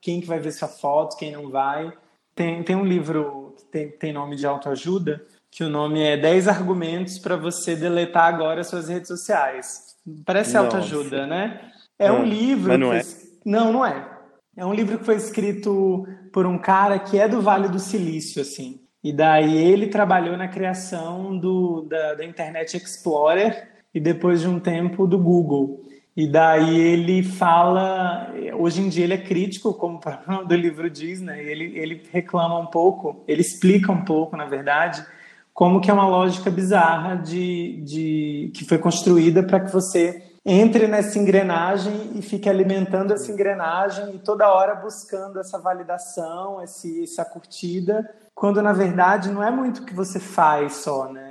quem 0.00 0.20
que 0.20 0.26
vai 0.26 0.38
ver 0.38 0.52
sua 0.52 0.68
foto, 0.68 1.16
quem 1.16 1.32
não 1.32 1.50
vai. 1.50 1.92
Tem, 2.34 2.62
tem 2.62 2.76
um 2.76 2.84
livro 2.84 3.54
que 3.58 3.64
tem, 3.64 3.90
tem 3.90 4.12
nome 4.12 4.36
de 4.36 4.46
autoajuda, 4.46 5.22
que 5.50 5.62
o 5.62 5.68
nome 5.68 6.00
é 6.02 6.16
10 6.16 6.48
argumentos 6.48 7.18
para 7.18 7.36
você 7.36 7.76
deletar 7.76 8.32
agora 8.32 8.64
suas 8.64 8.88
redes 8.88 9.08
sociais. 9.08 9.96
Parece 10.24 10.54
Nossa. 10.54 10.66
autoajuda, 10.66 11.26
né? 11.26 11.70
É, 11.98 12.06
é 12.06 12.12
um 12.12 12.24
livro. 12.24 12.68
Mas 12.68 12.80
não 12.80 12.92
é? 12.92 13.02
Não, 13.44 13.72
não 13.72 13.86
é. 13.86 14.08
É 14.56 14.64
um 14.64 14.72
livro 14.72 14.98
que 14.98 15.04
foi 15.04 15.16
escrito 15.16 16.06
por 16.32 16.46
um 16.46 16.58
cara 16.58 16.98
que 16.98 17.18
é 17.18 17.28
do 17.28 17.42
Vale 17.42 17.68
do 17.68 17.78
Silício, 17.78 18.40
assim. 18.40 18.80
E 19.02 19.12
daí 19.12 19.56
ele 19.56 19.88
trabalhou 19.88 20.36
na 20.36 20.48
criação 20.48 21.38
do, 21.38 21.82
da, 21.82 22.14
da 22.14 22.24
Internet 22.24 22.76
Explorer 22.76 23.69
e 23.94 24.00
depois 24.00 24.40
de 24.40 24.48
um 24.48 24.58
tempo 24.60 25.06
do 25.06 25.18
Google. 25.18 25.84
E 26.16 26.26
daí 26.26 26.78
ele 26.78 27.22
fala, 27.22 28.32
hoje 28.58 28.82
em 28.82 28.88
dia 28.88 29.04
ele 29.04 29.14
é 29.14 29.18
crítico, 29.18 29.72
como 29.74 29.96
o 29.96 30.00
próprio 30.00 30.44
do 30.44 30.54
livro 30.54 30.90
diz, 30.90 31.20
né? 31.20 31.42
Ele, 31.42 31.78
ele 31.78 32.02
reclama 32.12 32.58
um 32.58 32.66
pouco, 32.66 33.24
ele 33.26 33.40
explica 33.40 33.92
um 33.92 34.04
pouco, 34.04 34.36
na 34.36 34.44
verdade, 34.44 35.04
como 35.54 35.80
que 35.80 35.90
é 35.90 35.94
uma 35.94 36.08
lógica 36.08 36.50
bizarra 36.50 37.16
de, 37.16 37.80
de 37.84 38.52
que 38.54 38.64
foi 38.64 38.78
construída 38.78 39.42
para 39.42 39.60
que 39.60 39.72
você 39.72 40.30
entre 40.44 40.86
nessa 40.86 41.18
engrenagem 41.18 42.12
e 42.14 42.22
fique 42.22 42.48
alimentando 42.48 43.12
essa 43.12 43.30
engrenagem 43.30 44.14
e 44.14 44.18
toda 44.18 44.50
hora 44.50 44.74
buscando 44.74 45.38
essa 45.38 45.58
validação, 45.58 46.62
esse, 46.62 47.04
essa 47.04 47.24
curtida, 47.24 48.08
quando 48.34 48.62
na 48.62 48.72
verdade 48.72 49.30
não 49.30 49.42
é 49.42 49.50
muito 49.50 49.82
o 49.82 49.84
que 49.84 49.94
você 49.94 50.18
faz 50.18 50.76
só, 50.76 51.12
né? 51.12 51.29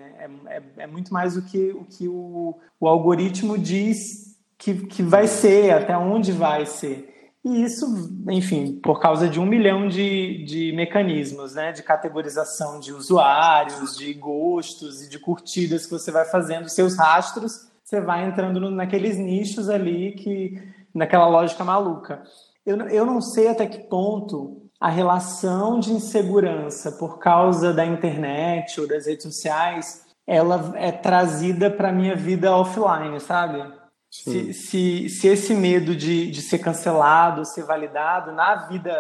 É, 0.50 0.62
é, 0.78 0.88
muito 0.88 1.14
mais 1.14 1.38
o 1.38 1.42
que 1.44 1.72
o, 1.72 1.86
que 1.86 2.08
o, 2.08 2.58
o 2.80 2.88
algoritmo 2.88 3.58
diz 3.58 4.38
que, 4.58 4.74
que 4.88 5.04
vai 5.04 5.28
ser, 5.28 5.72
até 5.72 5.98
onde 5.98 6.32
vai 6.32 6.66
ser. 6.66 7.10
E 7.46 7.64
isso, 7.64 7.86
enfim, 8.30 8.80
por 8.84 9.00
causa 9.00 9.30
de 9.30 9.40
um 9.40 9.46
milhão 9.46 9.88
de, 9.88 10.44
de 10.44 10.74
mecanismos, 10.74 11.56
né? 11.56 11.72
De 11.72 11.82
categorização 11.82 12.80
de 12.80 12.92
usuários, 12.92 13.96
de 13.96 14.14
gostos 14.14 15.02
e 15.04 15.10
de 15.10 15.18
curtidas 15.18 15.86
que 15.86 15.92
você 15.92 16.12
vai 16.12 16.26
fazendo, 16.26 16.68
seus 16.68 16.98
rastros, 16.98 17.70
você 17.84 18.02
vai 18.02 18.26
entrando 18.26 18.60
no, 18.60 18.70
naqueles 18.70 19.18
nichos 19.18 19.70
ali 19.70 20.12
que 20.12 20.62
naquela 20.94 21.28
lógica 21.28 21.64
maluca. 21.64 22.24
Eu, 22.66 22.78
eu 22.90 23.06
não 23.06 23.22
sei 23.22 23.48
até 23.48 23.66
que 23.66 23.88
ponto 23.88 24.70
a 24.80 24.90
relação 24.90 25.80
de 25.80 25.92
insegurança 25.92 26.92
por 26.92 27.20
causa 27.20 27.74
da 27.74 27.86
internet 27.86 28.80
ou 28.80 28.88
das 28.88 29.06
redes 29.08 29.24
sociais 29.24 30.09
ela 30.30 30.74
é 30.76 30.92
trazida 30.92 31.72
para 31.72 31.92
minha 31.92 32.16
vida 32.16 32.56
offline, 32.56 33.20
sabe? 33.20 33.66
Se, 34.12 34.54
se, 34.54 35.10
se, 35.10 35.28
esse 35.28 35.56
medo 35.56 35.96
de, 35.96 36.30
de 36.30 36.42
ser 36.44 36.60
cancelado, 36.60 37.44
ser 37.46 37.64
validado 37.64 38.32
na 38.32 38.68
vida. 38.68 38.92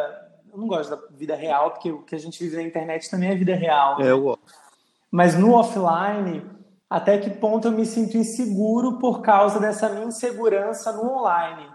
Eu 0.51 0.57
não 0.57 0.67
gosto 0.67 0.89
da 0.89 0.99
vida 1.15 1.35
real, 1.35 1.69
porque 1.69 1.91
o 1.91 2.01
que 2.01 2.15
a 2.15 2.17
gente 2.17 2.43
vive 2.43 2.55
na 2.55 2.63
internet 2.63 3.11
também 3.11 3.29
é 3.29 3.35
vida 3.35 3.53
real. 3.53 4.01
É 4.01 4.11
o 4.11 4.39
Mas 5.11 5.35
no 5.35 5.53
offline, 5.53 6.43
até 6.89 7.19
que 7.19 7.29
ponto 7.29 7.67
eu 7.67 7.71
me 7.71 7.85
sinto 7.85 8.17
inseguro 8.17 8.97
por 8.97 9.21
causa 9.21 9.59
dessa 9.59 9.87
minha 9.87 10.07
insegurança 10.07 10.91
no 10.93 11.11
online? 11.11 11.67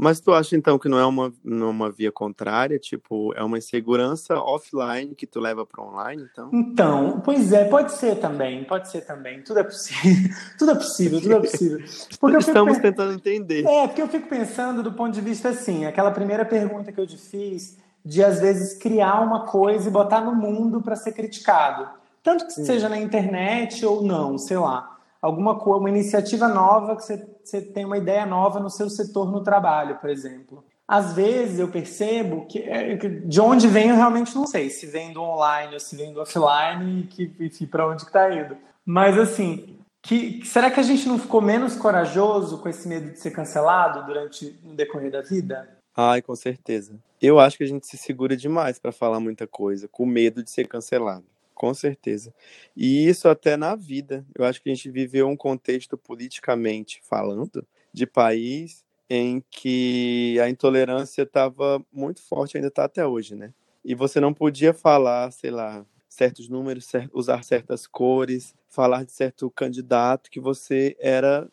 Mas 0.00 0.18
tu 0.18 0.32
acha 0.32 0.56
então 0.56 0.78
que 0.78 0.88
não 0.88 0.98
é 0.98 1.04
uma, 1.04 1.30
não 1.44 1.66
é 1.66 1.70
uma 1.70 1.90
via 1.90 2.10
contrária, 2.10 2.78
tipo, 2.78 3.34
é 3.34 3.44
uma 3.44 3.58
insegurança 3.58 4.34
offline 4.36 5.14
que 5.14 5.26
tu 5.26 5.38
leva 5.38 5.66
para 5.66 5.84
online, 5.84 6.26
então? 6.32 6.48
Então, 6.54 7.20
pois 7.22 7.52
é, 7.52 7.64
pode 7.66 7.92
ser 7.92 8.16
também, 8.16 8.64
pode 8.64 8.88
ser 8.88 9.02
também. 9.02 9.42
Tudo 9.42 9.60
é 9.60 9.64
possível, 9.64 10.34
tudo 10.58 10.70
é 10.70 10.74
possível, 10.74 11.20
tudo 11.20 11.34
é 11.34 11.40
possível. 11.40 11.78
Porque 12.18 12.36
Estamos 12.38 12.76
fico... 12.76 12.86
tentando 12.86 13.12
entender. 13.12 13.66
É, 13.66 13.86
porque 13.86 14.00
eu 14.00 14.08
fico 14.08 14.26
pensando 14.26 14.82
do 14.82 14.92
ponto 14.92 15.12
de 15.12 15.20
vista 15.20 15.50
assim, 15.50 15.84
aquela 15.84 16.10
primeira 16.10 16.46
pergunta 16.46 16.90
que 16.90 16.98
eu 16.98 17.06
te 17.06 17.18
fiz, 17.18 17.76
de 18.02 18.24
às 18.24 18.40
vezes 18.40 18.78
criar 18.78 19.20
uma 19.20 19.44
coisa 19.44 19.86
e 19.86 19.92
botar 19.92 20.22
no 20.22 20.34
mundo 20.34 20.80
para 20.80 20.96
ser 20.96 21.12
criticado, 21.12 21.86
tanto 22.22 22.46
que 22.46 22.52
Sim. 22.52 22.64
seja 22.64 22.88
na 22.88 22.98
internet 22.98 23.84
ou 23.84 24.02
não, 24.02 24.38
sei 24.38 24.56
lá. 24.56 24.96
alguma 25.20 25.58
coisa, 25.58 25.80
uma 25.80 25.90
iniciativa 25.90 26.48
nova 26.48 26.96
que 26.96 27.04
você, 27.04 27.18
você 27.50 27.60
tem 27.60 27.84
uma 27.84 27.98
ideia 27.98 28.24
nova 28.24 28.60
no 28.60 28.70
seu 28.70 28.88
setor 28.88 29.30
no 29.30 29.42
trabalho, 29.42 29.98
por 29.98 30.08
exemplo. 30.08 30.64
Às 30.86 31.12
vezes 31.12 31.58
eu 31.58 31.68
percebo 31.68 32.46
que 32.46 32.58
é, 32.58 32.96
de 32.96 33.40
onde 33.40 33.68
vem 33.68 33.90
eu 33.90 33.96
realmente 33.96 34.34
não 34.34 34.46
sei, 34.46 34.70
se 34.70 34.86
vem 34.86 35.12
do 35.12 35.22
online 35.22 35.74
ou 35.74 35.80
se 35.80 35.96
vem 35.96 36.12
do 36.12 36.20
offline, 36.20 37.06
que 37.08 37.32
enfim, 37.38 37.66
para 37.66 37.88
onde 37.88 38.04
que 38.04 38.12
tá 38.12 38.32
indo. 38.34 38.56
Mas 38.84 39.16
assim, 39.18 39.78
que, 40.02 40.44
será 40.44 40.70
que 40.70 40.80
a 40.80 40.82
gente 40.82 41.06
não 41.06 41.18
ficou 41.18 41.40
menos 41.40 41.76
corajoso 41.76 42.58
com 42.58 42.68
esse 42.68 42.88
medo 42.88 43.10
de 43.12 43.20
ser 43.20 43.30
cancelado 43.30 44.04
durante 44.06 44.58
o 44.64 44.74
decorrer 44.74 45.10
da 45.10 45.20
vida? 45.20 45.68
Ai, 45.96 46.22
com 46.22 46.34
certeza. 46.34 46.98
Eu 47.20 47.38
acho 47.38 47.58
que 47.58 47.64
a 47.64 47.66
gente 47.66 47.86
se 47.86 47.96
segura 47.96 48.36
demais 48.36 48.78
para 48.78 48.92
falar 48.92 49.20
muita 49.20 49.46
coisa, 49.46 49.86
com 49.86 50.06
medo 50.06 50.42
de 50.42 50.50
ser 50.50 50.66
cancelado. 50.66 51.24
Com 51.60 51.74
certeza. 51.74 52.32
E 52.74 53.06
isso 53.06 53.28
até 53.28 53.54
na 53.54 53.74
vida. 53.76 54.24
Eu 54.34 54.46
acho 54.46 54.62
que 54.62 54.70
a 54.70 54.74
gente 54.74 54.90
viveu 54.90 55.28
um 55.28 55.36
contexto 55.36 55.94
politicamente 55.98 57.02
falando 57.02 57.66
de 57.92 58.06
país 58.06 58.82
em 59.10 59.42
que 59.50 60.38
a 60.42 60.48
intolerância 60.48 61.20
estava 61.20 61.84
muito 61.92 62.22
forte, 62.22 62.56
ainda 62.56 62.68
está 62.68 62.84
até 62.84 63.04
hoje, 63.06 63.34
né? 63.34 63.52
E 63.84 63.94
você 63.94 64.20
não 64.20 64.32
podia 64.32 64.72
falar, 64.72 65.30
sei 65.32 65.50
lá, 65.50 65.84
certos 66.08 66.48
números, 66.48 66.90
usar 67.12 67.44
certas 67.44 67.86
cores, 67.86 68.54
falar 68.66 69.04
de 69.04 69.12
certo 69.12 69.50
candidato 69.50 70.30
que 70.30 70.40
você 70.40 70.96
era 70.98 71.46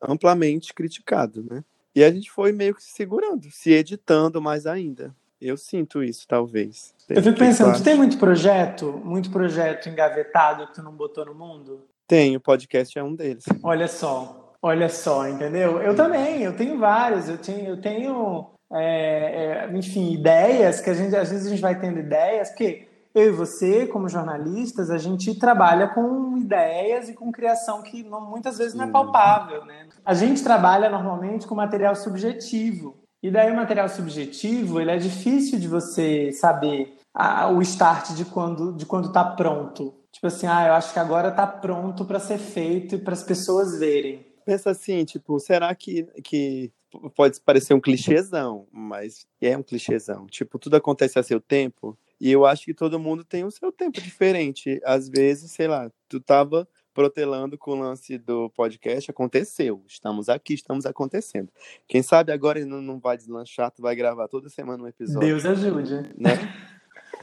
amplamente 0.00 0.72
criticado, 0.72 1.42
né? 1.42 1.64
E 1.92 2.04
a 2.04 2.12
gente 2.12 2.30
foi 2.30 2.52
meio 2.52 2.72
que 2.72 2.84
se 2.84 2.92
segurando, 2.92 3.50
se 3.50 3.72
editando 3.72 4.40
mais 4.40 4.64
ainda. 4.64 5.12
Eu 5.40 5.56
sinto 5.56 6.02
isso, 6.02 6.26
talvez. 6.28 6.94
Eu 7.08 7.22
fico 7.22 7.38
pensando, 7.38 7.76
tu 7.76 7.82
tem 7.82 7.96
muito 7.96 8.18
projeto, 8.18 9.00
muito 9.04 9.30
projeto 9.30 9.88
engavetado 9.88 10.66
que 10.66 10.74
tu 10.74 10.82
não 10.82 10.92
botou 10.92 11.24
no 11.24 11.34
mundo? 11.34 11.86
Tenho, 12.06 12.38
o 12.38 12.42
podcast 12.42 12.98
é 12.98 13.02
um 13.02 13.14
deles. 13.14 13.44
Olha 13.62 13.88
só, 13.88 14.50
Olha 14.62 14.90
só, 14.90 15.26
entendeu? 15.26 15.80
Eu 15.80 15.96
também, 15.96 16.42
eu 16.42 16.54
tenho 16.54 16.78
vários, 16.78 17.28
eu 17.30 17.38
tenho, 17.38 17.66
eu 17.66 17.80
tenho 17.80 18.50
é, 18.70 19.66
é, 19.68 19.70
enfim, 19.72 20.12
ideias 20.12 20.80
que 20.80 20.90
a 20.90 20.94
gente, 20.94 21.16
às 21.16 21.30
vezes 21.30 21.46
a 21.46 21.50
gente 21.50 21.62
vai 21.62 21.78
tendo 21.80 21.98
ideias, 21.98 22.50
porque 22.50 22.86
eu 23.14 23.28
e 23.28 23.30
você, 23.30 23.86
como 23.86 24.08
jornalistas, 24.08 24.90
a 24.90 24.98
gente 24.98 25.34
trabalha 25.38 25.88
com 25.88 26.36
ideias 26.36 27.08
e 27.08 27.14
com 27.14 27.32
criação 27.32 27.82
que 27.82 28.02
não, 28.02 28.20
muitas 28.20 28.58
vezes 28.58 28.74
não 28.74 28.84
é 28.84 28.90
palpável, 28.90 29.64
né? 29.64 29.88
A 30.04 30.12
gente 30.12 30.44
trabalha 30.44 30.90
normalmente 30.90 31.46
com 31.46 31.54
material 31.54 31.96
subjetivo. 31.96 32.99
E 33.22 33.30
daí 33.30 33.50
o 33.50 33.56
material 33.56 33.88
subjetivo, 33.88 34.80
ele 34.80 34.90
é 34.90 34.96
difícil 34.96 35.58
de 35.58 35.68
você 35.68 36.32
saber 36.32 36.96
a, 37.12 37.48
o 37.50 37.60
start 37.62 38.12
de 38.14 38.24
quando 38.24 38.72
de 38.72 38.86
quando 38.86 39.08
está 39.08 39.24
pronto. 39.24 39.94
Tipo 40.12 40.26
assim, 40.26 40.46
ah, 40.46 40.66
eu 40.66 40.74
acho 40.74 40.92
que 40.92 40.98
agora 40.98 41.28
está 41.28 41.46
pronto 41.46 42.04
para 42.04 42.18
ser 42.18 42.38
feito 42.38 42.94
e 42.96 42.98
para 42.98 43.12
as 43.12 43.22
pessoas 43.22 43.78
verem 43.78 44.30
pensa 44.50 44.70
assim, 44.70 45.04
tipo, 45.04 45.38
será 45.38 45.72
que, 45.76 46.02
que 46.24 46.72
pode 47.14 47.40
parecer 47.40 47.72
um 47.72 47.80
clichêzão, 47.80 48.66
mas 48.72 49.24
é 49.40 49.56
um 49.56 49.62
clichêzão. 49.62 50.26
Tipo, 50.26 50.58
tudo 50.58 50.74
acontece 50.74 51.20
a 51.20 51.22
seu 51.22 51.40
tempo, 51.40 51.96
e 52.20 52.32
eu 52.32 52.44
acho 52.44 52.64
que 52.64 52.74
todo 52.74 52.98
mundo 52.98 53.24
tem 53.24 53.44
o 53.44 53.50
seu 53.50 53.70
tempo 53.70 54.00
diferente. 54.00 54.80
Às 54.84 55.08
vezes, 55.08 55.52
sei 55.52 55.68
lá, 55.68 55.88
tu 56.08 56.18
tava 56.18 56.68
protelando 57.00 57.56
com 57.56 57.70
o 57.70 57.78
lance 57.78 58.18
do 58.18 58.50
podcast, 58.50 59.10
aconteceu. 59.10 59.82
Estamos 59.88 60.28
aqui, 60.28 60.52
estamos 60.52 60.84
acontecendo. 60.84 61.48
Quem 61.88 62.02
sabe 62.02 62.30
agora 62.30 62.58
ele 62.58 62.68
não, 62.68 62.82
não 62.82 62.98
vai 62.98 63.16
deslanchar, 63.16 63.70
tu 63.70 63.80
vai 63.80 63.96
gravar 63.96 64.28
toda 64.28 64.50
semana 64.50 64.82
um 64.82 64.86
episódio. 64.86 65.26
Deus 65.26 65.46
ajude. 65.46 65.94
Né? 66.18 66.32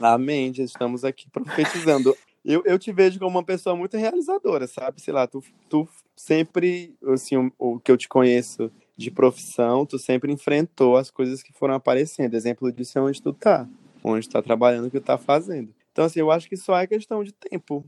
Amém, 0.01 0.51
já 0.51 0.63
estamos 0.63 1.05
aqui 1.05 1.29
profetizando. 1.29 2.17
Eu, 2.43 2.63
eu 2.65 2.79
te 2.79 2.91
vejo 2.91 3.19
como 3.19 3.37
uma 3.37 3.43
pessoa 3.43 3.75
muito 3.75 3.95
realizadora, 3.97 4.65
sabe? 4.65 4.99
Sei 4.99 5.13
lá, 5.13 5.27
tu, 5.27 5.43
tu 5.69 5.87
sempre, 6.15 6.95
assim, 7.09 7.37
o, 7.37 7.51
o, 7.59 7.79
que 7.79 7.91
eu 7.91 7.97
te 7.97 8.09
conheço 8.09 8.71
de 8.97 9.11
profissão, 9.11 9.85
tu 9.85 9.99
sempre 9.99 10.33
enfrentou 10.33 10.97
as 10.97 11.11
coisas 11.11 11.43
que 11.43 11.53
foram 11.53 11.75
aparecendo. 11.75 12.33
Exemplo 12.33 12.71
disso 12.71 12.97
é 12.97 13.01
onde 13.01 13.21
tu 13.21 13.31
tá, 13.31 13.69
onde 14.03 14.27
tu 14.27 14.31
tá 14.31 14.41
trabalhando, 14.41 14.87
o 14.87 14.89
que 14.89 14.99
tu 14.99 15.05
tá 15.05 15.19
fazendo. 15.19 15.71
Então, 15.91 16.05
assim, 16.05 16.19
eu 16.19 16.31
acho 16.31 16.49
que 16.49 16.57
só 16.57 16.75
é 16.79 16.87
questão 16.87 17.23
de 17.23 17.31
tempo. 17.31 17.85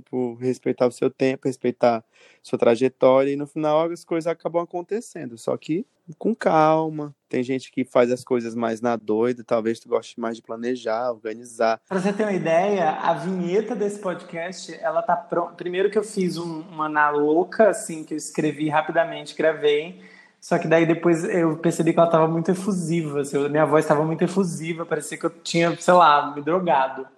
Tipo, 0.00 0.34
respeitar 0.34 0.86
o 0.86 0.92
seu 0.92 1.10
tempo, 1.10 1.48
respeitar 1.48 2.04
sua 2.42 2.58
trajetória, 2.58 3.32
e 3.32 3.36
no 3.36 3.46
final 3.46 3.90
as 3.90 4.04
coisas 4.04 4.26
acabam 4.26 4.62
acontecendo. 4.62 5.38
Só 5.38 5.56
que 5.56 5.86
com 6.18 6.34
calma. 6.34 7.14
Tem 7.28 7.42
gente 7.42 7.72
que 7.72 7.84
faz 7.84 8.12
as 8.12 8.22
coisas 8.22 8.54
mais 8.54 8.80
na 8.80 8.94
doida, 8.94 9.42
talvez 9.42 9.80
tu 9.80 9.88
goste 9.88 10.20
mais 10.20 10.36
de 10.36 10.42
planejar, 10.42 11.10
organizar. 11.10 11.80
Para 11.88 11.98
você 11.98 12.12
ter 12.12 12.22
uma 12.22 12.32
ideia, 12.32 12.90
a 12.90 13.14
vinheta 13.14 13.74
desse 13.74 13.98
podcast, 13.98 14.72
ela 14.80 15.02
tá 15.02 15.16
pronta. 15.16 15.54
Primeiro 15.54 15.90
que 15.90 15.98
eu 15.98 16.04
fiz 16.04 16.38
um, 16.38 16.60
uma 16.60 16.88
na 16.88 17.10
louca, 17.10 17.70
assim, 17.70 18.04
que 18.04 18.14
eu 18.14 18.18
escrevi 18.18 18.68
rapidamente, 18.68 19.34
gravei. 19.34 20.00
Só 20.40 20.58
que 20.58 20.68
daí 20.68 20.86
depois 20.86 21.24
eu 21.24 21.56
percebi 21.56 21.92
que 21.92 21.98
ela 21.98 22.06
estava 22.06 22.28
muito 22.28 22.50
efusiva, 22.50 23.22
assim, 23.22 23.48
minha 23.48 23.66
voz 23.66 23.84
estava 23.84 24.04
muito 24.04 24.22
efusiva, 24.22 24.86
parecia 24.86 25.18
que 25.18 25.26
eu 25.26 25.30
tinha, 25.30 25.74
sei 25.76 25.94
lá, 25.94 26.32
me 26.32 26.42
drogado. 26.42 27.08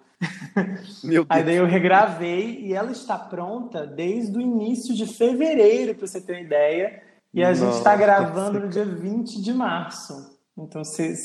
Meu 1.03 1.23
Deus. 1.23 1.27
Aí 1.29 1.43
daí 1.43 1.55
eu 1.55 1.65
regravei 1.65 2.61
e 2.61 2.73
ela 2.73 2.91
está 2.91 3.17
pronta 3.17 3.85
desde 3.85 4.37
o 4.37 4.41
início 4.41 4.93
de 4.93 5.05
fevereiro, 5.05 5.95
para 5.95 6.07
você 6.07 6.19
ter 6.19 6.33
uma 6.33 6.41
ideia. 6.41 7.01
E 7.33 7.43
a 7.43 7.49
Nossa, 7.49 7.65
gente 7.65 7.77
está 7.77 7.95
gravando 7.95 8.59
no 8.59 8.67
dia 8.67 8.85
20 8.85 9.41
de 9.41 9.53
março. 9.53 10.37
Então 10.57 10.83
você 10.83 11.15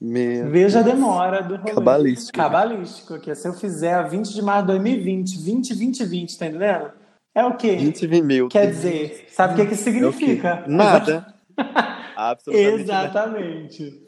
veja 0.00 0.80
a 0.80 0.82
demora 0.82 1.42
do 1.42 1.56
rolê. 1.56 1.74
Cabalístico. 1.74 2.36
Cabalístico 2.36 3.14
aqui. 3.14 3.34
Se 3.34 3.48
eu 3.48 3.54
fizer 3.54 3.94
a 3.94 4.02
20 4.02 4.34
de 4.34 4.42
março 4.42 4.62
de 4.62 4.72
2020, 4.72 5.38
20, 5.38 5.74
20, 5.74 6.04
20, 6.04 6.38
tá 6.38 6.46
entendendo? 6.46 6.92
É 7.34 7.44
o 7.44 7.56
quê? 7.56 7.76
20 7.76 8.22
mil. 8.22 8.48
Quer 8.48 8.66
dizer, 8.66 9.26
sabe 9.30 9.54
o 9.54 9.56
que, 9.56 9.66
que 9.66 9.76
significa? 9.76 10.64
É 10.66 10.68
nada. 10.68 11.34
Absolutamente. 12.16 12.82
Exatamente. 12.82 14.02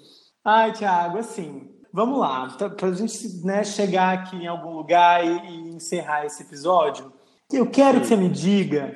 Ai, 0.45 0.73
Tiago, 0.73 1.19
assim, 1.19 1.70
vamos 1.93 2.19
lá. 2.19 2.49
Para 2.77 2.89
a 2.89 2.93
gente 2.93 3.45
né, 3.45 3.65
chegar 3.65 4.15
aqui 4.15 4.37
em 4.37 4.47
algum 4.47 4.73
lugar 4.73 5.25
e, 5.25 5.29
e 5.29 5.75
encerrar 5.75 6.27
esse 6.27 6.43
episódio, 6.43 7.13
eu 7.53 7.67
quero 7.67 8.01
que 8.01 8.07
você 8.07 8.17
me 8.17 8.29
diga 8.29 8.95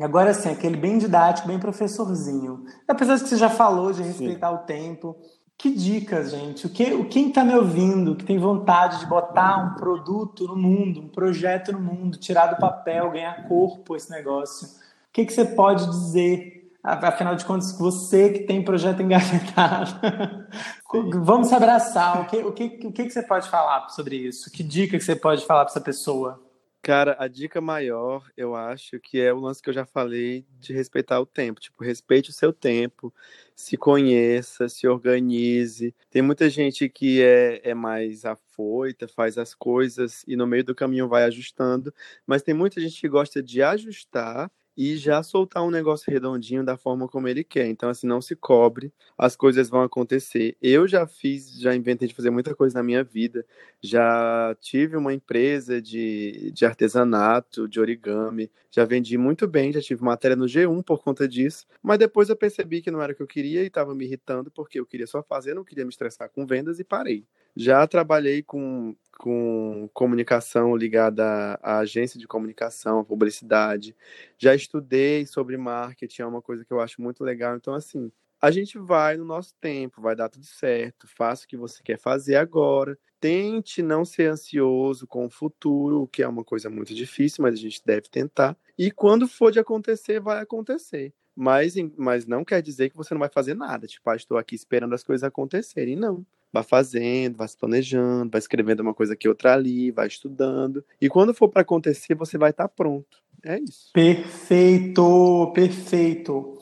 Agora 0.00 0.32
sim, 0.32 0.48
aquele 0.48 0.78
bem 0.78 0.96
didático, 0.96 1.46
bem 1.46 1.58
professorzinho. 1.58 2.64
Apesar 2.88 3.16
de 3.16 3.24
que 3.24 3.28
você 3.28 3.36
já 3.36 3.50
falou 3.50 3.92
de 3.92 4.02
respeitar 4.02 4.48
sim. 4.48 4.54
o 4.54 4.58
tempo, 4.58 5.16
que 5.58 5.70
dicas, 5.70 6.30
gente? 6.30 6.66
O 6.66 6.70
que, 6.70 7.04
quem 7.04 7.28
está 7.28 7.44
me 7.44 7.54
ouvindo, 7.54 8.16
que 8.16 8.24
tem 8.24 8.38
vontade 8.38 9.00
de 9.00 9.06
botar 9.06 9.58
um 9.58 9.74
produto 9.74 10.46
no 10.46 10.56
mundo, 10.56 11.02
um 11.02 11.08
projeto 11.08 11.70
no 11.70 11.80
mundo, 11.80 12.16
tirar 12.16 12.46
do 12.46 12.56
papel, 12.56 13.10
ganhar 13.10 13.46
corpo 13.46 13.94
esse 13.94 14.10
negócio, 14.10 14.68
o 14.68 15.12
que, 15.12 15.26
que 15.26 15.32
você 15.34 15.44
pode 15.44 15.84
dizer? 15.84 16.59
Afinal 16.82 17.36
de 17.36 17.44
contas, 17.44 17.76
você 17.78 18.30
que 18.30 18.40
tem 18.40 18.64
projeto 18.64 19.02
engavetado, 19.02 20.00
vamos 21.22 21.48
se 21.48 21.54
abraçar. 21.54 22.22
O 22.22 22.26
que, 22.26 22.36
o, 22.38 22.52
que, 22.52 22.86
o 22.86 22.92
que, 22.92 23.10
você 23.10 23.22
pode 23.22 23.50
falar 23.50 23.88
sobre 23.90 24.16
isso? 24.16 24.50
Que 24.50 24.62
dica 24.62 24.96
que 24.96 25.04
você 25.04 25.14
pode 25.14 25.44
falar 25.44 25.64
para 25.64 25.72
essa 25.72 25.80
pessoa? 25.80 26.42
Cara, 26.82 27.14
a 27.18 27.28
dica 27.28 27.60
maior, 27.60 28.26
eu 28.34 28.54
acho, 28.56 28.98
que 28.98 29.20
é 29.20 29.30
o 29.30 29.38
lance 29.38 29.62
que 29.62 29.68
eu 29.68 29.74
já 29.74 29.84
falei 29.84 30.46
de 30.58 30.72
respeitar 30.72 31.20
o 31.20 31.26
tempo. 31.26 31.60
Tipo, 31.60 31.84
respeite 31.84 32.30
o 32.30 32.32
seu 32.32 32.50
tempo, 32.54 33.12
se 33.54 33.76
conheça, 33.76 34.66
se 34.66 34.88
organize. 34.88 35.94
Tem 36.10 36.22
muita 36.22 36.48
gente 36.48 36.88
que 36.88 37.22
é, 37.22 37.60
é 37.62 37.74
mais 37.74 38.24
afoita, 38.24 39.06
faz 39.06 39.36
as 39.36 39.54
coisas 39.54 40.24
e 40.26 40.34
no 40.34 40.46
meio 40.46 40.64
do 40.64 40.74
caminho 40.74 41.06
vai 41.06 41.24
ajustando, 41.24 41.92
mas 42.26 42.42
tem 42.42 42.54
muita 42.54 42.80
gente 42.80 42.98
que 42.98 43.08
gosta 43.08 43.42
de 43.42 43.62
ajustar 43.62 44.50
e 44.80 44.96
já 44.96 45.22
soltar 45.22 45.62
um 45.62 45.70
negócio 45.70 46.10
redondinho 46.10 46.64
da 46.64 46.74
forma 46.74 47.06
como 47.06 47.28
ele 47.28 47.44
quer. 47.44 47.66
Então, 47.66 47.90
assim, 47.90 48.06
não 48.06 48.18
se 48.18 48.34
cobre, 48.34 48.90
as 49.18 49.36
coisas 49.36 49.68
vão 49.68 49.82
acontecer. 49.82 50.56
Eu 50.62 50.88
já 50.88 51.06
fiz, 51.06 51.60
já 51.60 51.74
inventei 51.76 52.08
de 52.08 52.14
fazer 52.14 52.30
muita 52.30 52.54
coisa 52.54 52.78
na 52.78 52.82
minha 52.82 53.04
vida. 53.04 53.44
Já 53.82 54.56
tive 54.58 54.96
uma 54.96 55.12
empresa 55.12 55.82
de, 55.82 56.50
de 56.52 56.64
artesanato, 56.64 57.68
de 57.68 57.78
origami. 57.78 58.50
Já 58.70 58.86
vendi 58.86 59.18
muito 59.18 59.46
bem, 59.46 59.70
já 59.70 59.82
tive 59.82 60.02
matéria 60.02 60.34
no 60.34 60.46
G1 60.46 60.82
por 60.82 61.02
conta 61.02 61.28
disso. 61.28 61.66
Mas 61.82 61.98
depois 61.98 62.30
eu 62.30 62.36
percebi 62.36 62.80
que 62.80 62.90
não 62.90 63.02
era 63.02 63.12
o 63.12 63.14
que 63.14 63.22
eu 63.22 63.26
queria 63.26 63.62
e 63.62 63.66
estava 63.66 63.94
me 63.94 64.06
irritando 64.06 64.50
porque 64.50 64.80
eu 64.80 64.86
queria 64.86 65.06
só 65.06 65.22
fazer, 65.22 65.52
não 65.52 65.62
queria 65.62 65.84
me 65.84 65.90
estressar 65.90 66.30
com 66.30 66.46
vendas 66.46 66.80
e 66.80 66.84
parei. 66.84 67.26
Já 67.56 67.86
trabalhei 67.86 68.42
com, 68.42 68.94
com 69.18 69.88
comunicação 69.92 70.74
ligada 70.76 71.58
à 71.62 71.78
agência 71.78 72.18
de 72.18 72.26
comunicação, 72.26 73.04
publicidade. 73.04 73.94
Já 74.38 74.54
estudei 74.54 75.26
sobre 75.26 75.56
marketing, 75.56 76.22
é 76.22 76.26
uma 76.26 76.42
coisa 76.42 76.64
que 76.64 76.72
eu 76.72 76.80
acho 76.80 77.02
muito 77.02 77.24
legal. 77.24 77.56
Então, 77.56 77.74
assim, 77.74 78.10
a 78.40 78.50
gente 78.50 78.78
vai 78.78 79.16
no 79.16 79.24
nosso 79.24 79.54
tempo, 79.60 80.00
vai 80.00 80.16
dar 80.16 80.28
tudo 80.28 80.46
certo. 80.46 81.06
Faça 81.06 81.44
o 81.44 81.48
que 81.48 81.56
você 81.56 81.82
quer 81.82 81.98
fazer 81.98 82.36
agora. 82.36 82.98
Tente 83.20 83.82
não 83.82 84.04
ser 84.04 84.30
ansioso 84.30 85.06
com 85.06 85.26
o 85.26 85.30
futuro, 85.30 86.02
o 86.02 86.08
que 86.08 86.22
é 86.22 86.28
uma 86.28 86.42
coisa 86.42 86.70
muito 86.70 86.94
difícil, 86.94 87.42
mas 87.42 87.54
a 87.54 87.58
gente 87.58 87.82
deve 87.84 88.08
tentar. 88.08 88.56
E 88.78 88.90
quando 88.90 89.28
for 89.28 89.52
de 89.52 89.58
acontecer, 89.58 90.20
vai 90.20 90.40
acontecer. 90.40 91.12
Mas, 91.36 91.74
mas 91.96 92.26
não 92.26 92.44
quer 92.44 92.62
dizer 92.62 92.88
que 92.90 92.96
você 92.96 93.12
não 93.12 93.18
vai 93.18 93.28
fazer 93.28 93.54
nada. 93.54 93.86
Tipo, 93.86 94.08
ah, 94.08 94.16
estou 94.16 94.38
aqui 94.38 94.54
esperando 94.54 94.94
as 94.94 95.04
coisas 95.04 95.22
acontecerem. 95.22 95.96
Não 95.96 96.24
vai 96.52 96.62
fazendo, 96.62 97.36
vai 97.36 97.48
se 97.48 97.56
planejando, 97.56 98.30
vai 98.30 98.38
escrevendo 98.38 98.80
uma 98.80 98.94
coisa 98.94 99.14
aqui, 99.14 99.28
outra 99.28 99.54
ali, 99.54 99.90
vai 99.90 100.06
estudando. 100.06 100.84
E 101.00 101.08
quando 101.08 101.34
for 101.34 101.48
para 101.48 101.62
acontecer, 101.62 102.14
você 102.14 102.36
vai 102.36 102.50
estar 102.50 102.68
tá 102.68 102.74
pronto. 102.74 103.18
É 103.44 103.58
isso. 103.58 103.90
Perfeito, 103.92 105.52
perfeito. 105.54 106.58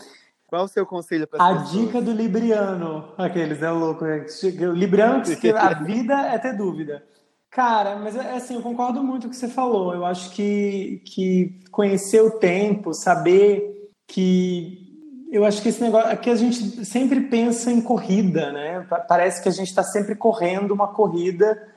Qual 0.47 0.65
o 0.65 0.69
seu 0.69 0.87
conselho 0.87 1.27
para 1.27 1.45
A 1.45 1.59
pessoas? 1.59 1.71
dica 1.73 2.01
do 2.01 2.13
Libriano. 2.13 3.13
Aqueles, 3.19 3.63
é 3.63 3.71
louco. 3.71 4.05
É, 4.07 4.25
o 4.67 4.73
Libriano 4.73 5.23
diz 5.23 5.35
que 5.35 5.51
a 5.51 5.75
vida 5.85 6.15
é 6.15 6.39
ter 6.39 6.57
dúvida. 6.57 7.05
Cara, 7.51 7.97
mas 7.97 8.17
é, 8.17 8.21
é 8.21 8.37
assim, 8.37 8.55
eu 8.55 8.63
concordo 8.63 9.03
muito 9.03 9.23
com 9.23 9.29
o 9.29 9.31
que 9.31 9.37
você 9.37 9.49
falou. 9.49 9.95
Eu 9.95 10.07
acho 10.07 10.31
que, 10.31 11.03
que 11.05 11.61
conhecer 11.71 12.23
o 12.23 12.39
tempo, 12.39 12.95
saber 12.95 13.91
que. 14.07 14.88
Eu 15.31 15.45
acho 15.45 15.61
que 15.63 15.69
esse 15.69 15.83
negócio. 15.83 16.11
Aqui 16.11 16.31
a 16.31 16.35
gente 16.35 16.85
sempre 16.85 17.21
pensa 17.21 17.71
em 17.71 17.81
corrida, 17.81 18.53
né? 18.53 18.87
Parece 19.09 19.43
que 19.43 19.49
a 19.49 19.53
gente 19.53 19.69
está 19.69 19.83
sempre 19.83 20.15
correndo 20.15 20.73
uma 20.73 20.89
corrida, 20.89 21.69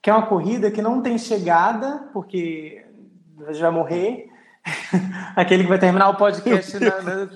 que 0.00 0.08
é 0.08 0.12
uma 0.12 0.26
corrida 0.26 0.70
que 0.70 0.80
não 0.80 1.02
tem 1.02 1.18
chegada, 1.18 2.08
porque 2.12 2.84
a 3.46 3.52
gente 3.52 3.62
vai 3.62 3.70
morrer. 3.70 4.28
Aquele 5.34 5.64
que 5.64 5.68
vai 5.68 5.78
terminar 5.78 6.10
o 6.10 6.16
podcast 6.16 6.78
na, 6.78 7.02
na, 7.02 7.28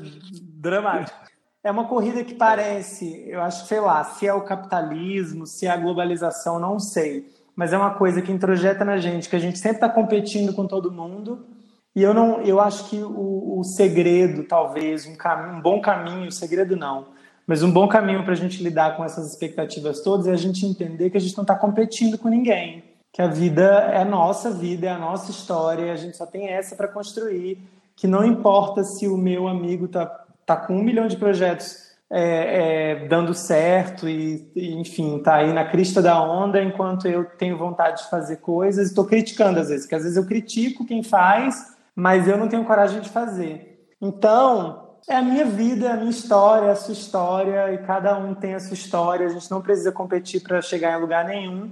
dramático. 0.55 1.19
É 1.63 1.71
uma 1.71 1.87
corrida 1.87 2.23
que 2.23 2.35
parece, 2.35 3.25
eu 3.27 3.41
acho, 3.41 3.67
sei 3.67 3.81
lá, 3.81 4.05
se 4.05 4.27
é 4.27 4.35
o 4.35 4.43
capitalismo, 4.43 5.47
se 5.47 5.67
é 5.67 5.71
a 5.71 5.77
globalização, 5.77 6.59
não 6.59 6.79
sei 6.79 7.33
mas 7.57 7.73
é 7.73 7.79
uma 7.79 7.95
coisa 7.95 8.21
que 8.21 8.33
introjeta 8.33 8.85
na 8.85 8.99
gente, 8.99 9.29
que 9.29 9.37
a 9.37 9.41
gente 9.41 9.59
sempre 9.59 9.77
está 9.77 9.89
competindo 9.89 10.53
com 10.55 10.67
todo 10.67 10.91
mundo. 10.91 11.47
E 11.95 12.03
eu 12.03 12.13
não, 12.13 12.41
eu 12.43 12.61
acho 12.61 12.89
que 12.91 12.99
o, 12.99 13.59
o 13.59 13.65
segredo, 13.65 14.45
talvez, 14.45 15.07
um, 15.07 15.15
caminho, 15.15 15.59
um 15.59 15.61
bom 15.61 15.81
caminho, 15.81 16.31
segredo 16.33 16.77
não, 16.77 17.07
mas 17.47 17.63
um 17.63 17.71
bom 17.71 17.87
caminho 17.87 18.25
para 18.25 18.33
a 18.33 18.37
gente 18.37 18.63
lidar 18.63 18.97
com 18.97 19.05
essas 19.05 19.31
expectativas 19.31 20.01
todas 20.01 20.27
é 20.27 20.33
a 20.33 20.37
gente 20.37 20.67
entender 20.67 21.11
que 21.11 21.17
a 21.17 21.21
gente 21.21 21.37
não 21.37 21.43
está 21.43 21.55
competindo 21.55 22.19
com 22.19 22.29
ninguém, 22.29 22.83
que 23.13 23.23
a 23.23 23.29
vida 23.29 23.63
é 23.93 23.99
a 23.99 24.05
nossa 24.05 24.51
vida, 24.51 24.87
é 24.87 24.91
a 24.91 24.99
nossa 24.99 25.31
história, 25.31 25.93
a 25.93 25.97
gente 25.97 26.17
só 26.17 26.27
tem 26.27 26.49
essa 26.49 26.75
para 26.75 26.89
construir, 26.89 27.59
que 27.95 28.09
não 28.09 28.25
importa 28.25 28.83
se 28.83 29.07
o 29.07 29.17
meu 29.17 29.47
amigo 29.47 29.85
está 29.85 30.07
tá 30.45 30.57
com 30.57 30.77
um 30.77 30.83
milhão 30.83 31.07
de 31.07 31.17
projetos 31.17 31.85
é, 32.11 33.01
é, 33.03 33.09
dando 33.09 33.35
certo 33.35 34.09
e, 34.09 34.51
e, 34.55 34.75
enfim, 34.75 35.19
tá 35.21 35.37
aí 35.37 35.53
na 35.53 35.65
crista 35.65 36.03
da 36.03 36.21
onda, 36.23 36.63
enquanto 36.63 37.09
eu 37.09 37.25
tenho 37.25 37.59
vontade 37.59 38.03
de 38.03 38.11
fazer 38.11 38.37
coisas. 38.37 38.89
Estou 38.89 39.05
criticando 39.05 39.59
às 39.59 39.69
vezes, 39.69 39.85
porque 39.85 39.95
às 39.95 40.03
vezes 40.03 40.17
eu 40.17 40.27
critico 40.27 40.85
quem 40.85 41.03
faz, 41.03 41.74
mas 41.95 42.27
eu 42.27 42.37
não 42.37 42.49
tenho 42.49 42.65
coragem 42.65 43.01
de 43.01 43.09
fazer. 43.09 43.87
Então, 44.01 44.97
é 45.09 45.17
a 45.17 45.23
minha 45.23 45.45
vida, 45.45 45.87
é 45.87 45.93
a 45.93 45.97
minha 45.97 46.11
história, 46.11 46.67
é 46.67 46.71
a 46.71 46.77
sua 46.77 46.93
história, 46.93 47.73
e 47.73 47.79
cada 47.79 48.19
um 48.19 48.35
tem 48.35 48.55
a 48.55 48.61
sua 48.61 48.75
história. 48.75 49.27
A 49.27 49.31
gente 49.31 49.51
não 49.51 49.61
precisa 49.61 49.93
competir 49.93 50.43
para 50.43 50.61
chegar 50.61 50.99
em 50.99 51.01
lugar 51.01 51.25
nenhum. 51.25 51.71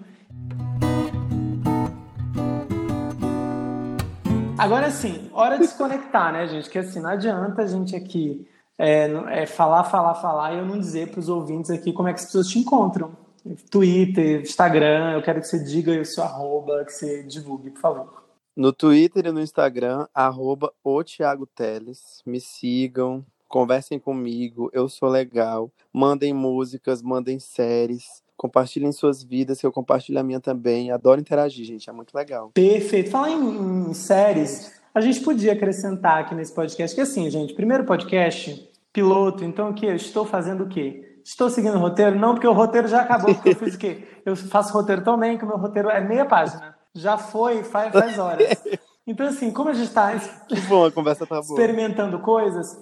Agora 4.58 4.90
sim, 4.90 5.28
hora 5.32 5.58
de 5.58 5.66
se 5.66 5.76
conectar, 5.76 6.32
né, 6.32 6.46
gente? 6.46 6.70
Que 6.70 6.78
assim, 6.78 7.00
não 7.00 7.10
adianta 7.10 7.62
a 7.62 7.66
gente 7.66 7.96
aqui 7.96 8.48
é, 8.78 9.10
é 9.42 9.46
falar, 9.46 9.84
falar, 9.84 10.14
falar 10.14 10.54
e 10.54 10.58
eu 10.58 10.64
não 10.64 10.78
dizer 10.78 11.10
para 11.10 11.18
os 11.18 11.28
ouvintes 11.28 11.70
aqui 11.70 11.92
como 11.92 12.08
é 12.08 12.12
que 12.12 12.20
as 12.20 12.26
pessoas 12.26 12.46
te 12.48 12.60
encontram. 12.60 13.16
Twitter, 13.70 14.42
Instagram, 14.42 15.14
eu 15.14 15.22
quero 15.22 15.40
que 15.40 15.48
você 15.48 15.58
diga 15.58 15.90
o 16.00 16.04
seu 16.04 16.22
arroba, 16.22 16.84
que 16.84 16.92
você 16.92 17.24
divulgue, 17.24 17.70
por 17.70 17.80
favor. 17.80 18.21
No 18.54 18.70
Twitter 18.70 19.26
e 19.26 19.32
no 19.32 19.40
Instagram, 19.40 20.06
arroba 20.14 20.70
o 20.84 21.02
Thiago 21.02 21.46
Teles. 21.46 22.22
Me 22.26 22.38
sigam, 22.38 23.24
conversem 23.48 23.98
comigo, 23.98 24.68
eu 24.74 24.90
sou 24.90 25.08
legal. 25.08 25.70
Mandem 25.90 26.34
músicas, 26.34 27.00
mandem 27.00 27.38
séries, 27.38 28.22
compartilhem 28.36 28.92
suas 28.92 29.22
vidas, 29.22 29.58
que 29.58 29.66
eu 29.66 29.72
compartilho 29.72 30.18
a 30.18 30.22
minha 30.22 30.38
também. 30.38 30.90
Adoro 30.90 31.18
interagir, 31.18 31.64
gente, 31.64 31.88
é 31.88 31.92
muito 31.94 32.14
legal. 32.14 32.50
Perfeito. 32.52 33.10
Falar 33.10 33.30
em, 33.30 33.88
em 33.88 33.94
séries, 33.94 34.70
a 34.94 35.00
gente 35.00 35.20
podia 35.20 35.54
acrescentar 35.54 36.18
aqui 36.18 36.34
nesse 36.34 36.54
podcast 36.54 36.94
que 36.94 37.00
assim, 37.00 37.30
gente, 37.30 37.54
primeiro 37.54 37.84
podcast, 37.84 38.70
piloto, 38.92 39.44
então 39.44 39.70
o 39.70 39.74
que? 39.74 39.86
Eu 39.86 39.96
estou 39.96 40.26
fazendo 40.26 40.64
o 40.64 40.68
quê? 40.68 41.16
Estou 41.24 41.48
seguindo 41.48 41.76
o 41.76 41.80
roteiro? 41.80 42.18
Não, 42.18 42.34
porque 42.34 42.46
o 42.46 42.52
roteiro 42.52 42.86
já 42.86 43.00
acabou, 43.00 43.34
porque 43.34 43.50
eu 43.50 43.56
fiz 43.56 43.76
o 43.76 43.78
quê? 43.78 44.02
Eu 44.26 44.36
faço 44.36 44.74
roteiro 44.74 45.02
também, 45.02 45.38
que 45.38 45.44
o 45.44 45.48
meu 45.48 45.56
roteiro 45.56 45.88
é 45.88 46.00
meia 46.00 46.26
página. 46.26 46.71
Já 46.94 47.16
foi, 47.16 47.64
faz, 47.64 47.92
faz 47.92 48.18
horas. 48.18 48.48
Então, 49.04 49.26
assim, 49.26 49.50
como 49.50 49.68
a 49.68 49.72
gente 49.72 49.88
está 49.88 50.16
tá 50.16 51.40
experimentando 51.40 52.20
coisas, 52.20 52.78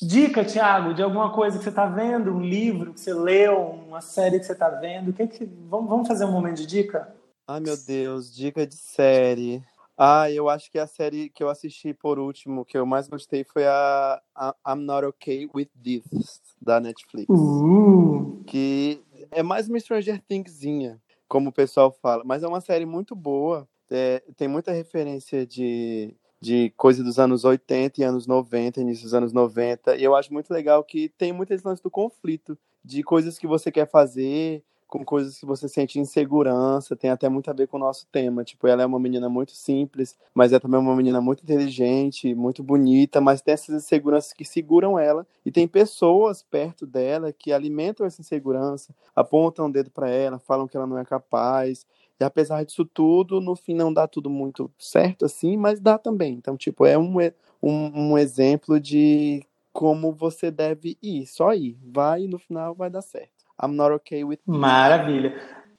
dica, 0.00 0.44
Thiago, 0.44 0.94
de 0.94 1.02
alguma 1.02 1.32
coisa 1.32 1.58
que 1.58 1.64
você 1.64 1.70
está 1.70 1.84
vendo, 1.84 2.32
um 2.32 2.40
livro 2.40 2.94
que 2.94 3.00
você 3.00 3.12
leu, 3.12 3.58
uma 3.88 4.00
série 4.00 4.38
que 4.38 4.46
você 4.46 4.52
está 4.52 4.68
vendo, 4.68 5.12
que 5.12 5.26
que... 5.26 5.44
Vamos, 5.68 5.88
vamos 5.88 6.06
fazer 6.06 6.26
um 6.26 6.30
momento 6.30 6.58
de 6.58 6.66
dica? 6.66 7.12
Ai, 7.46 7.58
meu 7.58 7.76
Deus, 7.76 8.32
dica 8.32 8.64
de 8.64 8.76
série. 8.76 9.64
Ah, 9.96 10.30
eu 10.30 10.48
acho 10.48 10.70
que 10.70 10.78
a 10.78 10.86
série 10.86 11.28
que 11.28 11.42
eu 11.42 11.48
assisti 11.48 11.94
por 11.94 12.18
último, 12.18 12.64
que 12.64 12.76
eu 12.76 12.84
mais 12.84 13.06
gostei, 13.06 13.44
foi 13.44 13.64
a, 13.66 14.20
a 14.34 14.54
I'm 14.66 14.84
Not 14.84 15.06
Okay 15.06 15.48
With 15.54 15.68
This, 15.82 16.40
da 16.60 16.80
Netflix. 16.80 17.26
Uh. 17.28 18.42
Que 18.46 19.00
é 19.30 19.42
mais 19.42 19.68
uma 19.68 19.78
Stranger 19.78 20.20
Thingzinha, 20.26 21.00
como 21.34 21.48
o 21.50 21.52
pessoal 21.52 21.90
fala. 21.90 22.22
Mas 22.24 22.44
é 22.44 22.46
uma 22.46 22.60
série 22.60 22.86
muito 22.86 23.16
boa. 23.16 23.68
É, 23.90 24.22
tem 24.36 24.46
muita 24.46 24.70
referência 24.70 25.44
de, 25.44 26.14
de 26.40 26.70
coisa 26.76 27.02
dos 27.02 27.18
anos 27.18 27.44
80 27.44 28.00
e 28.00 28.04
anos 28.04 28.24
90, 28.24 28.80
início 28.80 29.02
dos 29.02 29.14
anos 29.14 29.32
90. 29.32 29.96
E 29.96 30.04
eu 30.04 30.14
acho 30.14 30.32
muito 30.32 30.52
legal 30.52 30.84
que 30.84 31.08
tem 31.18 31.32
muitas 31.32 31.64
lances 31.64 31.82
do 31.82 31.90
conflito, 31.90 32.56
de 32.84 33.02
coisas 33.02 33.36
que 33.36 33.48
você 33.48 33.72
quer 33.72 33.90
fazer 33.90 34.62
com 34.94 35.04
coisas 35.04 35.36
que 35.36 35.44
você 35.44 35.68
sente 35.68 35.98
insegurança, 35.98 36.94
tem 36.94 37.10
até 37.10 37.28
muito 37.28 37.50
a 37.50 37.52
ver 37.52 37.66
com 37.66 37.76
o 37.76 37.80
nosso 37.80 38.06
tema. 38.12 38.44
Tipo, 38.44 38.68
ela 38.68 38.84
é 38.84 38.86
uma 38.86 39.00
menina 39.00 39.28
muito 39.28 39.50
simples, 39.50 40.16
mas 40.32 40.52
é 40.52 40.60
também 40.60 40.78
uma 40.78 40.94
menina 40.94 41.20
muito 41.20 41.42
inteligente, 41.42 42.32
muito 42.32 42.62
bonita, 42.62 43.20
mas 43.20 43.42
tem 43.42 43.54
essas 43.54 43.74
inseguranças 43.74 44.32
que 44.32 44.44
seguram 44.44 44.96
ela 44.96 45.26
e 45.44 45.50
tem 45.50 45.66
pessoas 45.66 46.44
perto 46.44 46.86
dela 46.86 47.32
que 47.32 47.52
alimentam 47.52 48.06
essa 48.06 48.20
insegurança, 48.20 48.94
apontam 49.16 49.66
o 49.66 49.72
dedo 49.72 49.90
para 49.90 50.08
ela, 50.08 50.38
falam 50.38 50.68
que 50.68 50.76
ela 50.76 50.86
não 50.86 50.96
é 50.96 51.04
capaz. 51.04 51.84
E 52.20 52.24
apesar 52.24 52.64
disso 52.64 52.84
tudo, 52.84 53.40
no 53.40 53.56
fim 53.56 53.74
não 53.74 53.92
dá 53.92 54.06
tudo 54.06 54.30
muito 54.30 54.70
certo 54.78 55.24
assim, 55.24 55.56
mas 55.56 55.80
dá 55.80 55.98
também. 55.98 56.34
Então, 56.34 56.56
tipo, 56.56 56.86
é 56.86 56.96
um, 56.96 57.16
um, 57.60 58.12
um 58.12 58.18
exemplo 58.18 58.78
de 58.78 59.44
como 59.72 60.12
você 60.12 60.52
deve 60.52 60.96
ir, 61.02 61.26
só 61.26 61.52
ir. 61.52 61.76
Vai 61.82 62.22
e 62.22 62.28
no 62.28 62.38
final 62.38 62.76
vai 62.76 62.88
dar 62.88 63.02
certo. 63.02 63.33
I'm 63.62 63.74
not 63.74 63.92
okay 63.92 64.24
with 64.24 64.38
Maravilha. 64.46 65.34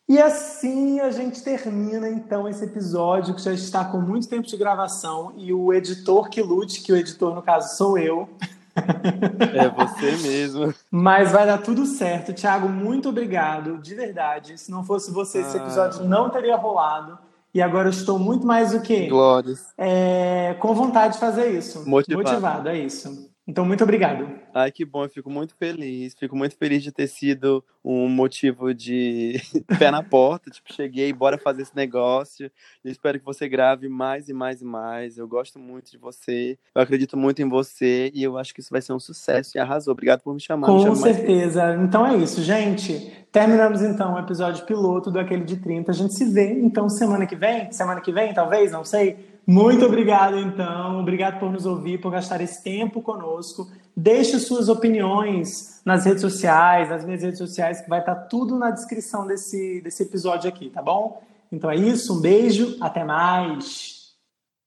E 0.08 0.22
assim 0.22 1.00
a 1.00 1.10
gente 1.10 1.44
termina 1.44 2.08
então 2.08 2.48
esse 2.48 2.64
episódio 2.64 3.34
que 3.34 3.42
já 3.42 3.54
está 3.54 3.84
com 3.84 4.00
muito 4.00 4.30
tempo 4.30 4.48
de 4.48 4.56
gravação 4.56 5.34
e 5.36 5.52
o 5.52 5.74
editor 5.74 6.30
que 6.30 6.42
lute, 6.44 6.82
que 6.82 6.94
o 6.94 6.96
editor 6.96 7.34
no 7.34 7.42
caso 7.42 7.76
sou 7.76 7.98
eu. 7.98 8.30
É 8.76 9.70
você 9.70 10.12
mesmo. 10.18 10.74
Mas 10.92 11.32
vai 11.32 11.46
dar 11.46 11.60
tudo 11.60 11.86
certo. 11.86 12.34
Thiago, 12.34 12.68
muito 12.68 13.10
obrigado, 13.10 13.78
de 13.80 13.96
verdade. 13.96 14.58
Se 14.58 14.70
não 14.70 14.84
fosse 14.84 15.12
você, 15.12 15.40
esse 15.40 15.58
episódio 15.58 16.02
ah. 16.02 16.04
não 16.04 16.30
teria 16.30 16.56
rolado. 16.56 17.18
E 17.54 17.62
agora 17.62 17.88
eu 17.88 17.92
estou 17.92 18.20
muito 18.20 18.46
mais 18.46 18.72
do 18.72 18.82
que. 18.82 19.08
Glórias. 19.08 19.66
É, 19.78 20.56
com 20.60 20.74
vontade 20.74 21.14
de 21.14 21.20
fazer 21.20 21.58
isso. 21.58 21.90
Motivado. 21.90 22.30
Motivado, 22.30 22.70
é 22.70 22.78
isso. 22.78 23.34
Então, 23.48 23.64
muito 23.64 23.84
obrigado. 23.84 24.28
Ai, 24.54 24.72
que 24.72 24.84
bom, 24.84 25.04
eu 25.04 25.10
fico 25.10 25.30
muito 25.30 25.54
feliz. 25.56 26.16
Fico 26.16 26.36
muito 26.36 26.58
feliz 26.58 26.82
de 26.82 26.92
ter 26.92 27.06
sido 27.06 27.64
um 27.84 28.10
motivo 28.10 28.74
de 28.74 29.40
pé 29.78 29.92
na 29.92 30.02
porta. 30.02 30.50
tipo, 30.50 30.74
cheguei, 30.74 31.14
bora 31.14 31.38
fazer 31.38 31.62
esse 31.62 31.76
negócio. 31.76 32.50
Eu 32.84 32.92
espero 32.92 33.20
que 33.20 33.26
você 33.26 33.48
grave 33.48 33.88
mais 33.88 34.30
e 34.30 34.34
mais 34.34 34.62
e 34.62 34.66
mais. 34.66 35.20
Eu 35.20 35.28
gosto 35.28 35.60
muito 35.60 35.92
de 35.92 35.98
você. 36.00 36.58
Eu 36.74 36.82
acredito 36.82 37.16
muito 37.16 37.40
em 37.44 37.48
você 37.48 38.12
e 38.16 38.24
eu 38.24 38.36
acho 38.36 38.52
que 38.52 38.62
isso 38.62 38.72
vai 38.72 38.82
ser 38.82 38.94
um 38.94 39.00
sucesso. 39.00 39.56
E 39.56 39.60
arrasou. 39.60 39.92
Obrigado 39.92 40.22
por 40.22 40.34
me 40.34 40.42
chamar. 40.42 40.66
Com 40.66 40.84
me 40.84 40.96
certeza. 40.96 41.76
Então 41.84 42.06
é 42.08 42.18
isso, 42.18 42.42
gente. 42.42 43.26
Terminamos 43.32 43.84
então 43.84 44.16
o 44.16 44.20
episódio 44.20 44.66
piloto 44.66 45.12
do 45.12 45.20
Aquele 45.20 45.44
de 45.44 45.58
30. 45.58 45.92
A 45.92 45.94
gente 45.94 46.16
se 46.16 46.26
vê 46.26 46.54
então 46.54 46.90
semana 46.90 47.28
que 47.28 47.36
vem. 47.36 47.72
Semana 47.72 48.02
que 48.02 48.12
vem, 48.12 48.34
talvez, 48.34 48.72
não 48.72 48.84
sei 48.84 49.35
muito 49.46 49.86
obrigado, 49.86 50.38
então. 50.38 51.00
Obrigado 51.00 51.40
por 51.40 51.52
nos 51.52 51.66
ouvir, 51.66 52.00
por 52.00 52.12
gastar 52.12 52.42
esse 52.42 52.64
tempo 52.64 53.02
conosco. 53.02 53.68
Deixe 53.96 54.40
suas 54.40 54.70
opiniões 54.70 55.82
nas 55.86 56.06
redes 56.06 56.22
sociais, 56.22 56.90
nas 56.90 57.06
minhas 57.06 57.22
redes 57.22 57.38
sociais, 57.38 57.82
que 57.82 57.90
vai 57.90 58.00
estar 58.00 58.16
tudo 58.16 58.58
na 58.58 58.72
descrição 58.72 59.26
desse, 59.28 59.82
desse 59.82 60.04
episódio 60.04 60.50
aqui, 60.50 60.70
tá 60.70 60.82
bom? 60.82 61.22
Então 61.52 61.70
é 61.70 61.76
isso, 61.76 62.18
um 62.18 62.22
beijo, 62.22 62.76
até 62.82 63.04
mais. 63.04 63.95